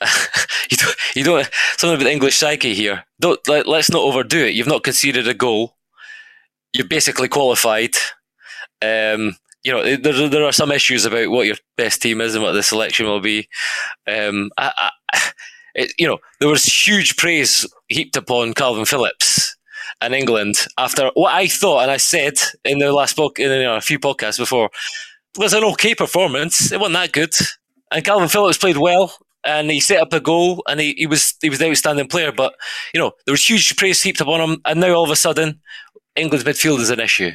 you 0.70 0.76
don't 0.76 0.96
you 1.14 1.24
don't 1.24 1.50
something 1.76 1.94
about 1.94 2.04
the 2.04 2.12
English 2.12 2.36
psyche 2.36 2.74
here. 2.74 3.04
Don't 3.20 3.40
let, 3.48 3.66
let's 3.66 3.90
not 3.90 4.02
overdo 4.02 4.44
it. 4.44 4.54
You've 4.54 4.66
not 4.66 4.84
conceded 4.84 5.28
a 5.28 5.34
goal. 5.34 5.76
You've 6.72 6.88
basically 6.88 7.28
qualified. 7.28 7.94
Um, 8.82 9.36
you 9.62 9.72
know 9.72 9.96
there 9.96 10.28
there 10.28 10.44
are 10.44 10.52
some 10.52 10.70
issues 10.70 11.04
about 11.04 11.30
what 11.30 11.46
your 11.46 11.56
best 11.76 12.02
team 12.02 12.20
is 12.20 12.34
and 12.34 12.44
what 12.44 12.52
the 12.52 12.62
selection 12.62 13.06
will 13.06 13.20
be. 13.20 13.48
Um, 14.06 14.50
I, 14.58 14.90
I, 15.12 15.20
it, 15.74 15.92
you 15.98 16.06
know 16.06 16.18
there 16.40 16.48
was 16.48 16.64
huge 16.64 17.16
praise 17.16 17.66
heaped 17.88 18.16
upon 18.16 18.54
Kalvin 18.54 18.86
Phillips 18.86 19.43
in 20.02 20.14
England 20.14 20.56
after 20.78 21.10
what 21.14 21.34
I 21.34 21.46
thought, 21.46 21.82
and 21.82 21.90
I 21.90 21.96
said 21.96 22.34
in 22.64 22.78
the 22.78 22.92
last 22.92 23.16
book, 23.16 23.38
in 23.38 23.50
you 23.50 23.62
know, 23.62 23.76
a 23.76 23.80
few 23.80 23.98
podcasts 23.98 24.38
before, 24.38 24.70
was 25.38 25.52
an 25.52 25.64
okay 25.64 25.94
performance. 25.94 26.72
It 26.72 26.80
wasn't 26.80 26.94
that 26.94 27.12
good. 27.12 27.34
And 27.90 28.04
Kalvin 28.04 28.30
Phillips 28.30 28.58
played 28.58 28.76
well, 28.76 29.16
and 29.44 29.70
he 29.70 29.80
set 29.80 30.00
up 30.00 30.12
a 30.12 30.20
goal, 30.20 30.62
and 30.68 30.80
he, 30.80 30.94
he 30.96 31.06
was 31.06 31.34
he 31.40 31.50
was 31.50 31.58
the 31.58 31.68
outstanding 31.68 32.08
player. 32.08 32.32
But 32.32 32.54
you 32.92 33.00
know 33.00 33.12
there 33.26 33.32
was 33.32 33.48
huge 33.48 33.76
praise 33.76 34.02
heaped 34.02 34.20
upon 34.20 34.40
him, 34.40 34.60
and 34.64 34.80
now 34.80 34.94
all 34.94 35.04
of 35.04 35.10
a 35.10 35.16
sudden, 35.16 35.60
England's 36.16 36.44
midfield 36.44 36.80
is 36.80 36.90
an 36.90 37.00
issue 37.00 37.32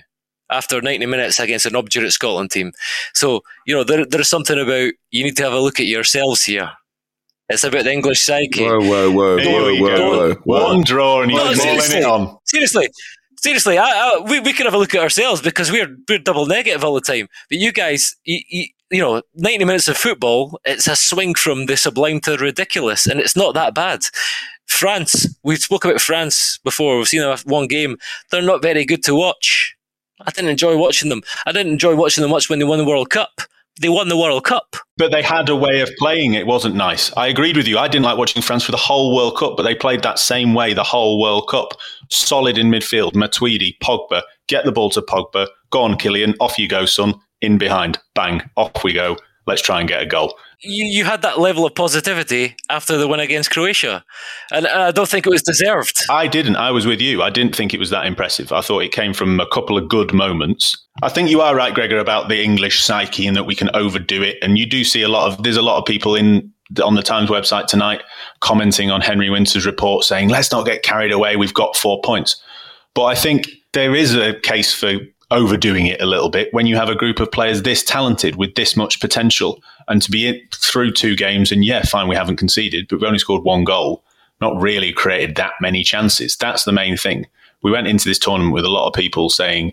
after 0.52 0.82
90 0.82 1.06
minutes 1.06 1.40
against 1.40 1.68
an 1.68 1.76
obdurate 1.76 2.12
Scotland 2.12 2.52
team. 2.52 2.72
So 3.14 3.42
you 3.66 3.76
know 3.76 3.84
there 3.84 4.06
there's 4.06 4.30
something 4.30 4.60
about 4.60 4.92
you 5.12 5.24
need 5.24 5.38
to 5.38 5.44
have 5.44 5.54
a 5.54 5.60
look 5.60 5.80
at 5.80 5.86
yourselves 5.86 6.44
here 6.44 6.72
it's 7.50 7.64
about 7.64 7.84
the 7.84 7.92
English 7.92 8.22
psyche. 8.22 8.64
Whoa, 8.64 8.80
whoa, 8.80 9.12
whoa, 9.12 9.38
whoa, 9.38 9.76
whoa, 9.76 10.34
whoa, 10.36 10.64
One 10.66 10.84
draw 10.84 11.24
and 11.24 11.32
he's 11.32 11.40
well, 11.40 11.58
balling 11.58 11.92
it 11.92 12.06
on. 12.06 12.38
Seriously, 12.50 12.90
seriously, 13.38 13.78
I, 13.78 13.86
I, 13.86 14.20
we, 14.28 14.40
we 14.40 14.54
could 14.54 14.66
have 14.66 14.74
a 14.74 14.78
look 14.78 14.96
at 14.96 15.02
ourselves 15.02 15.42
because 15.42 15.72
we're, 15.72 15.96
we're 16.08 16.18
double 16.18 16.48
negative 16.48 16.84
all 16.84 16.96
the 16.96 17.02
time. 17.02 17.28
But 17.50 17.60
you 17.60 17.72
guys, 17.72 18.16
you, 18.26 18.40
you, 18.50 18.66
you, 18.90 19.00
know, 19.00 19.22
90 19.36 19.66
minutes 19.66 19.88
of 19.88 19.98
football, 19.98 20.60
it's 20.66 20.88
a 20.88 20.96
swing 20.96 21.36
from 21.36 21.68
the 21.68 21.78
sublime 21.78 22.20
to 22.22 22.32
the 22.32 22.38
ridiculous, 22.40 23.06
and 23.06 23.20
it's 23.20 23.36
not 23.36 23.54
that 23.54 23.76
bad. 23.76 24.02
France, 24.66 25.28
we 25.44 25.56
spoke 25.58 25.86
about 25.86 26.02
France 26.02 26.60
before. 26.64 26.98
We've 26.98 27.08
seen 27.08 27.22
them 27.22 27.38
one 27.46 27.68
game. 27.68 27.98
They're 28.32 28.42
not 28.42 28.62
very 28.62 28.86
good 28.86 29.04
to 29.04 29.16
watch. 29.16 29.76
I 30.22 30.32
didn't 30.32 30.50
enjoy 30.50 30.78
watching 30.78 31.10
them. 31.10 31.22
I 31.46 31.52
didn't 31.52 31.72
enjoy 31.72 31.96
watching 31.96 32.24
them 32.24 32.32
much 32.32 32.50
when 32.50 32.60
they 32.60 32.66
won 32.66 32.80
the 32.80 32.86
World 32.86 33.10
Cup 33.10 33.42
they 33.80 33.90
won 33.90 34.10
the 34.10 34.18
World 34.18 34.44
Cup. 34.44 34.76
But 34.98 35.12
they 35.12 35.22
had 35.22 35.50
a 35.50 35.56
way 35.56 35.82
of 35.82 35.90
playing. 35.98 36.34
It 36.34 36.48
wasn't 36.48 36.76
nice. 36.76 37.16
I 37.16 37.28
agreed 37.28 37.58
with 37.58 37.68
you. 37.68 37.78
I 37.78 37.88
didn't 37.88 38.06
like 38.06 38.18
watching 38.18 38.42
France 38.42 38.64
for 38.64 38.72
the 38.72 38.78
whole 38.78 39.16
World 39.16 39.38
Cup, 39.38 39.56
but 39.58 39.64
they 39.64 39.76
played 39.76 40.04
that 40.04 40.20
same 40.20 40.54
way 40.54 40.74
the 40.74 40.84
whole 40.84 41.22
World 41.22 41.48
Cup. 41.50 41.74
Solid 42.10 42.58
in 42.58 42.70
midfield. 42.70 43.14
Matuidi, 43.14 43.78
Pogba, 43.80 44.22
get 44.48 44.66
the 44.66 44.72
ball 44.72 44.90
to 44.92 45.02
Pogba. 45.02 45.48
Go 45.72 45.82
on, 45.82 45.96
Kylian. 45.96 46.36
Off 46.40 46.60
you 46.60 46.68
go, 46.68 46.86
son. 46.86 47.14
In 47.42 47.58
behind. 47.58 48.00
Bang. 48.16 48.42
Off 48.58 48.84
we 48.84 48.94
go. 48.94 49.18
Let's 49.48 49.62
try 49.62 49.80
and 49.80 49.88
get 49.88 50.02
a 50.02 50.06
goal 50.06 50.36
you, 50.62 50.86
you 50.86 51.06
had 51.06 51.22
that 51.22 51.40
level 51.40 51.66
of 51.66 51.74
positivity 51.74 52.56
after 52.70 52.98
the 52.98 53.08
win 53.08 53.20
against 53.20 53.52
Croatia, 53.52 54.04
and 54.52 54.68
I 54.68 54.92
don't 54.92 55.08
think 55.08 55.26
it 55.26 55.30
was 55.30 55.42
deserved. 55.42 56.02
I 56.10 56.28
didn't. 56.28 56.58
I 56.58 56.72
was 56.72 56.86
with 56.86 57.00
you. 57.02 57.22
I 57.22 57.30
didn't 57.30 57.56
think 57.56 57.74
it 57.74 57.80
was 57.80 57.90
that 57.92 58.06
impressive. 58.06 58.52
I 58.52 58.62
thought 58.62 58.84
it 58.84 58.92
came 58.92 59.14
from 59.14 59.40
a 59.40 59.48
couple 59.48 59.78
of 59.78 59.88
good 59.88 60.14
moments. 60.14 60.76
I 61.02 61.10
think 61.10 61.30
you 61.30 61.42
are 61.42 61.56
right, 61.56 61.74
Gregor, 61.74 61.98
about 61.98 62.28
the 62.28 62.44
English 62.44 62.84
psyche 62.84 63.26
and 63.26 63.36
that 63.38 63.46
we 63.46 63.56
can 63.56 63.70
overdo 63.74 64.22
it. 64.22 64.38
And 64.42 64.58
you 64.58 64.66
do 64.66 64.84
see 64.84 65.02
a 65.02 65.08
lot 65.08 65.32
of 65.32 65.44
there's 65.44 65.58
a 65.58 65.62
lot 65.62 65.78
of 65.80 65.86
people 65.86 66.16
in 66.16 66.52
on 66.84 66.96
the 66.96 67.02
Times 67.02 67.30
website 67.30 67.68
tonight 67.68 68.04
commenting 68.42 68.92
on 68.92 69.02
Henry 69.02 69.30
Winter's 69.30 69.66
report 69.66 70.04
saying, 70.04 70.30
let's 70.30 70.52
not 70.52 70.66
get 70.66 70.84
carried 70.84 71.12
away. 71.12 71.36
We've 71.36 71.54
got 71.54 71.76
four 71.76 72.02
points. 72.02 72.42
But 72.94 73.06
I 73.06 73.16
think 73.16 73.50
there 73.74 73.96
is 73.96 74.16
a 74.16 74.40
case 74.42 74.74
for 74.74 74.98
overdoing 75.32 75.86
it 75.86 76.02
a 76.02 76.06
little 76.06 76.30
bit 76.30 76.54
when 76.54 76.66
you 76.66 76.76
have 76.76 76.90
a 76.90 76.96
group 76.96 77.20
of 77.20 77.32
players 77.32 77.62
this 77.62 77.84
talented 77.84 78.36
with 78.36 78.56
this 78.56 78.76
much 78.76 79.00
potential 79.00 79.62
and 79.88 80.02
to 80.02 80.10
be 80.10 80.44
through 80.54 80.92
two 80.92 81.16
games 81.16 81.52
and 81.52 81.64
yeah 81.64 81.84
fine 81.84 82.08
we 82.08 82.16
haven't 82.16 82.38
conceded 82.38 82.88
but 82.90 83.00
we 83.00 83.06
only 83.06 83.20
scored 83.20 83.44
one 83.44 83.64
goal 83.64 84.04
not 84.42 84.60
really 84.60 84.92
created 84.92 85.36
that 85.36 85.54
many 85.62 85.84
chances 85.84 86.36
that's 86.38 86.64
the 86.64 86.72
main 86.72 86.98
thing 86.98 87.28
we 87.62 87.70
went 87.70 87.86
into 87.86 88.10
this 88.10 88.18
tournament 88.18 88.56
with 88.56 88.66
a 88.66 88.70
lot 88.70 88.88
of 88.88 88.94
people 88.94 89.30
saying 89.30 89.72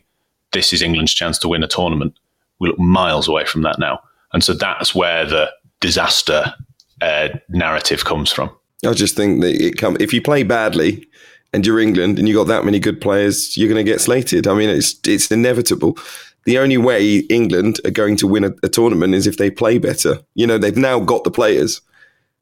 this 0.56 0.72
is 0.72 0.82
England's 0.82 1.14
chance 1.14 1.38
to 1.38 1.48
win 1.48 1.62
a 1.62 1.68
tournament 1.68 2.18
we 2.58 2.68
look 2.68 2.78
miles 2.78 3.28
away 3.28 3.44
from 3.44 3.62
that 3.62 3.78
now 3.78 4.00
and 4.32 4.42
so 4.42 4.52
that's 4.52 4.94
where 4.94 5.24
the 5.24 5.50
disaster 5.80 6.54
uh, 7.02 7.28
narrative 7.48 8.04
comes 8.04 8.32
from 8.32 8.50
I 8.84 8.92
just 8.92 9.16
think 9.16 9.42
that 9.42 9.54
it 9.54 9.78
come 9.78 9.96
if 10.00 10.12
you 10.12 10.20
play 10.20 10.42
badly 10.42 11.06
and 11.52 11.66
you're 11.66 11.80
England 11.80 12.18
and 12.18 12.28
you 12.28 12.34
got 12.34 12.48
that 12.48 12.64
many 12.64 12.78
good 12.78 13.00
players, 13.00 13.56
you're 13.56 13.68
going 13.68 13.84
to 13.84 13.90
get 13.90 14.00
slated. 14.00 14.46
I 14.46 14.54
mean, 14.54 14.68
it's 14.68 14.98
it's 15.06 15.30
inevitable. 15.30 15.96
The 16.44 16.58
only 16.58 16.76
way 16.76 17.18
England 17.30 17.80
are 17.84 17.90
going 17.90 18.16
to 18.18 18.26
win 18.26 18.44
a, 18.44 18.52
a 18.62 18.68
tournament 18.68 19.14
is 19.14 19.26
if 19.26 19.38
they 19.38 19.50
play 19.50 19.78
better. 19.78 20.18
You 20.34 20.46
know, 20.46 20.58
they've 20.58 20.76
now 20.76 21.00
got 21.00 21.24
the 21.24 21.30
players. 21.30 21.80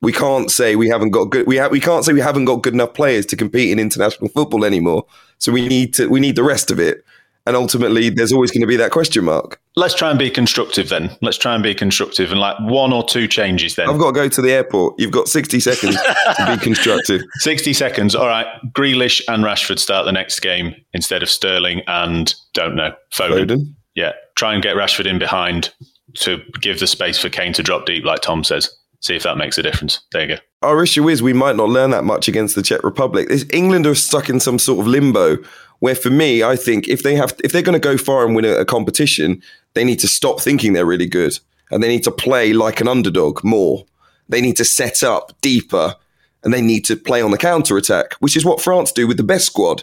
We 0.03 0.13
can't 0.13 0.51
say 0.51 0.77
we 0.77 0.89
haven't 0.89 1.11
got 1.11 1.27
good. 1.27 1.47
We 1.47 1.57
ha- 1.57 1.69
we 1.69 1.81
can't 1.81 2.05
say 2.05 2.13
we 2.13 2.21
haven't 2.21 2.45
got 2.45 2.63
good 2.63 2.75
enough 2.75 2.93
players 2.93 3.25
to 3.27 3.37
compete 3.37 3.71
in 3.71 3.79
international 3.79 4.29
football 4.29 4.65
anymore. 4.65 5.07
So 5.39 5.53
we 5.53 5.67
need 5.69 5.95
to 5.95 6.09
we 6.09 6.21
need 6.21 6.37
the 6.37 6.43
rest 6.43 6.71
of 6.71 6.79
it. 6.81 7.05
And 7.47 7.57
ultimately, 7.57 8.09
there's 8.09 8.33
always 8.33 8.51
going 8.51 8.63
to 8.63 8.67
be 8.67 8.77
that 8.77 8.91
question 8.91 9.25
mark. 9.25 9.61
Let's 9.77 9.95
try 9.95 10.09
and 10.09 10.19
be 10.19 10.31
constructive 10.31 10.89
then. 10.89 11.15
Let's 11.21 11.37
try 11.37 11.55
and 11.55 11.63
be 11.63 11.75
constructive 11.75 12.31
and 12.31 12.41
like 12.41 12.57
one 12.61 12.93
or 12.93 13.05
two 13.05 13.29
changes 13.29 13.75
then. 13.75 13.89
I've 13.89 13.99
got 13.99 14.09
to 14.09 14.13
go 14.13 14.29
to 14.29 14.41
the 14.41 14.51
airport. 14.53 14.95
You've 14.99 15.11
got 15.11 15.29
60 15.29 15.61
seconds 15.61 15.97
to 15.97 16.47
be 16.47 16.57
constructive. 16.63 17.23
60 17.41 17.73
seconds. 17.75 18.15
All 18.15 18.27
right. 18.27 18.47
Grealish 18.73 19.21
and 19.29 19.45
Rashford 19.45 19.79
start 19.79 20.07
the 20.07 20.13
next 20.13 20.41
game 20.41 20.75
instead 20.95 21.23
of 21.23 21.29
Sterling 21.29 21.83
and, 21.87 22.35
don't 22.55 22.77
know, 22.77 22.95
Foden. 23.13 23.47
Foden. 23.47 23.75
Yeah. 23.95 24.13
Try 24.37 24.55
and 24.55 24.63
get 24.63 24.77
Rashford 24.77 25.07
in 25.07 25.19
behind 25.19 25.73
to 26.15 26.39
give 26.61 26.81
the 26.81 26.87
space 26.87 27.19
for 27.19 27.29
Kane 27.29 27.53
to 27.55 27.63
drop 27.63 27.85
deep, 27.85 28.05
like 28.05 28.23
Tom 28.23 28.45
says. 28.45 28.71
See 29.01 29.17
if 29.17 29.23
that 29.25 29.37
makes 29.37 29.59
a 29.59 29.63
difference. 29.63 30.01
There 30.13 30.23
you 30.23 30.37
go. 30.37 30.43
Our 30.65 30.83
issue 30.83 31.09
is 31.09 31.23
we 31.23 31.33
might 31.33 31.57
not 31.57 31.69
learn 31.69 31.91
that 31.91 32.05
much 32.05 32.27
against 32.27 32.55
the 32.55 32.63
Czech 32.63 32.83
Republic. 32.83 33.29
England 33.53 33.87
are 33.87 33.95
stuck 33.95 34.29
in 34.31 34.41
some 34.41 34.59
sort 34.59 34.81
of 34.81 34.87
limbo 34.87 35.37
where 35.81 35.95
for 35.95 36.11
me, 36.11 36.43
I 36.43 36.57
think 36.57 36.89
if 36.89 37.03
they 37.03 37.15
have, 37.15 37.35
if 37.45 37.53
they're 37.53 37.61
going 37.61 37.79
to 37.79 37.89
go 37.89 37.99
far 37.99 38.25
and 38.25 38.35
win 38.35 38.47
a, 38.47 38.53
a 38.55 38.65
competition, 38.65 39.43
they 39.75 39.85
need 39.85 39.99
to 39.99 40.09
stop 40.09 40.41
thinking 40.41 40.73
they're 40.73 40.87
really 40.87 41.07
good 41.07 41.39
and 41.71 41.83
they 41.83 41.89
need 41.89 42.05
to 42.05 42.11
play 42.11 42.55
like 42.55 42.81
an 42.81 42.89
underdog 42.89 43.45
more. 43.45 43.85
They 44.29 44.41
need 44.41 44.57
to 44.57 44.65
set 44.65 45.03
up 45.03 45.39
deeper 45.43 45.95
and 46.43 46.55
they 46.55 46.63
need 46.63 46.85
to 46.87 46.97
play 46.97 47.21
on 47.21 47.31
the 47.31 47.39
counter 47.39 47.77
attack, 47.77 48.15
which 48.21 48.37
is 48.37 48.45
what 48.45 48.61
France 48.61 48.93
do 48.93 49.07
with 49.07 49.19
the 49.19 49.23
best 49.23 49.47
squad 49.47 49.83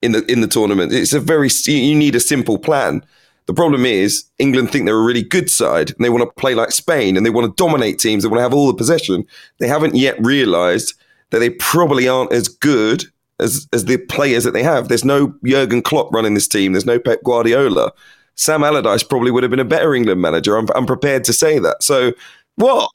in 0.00 0.12
the 0.12 0.24
in 0.30 0.40
the 0.40 0.48
tournament. 0.48 0.92
It's 0.92 1.12
a 1.12 1.20
very 1.20 1.50
you 1.66 1.94
need 1.94 2.14
a 2.14 2.20
simple 2.20 2.58
plan. 2.58 3.04
The 3.46 3.54
problem 3.54 3.84
is 3.84 4.24
England 4.38 4.70
think 4.70 4.86
they're 4.86 4.96
a 4.96 5.02
really 5.04 5.22
good 5.22 5.50
side 5.50 5.90
and 5.90 6.04
they 6.04 6.10
want 6.10 6.22
to 6.22 6.40
play 6.40 6.54
like 6.54 6.70
Spain 6.70 7.16
and 7.16 7.26
they 7.26 7.30
want 7.30 7.46
to 7.46 7.62
dominate 7.62 7.98
teams. 7.98 8.22
They 8.22 8.28
want 8.28 8.38
to 8.38 8.42
have 8.42 8.54
all 8.54 8.68
the 8.68 8.74
possession. 8.74 9.26
They 9.58 9.68
haven't 9.68 9.96
yet 9.96 10.16
realised 10.24 10.94
that 11.30 11.40
they 11.40 11.50
probably 11.50 12.08
aren't 12.08 12.32
as 12.32 12.48
good 12.48 13.04
as 13.40 13.66
as 13.72 13.86
the 13.86 13.96
players 13.96 14.44
that 14.44 14.52
they 14.52 14.62
have. 14.62 14.88
There's 14.88 15.04
no 15.04 15.34
Jurgen 15.44 15.82
Klopp 15.82 16.12
running 16.12 16.34
this 16.34 16.48
team. 16.48 16.72
There's 16.72 16.86
no 16.86 16.98
Pep 16.98 17.22
Guardiola. 17.24 17.92
Sam 18.34 18.64
Allardyce 18.64 19.02
probably 19.02 19.30
would 19.30 19.42
have 19.42 19.50
been 19.50 19.60
a 19.60 19.64
better 19.64 19.94
England 19.94 20.20
manager. 20.20 20.56
I'm, 20.56 20.66
I'm 20.74 20.86
prepared 20.86 21.24
to 21.24 21.32
say 21.32 21.58
that. 21.58 21.82
So 21.82 22.12
what? 22.56 22.90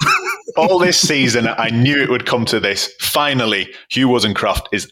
All 0.55 0.79
this 0.79 0.99
season, 1.07 1.47
I 1.47 1.69
knew 1.69 2.01
it 2.01 2.09
would 2.09 2.25
come 2.25 2.45
to 2.45 2.59
this. 2.59 2.91
Finally, 2.99 3.71
Hugh 3.89 4.07
Woozencroft 4.07 4.67
is 4.71 4.91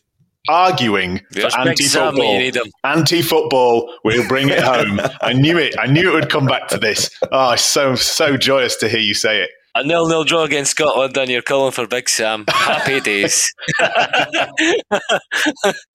arguing 0.50 1.22
for 1.32 1.48
anti-football. 1.58 2.42
Anti-football, 2.84 3.94
we'll 4.04 4.28
bring 4.28 4.50
it 4.50 4.60
home. 4.60 5.00
I 5.22 5.34
knew 5.34 5.58
it. 5.58 5.76
I 5.80 5.88
knew 5.88 6.12
it 6.12 6.14
would 6.14 6.30
come 6.30 6.46
back 6.46 6.68
to 6.70 6.78
this. 6.78 7.10
Oh, 7.32 7.56
so 7.56 7.96
so 7.96 8.38
joyous 8.38 8.76
to 8.78 8.88
hear 8.90 9.00
you 9.00 9.14
say 9.14 9.42
it. 9.42 9.50
A 9.78 9.84
nil-nil 9.84 10.24
draw 10.24 10.44
against 10.44 10.72
Scotland, 10.72 11.18
and 11.18 11.30
you're 11.30 11.42
calling 11.42 11.74
for 11.74 11.86
Big 11.86 12.08
Sam. 12.08 12.46
Happy 12.48 13.00
days. 13.02 13.54
I 13.82 14.48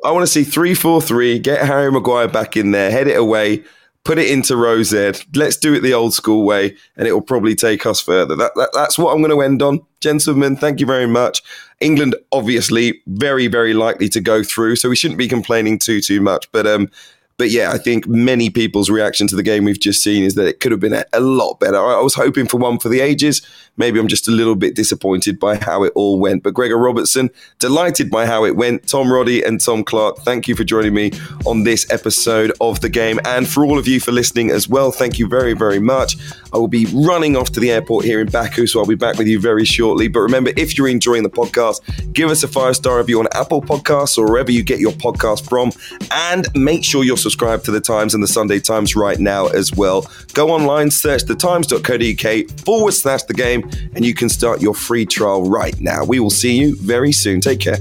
want 0.05 0.23
to 0.23 0.27
see 0.27 0.45
three-four-three. 0.45 1.39
Get 1.39 1.67
Harry 1.67 1.91
Maguire 1.91 2.29
back 2.29 2.59
in 2.59 2.73
there. 2.73 2.91
Head 2.91 3.07
it 3.09 3.17
away 3.17 3.65
put 4.05 4.19
it 4.19 4.31
into 4.31 4.57
Row 4.57 4.83
Z. 4.83 5.13
Let's 5.35 5.57
do 5.57 5.75
it 5.75 5.81
the 5.81 5.95
old 5.95 6.15
school 6.15 6.45
way, 6.45 6.77
and 6.97 7.07
it 7.07 7.13
will 7.13 7.21
probably 7.21 7.55
take 7.55 7.87
us 7.87 8.01
further. 8.01 8.37
That, 8.37 8.53
that, 8.55 8.71
that's 8.73 8.99
what 8.99 9.13
I'm 9.13 9.23
going 9.23 9.31
to 9.31 9.43
end 9.43 9.63
on. 9.63 9.81
Gentlemen, 10.01 10.57
thank 10.57 10.81
you 10.81 10.87
very 10.87 11.07
much. 11.07 11.43
England, 11.81 12.15
obviously, 12.33 13.03
very, 13.07 13.47
very 13.47 13.75
likely 13.75 14.09
to 14.11 14.21
go 14.21 14.43
through, 14.43 14.77
so 14.77 14.89
we 14.89 14.97
shouldn't 14.97 15.19
be 15.19 15.29
complaining 15.29 15.79
too, 15.79 16.01
too 16.01 16.21
much. 16.21 16.51
But 16.53 16.67
um, 16.67 16.91
but 17.41 17.51
yeah, 17.51 17.73
I 17.73 17.79
think 17.79 18.07
many 18.07 18.51
people's 18.51 18.91
reaction 18.91 19.27
to 19.29 19.35
the 19.35 19.43
game 19.43 19.65
we've 19.65 19.81
just 19.81 20.03
seen 20.03 20.25
is 20.25 20.35
that 20.35 20.47
it 20.47 20.61
could 20.61 20.73
have 20.73 20.81
been 20.81 20.93
a, 20.93 21.07
a, 21.15 21.21
lot 21.21 21.59
better. 21.59 21.79
I 21.79 21.99
was 22.03 22.13
hoping 22.13 22.47
for 22.47 22.59
one 22.59 22.79
for 22.79 22.91
the 22.91 23.01
ages. 23.01 23.41
Maybe 23.81 23.99
I'm 23.99 24.09
just 24.09 24.29
a 24.29 24.31
little 24.31 24.57
bit 24.57 24.77
disappointed 24.77 25.41
by 25.41 25.57
how 25.57 25.85
it 25.85 25.93
all 25.95 26.21
went. 26.21 26.43
But 26.43 26.53
Gregor 26.53 26.77
Robertson, 26.77 27.31
delighted 27.59 28.11
by 28.11 28.27
how 28.27 28.45
it 28.45 28.55
went. 28.55 28.87
Tom 28.87 29.11
Roddy 29.11 29.43
and 29.43 29.59
Tom 29.59 29.83
Clarke, 29.85 30.19
thank 30.19 30.47
you 30.47 30.55
for 30.55 30.65
joining 30.65 30.93
me 30.93 31.13
on 31.47 31.65
this 31.65 31.91
episode 31.91 32.53
of 32.61 32.83
the 32.83 32.91
game. 32.91 33.19
And 33.25 33.49
for 33.49 33.65
all 33.65 33.79
of 33.79 33.89
you 33.89 33.99
for 33.99 34.13
listening 34.13 34.51
as 34.51 34.69
well, 34.69 34.93
thank 34.93 35.19
you 35.19 35.27
very, 35.27 35.55
very 35.55 35.79
much. 35.79 36.19
I 36.53 36.59
will 36.59 36.69
be 36.69 36.87
running 36.93 37.39
off 37.39 37.53
to 37.53 37.61
the 37.61 37.71
airport 37.71 38.05
here 38.05 38.21
in 38.21 38.27
Baku, 38.27 38.67
so 38.67 38.81
I'll 38.81 38.87
be 38.87 38.97
back 38.97 39.17
with 39.17 39.29
you 39.29 39.41
very 39.41 39.65
shortly. 39.65 40.09
But 40.09 40.21
remember, 40.21 40.53
if 40.59 40.77
you're 40.77 40.89
enjoying 40.89 41.23
the 41.23 41.31
podcast, 41.31 42.13
give 42.13 42.29
us 42.29 42.43
a 42.43 42.49
five 42.49 42.77
star 42.77 42.99
review 42.99 43.21
on 43.21 43.29
Apple 43.33 43.63
Podcasts 43.63 44.19
or 44.19 44.27
wherever 44.27 44.53
you 44.53 44.63
get 44.63 44.79
your 44.79 44.93
podcast 44.93 45.49
from. 45.49 45.73
And 46.11 46.47
make 46.55 46.85
sure 46.85 47.03
you're 47.03 47.17
subscribed 47.17 47.65
to 47.65 47.71
the 47.71 47.81
Times 47.81 48.13
and 48.13 48.23
the 48.23 48.29
Sunday 48.29 48.61
Times 48.61 48.95
right 48.95 49.19
now 49.19 49.47
as 49.47 49.73
well. 49.75 50.07
Go 50.35 50.51
online, 50.51 50.91
search 50.91 51.23
thetimes.co.uk 51.23 52.61
forward 52.61 52.93
slash 52.93 53.23
the 53.23 53.35
game, 53.35 53.70
and 53.95 54.05
you 54.05 54.15
can 54.15 54.29
start 54.29 54.61
your 54.61 54.75
free 54.75 55.07
trial 55.07 55.49
right 55.49 55.79
now. 55.81 56.05
We 56.05 56.21
will 56.21 56.31
see 56.31 56.57
you 56.57 56.77
very 56.77 57.13
soon. 57.13 57.41
Take 57.41 57.61
care. 57.61 57.79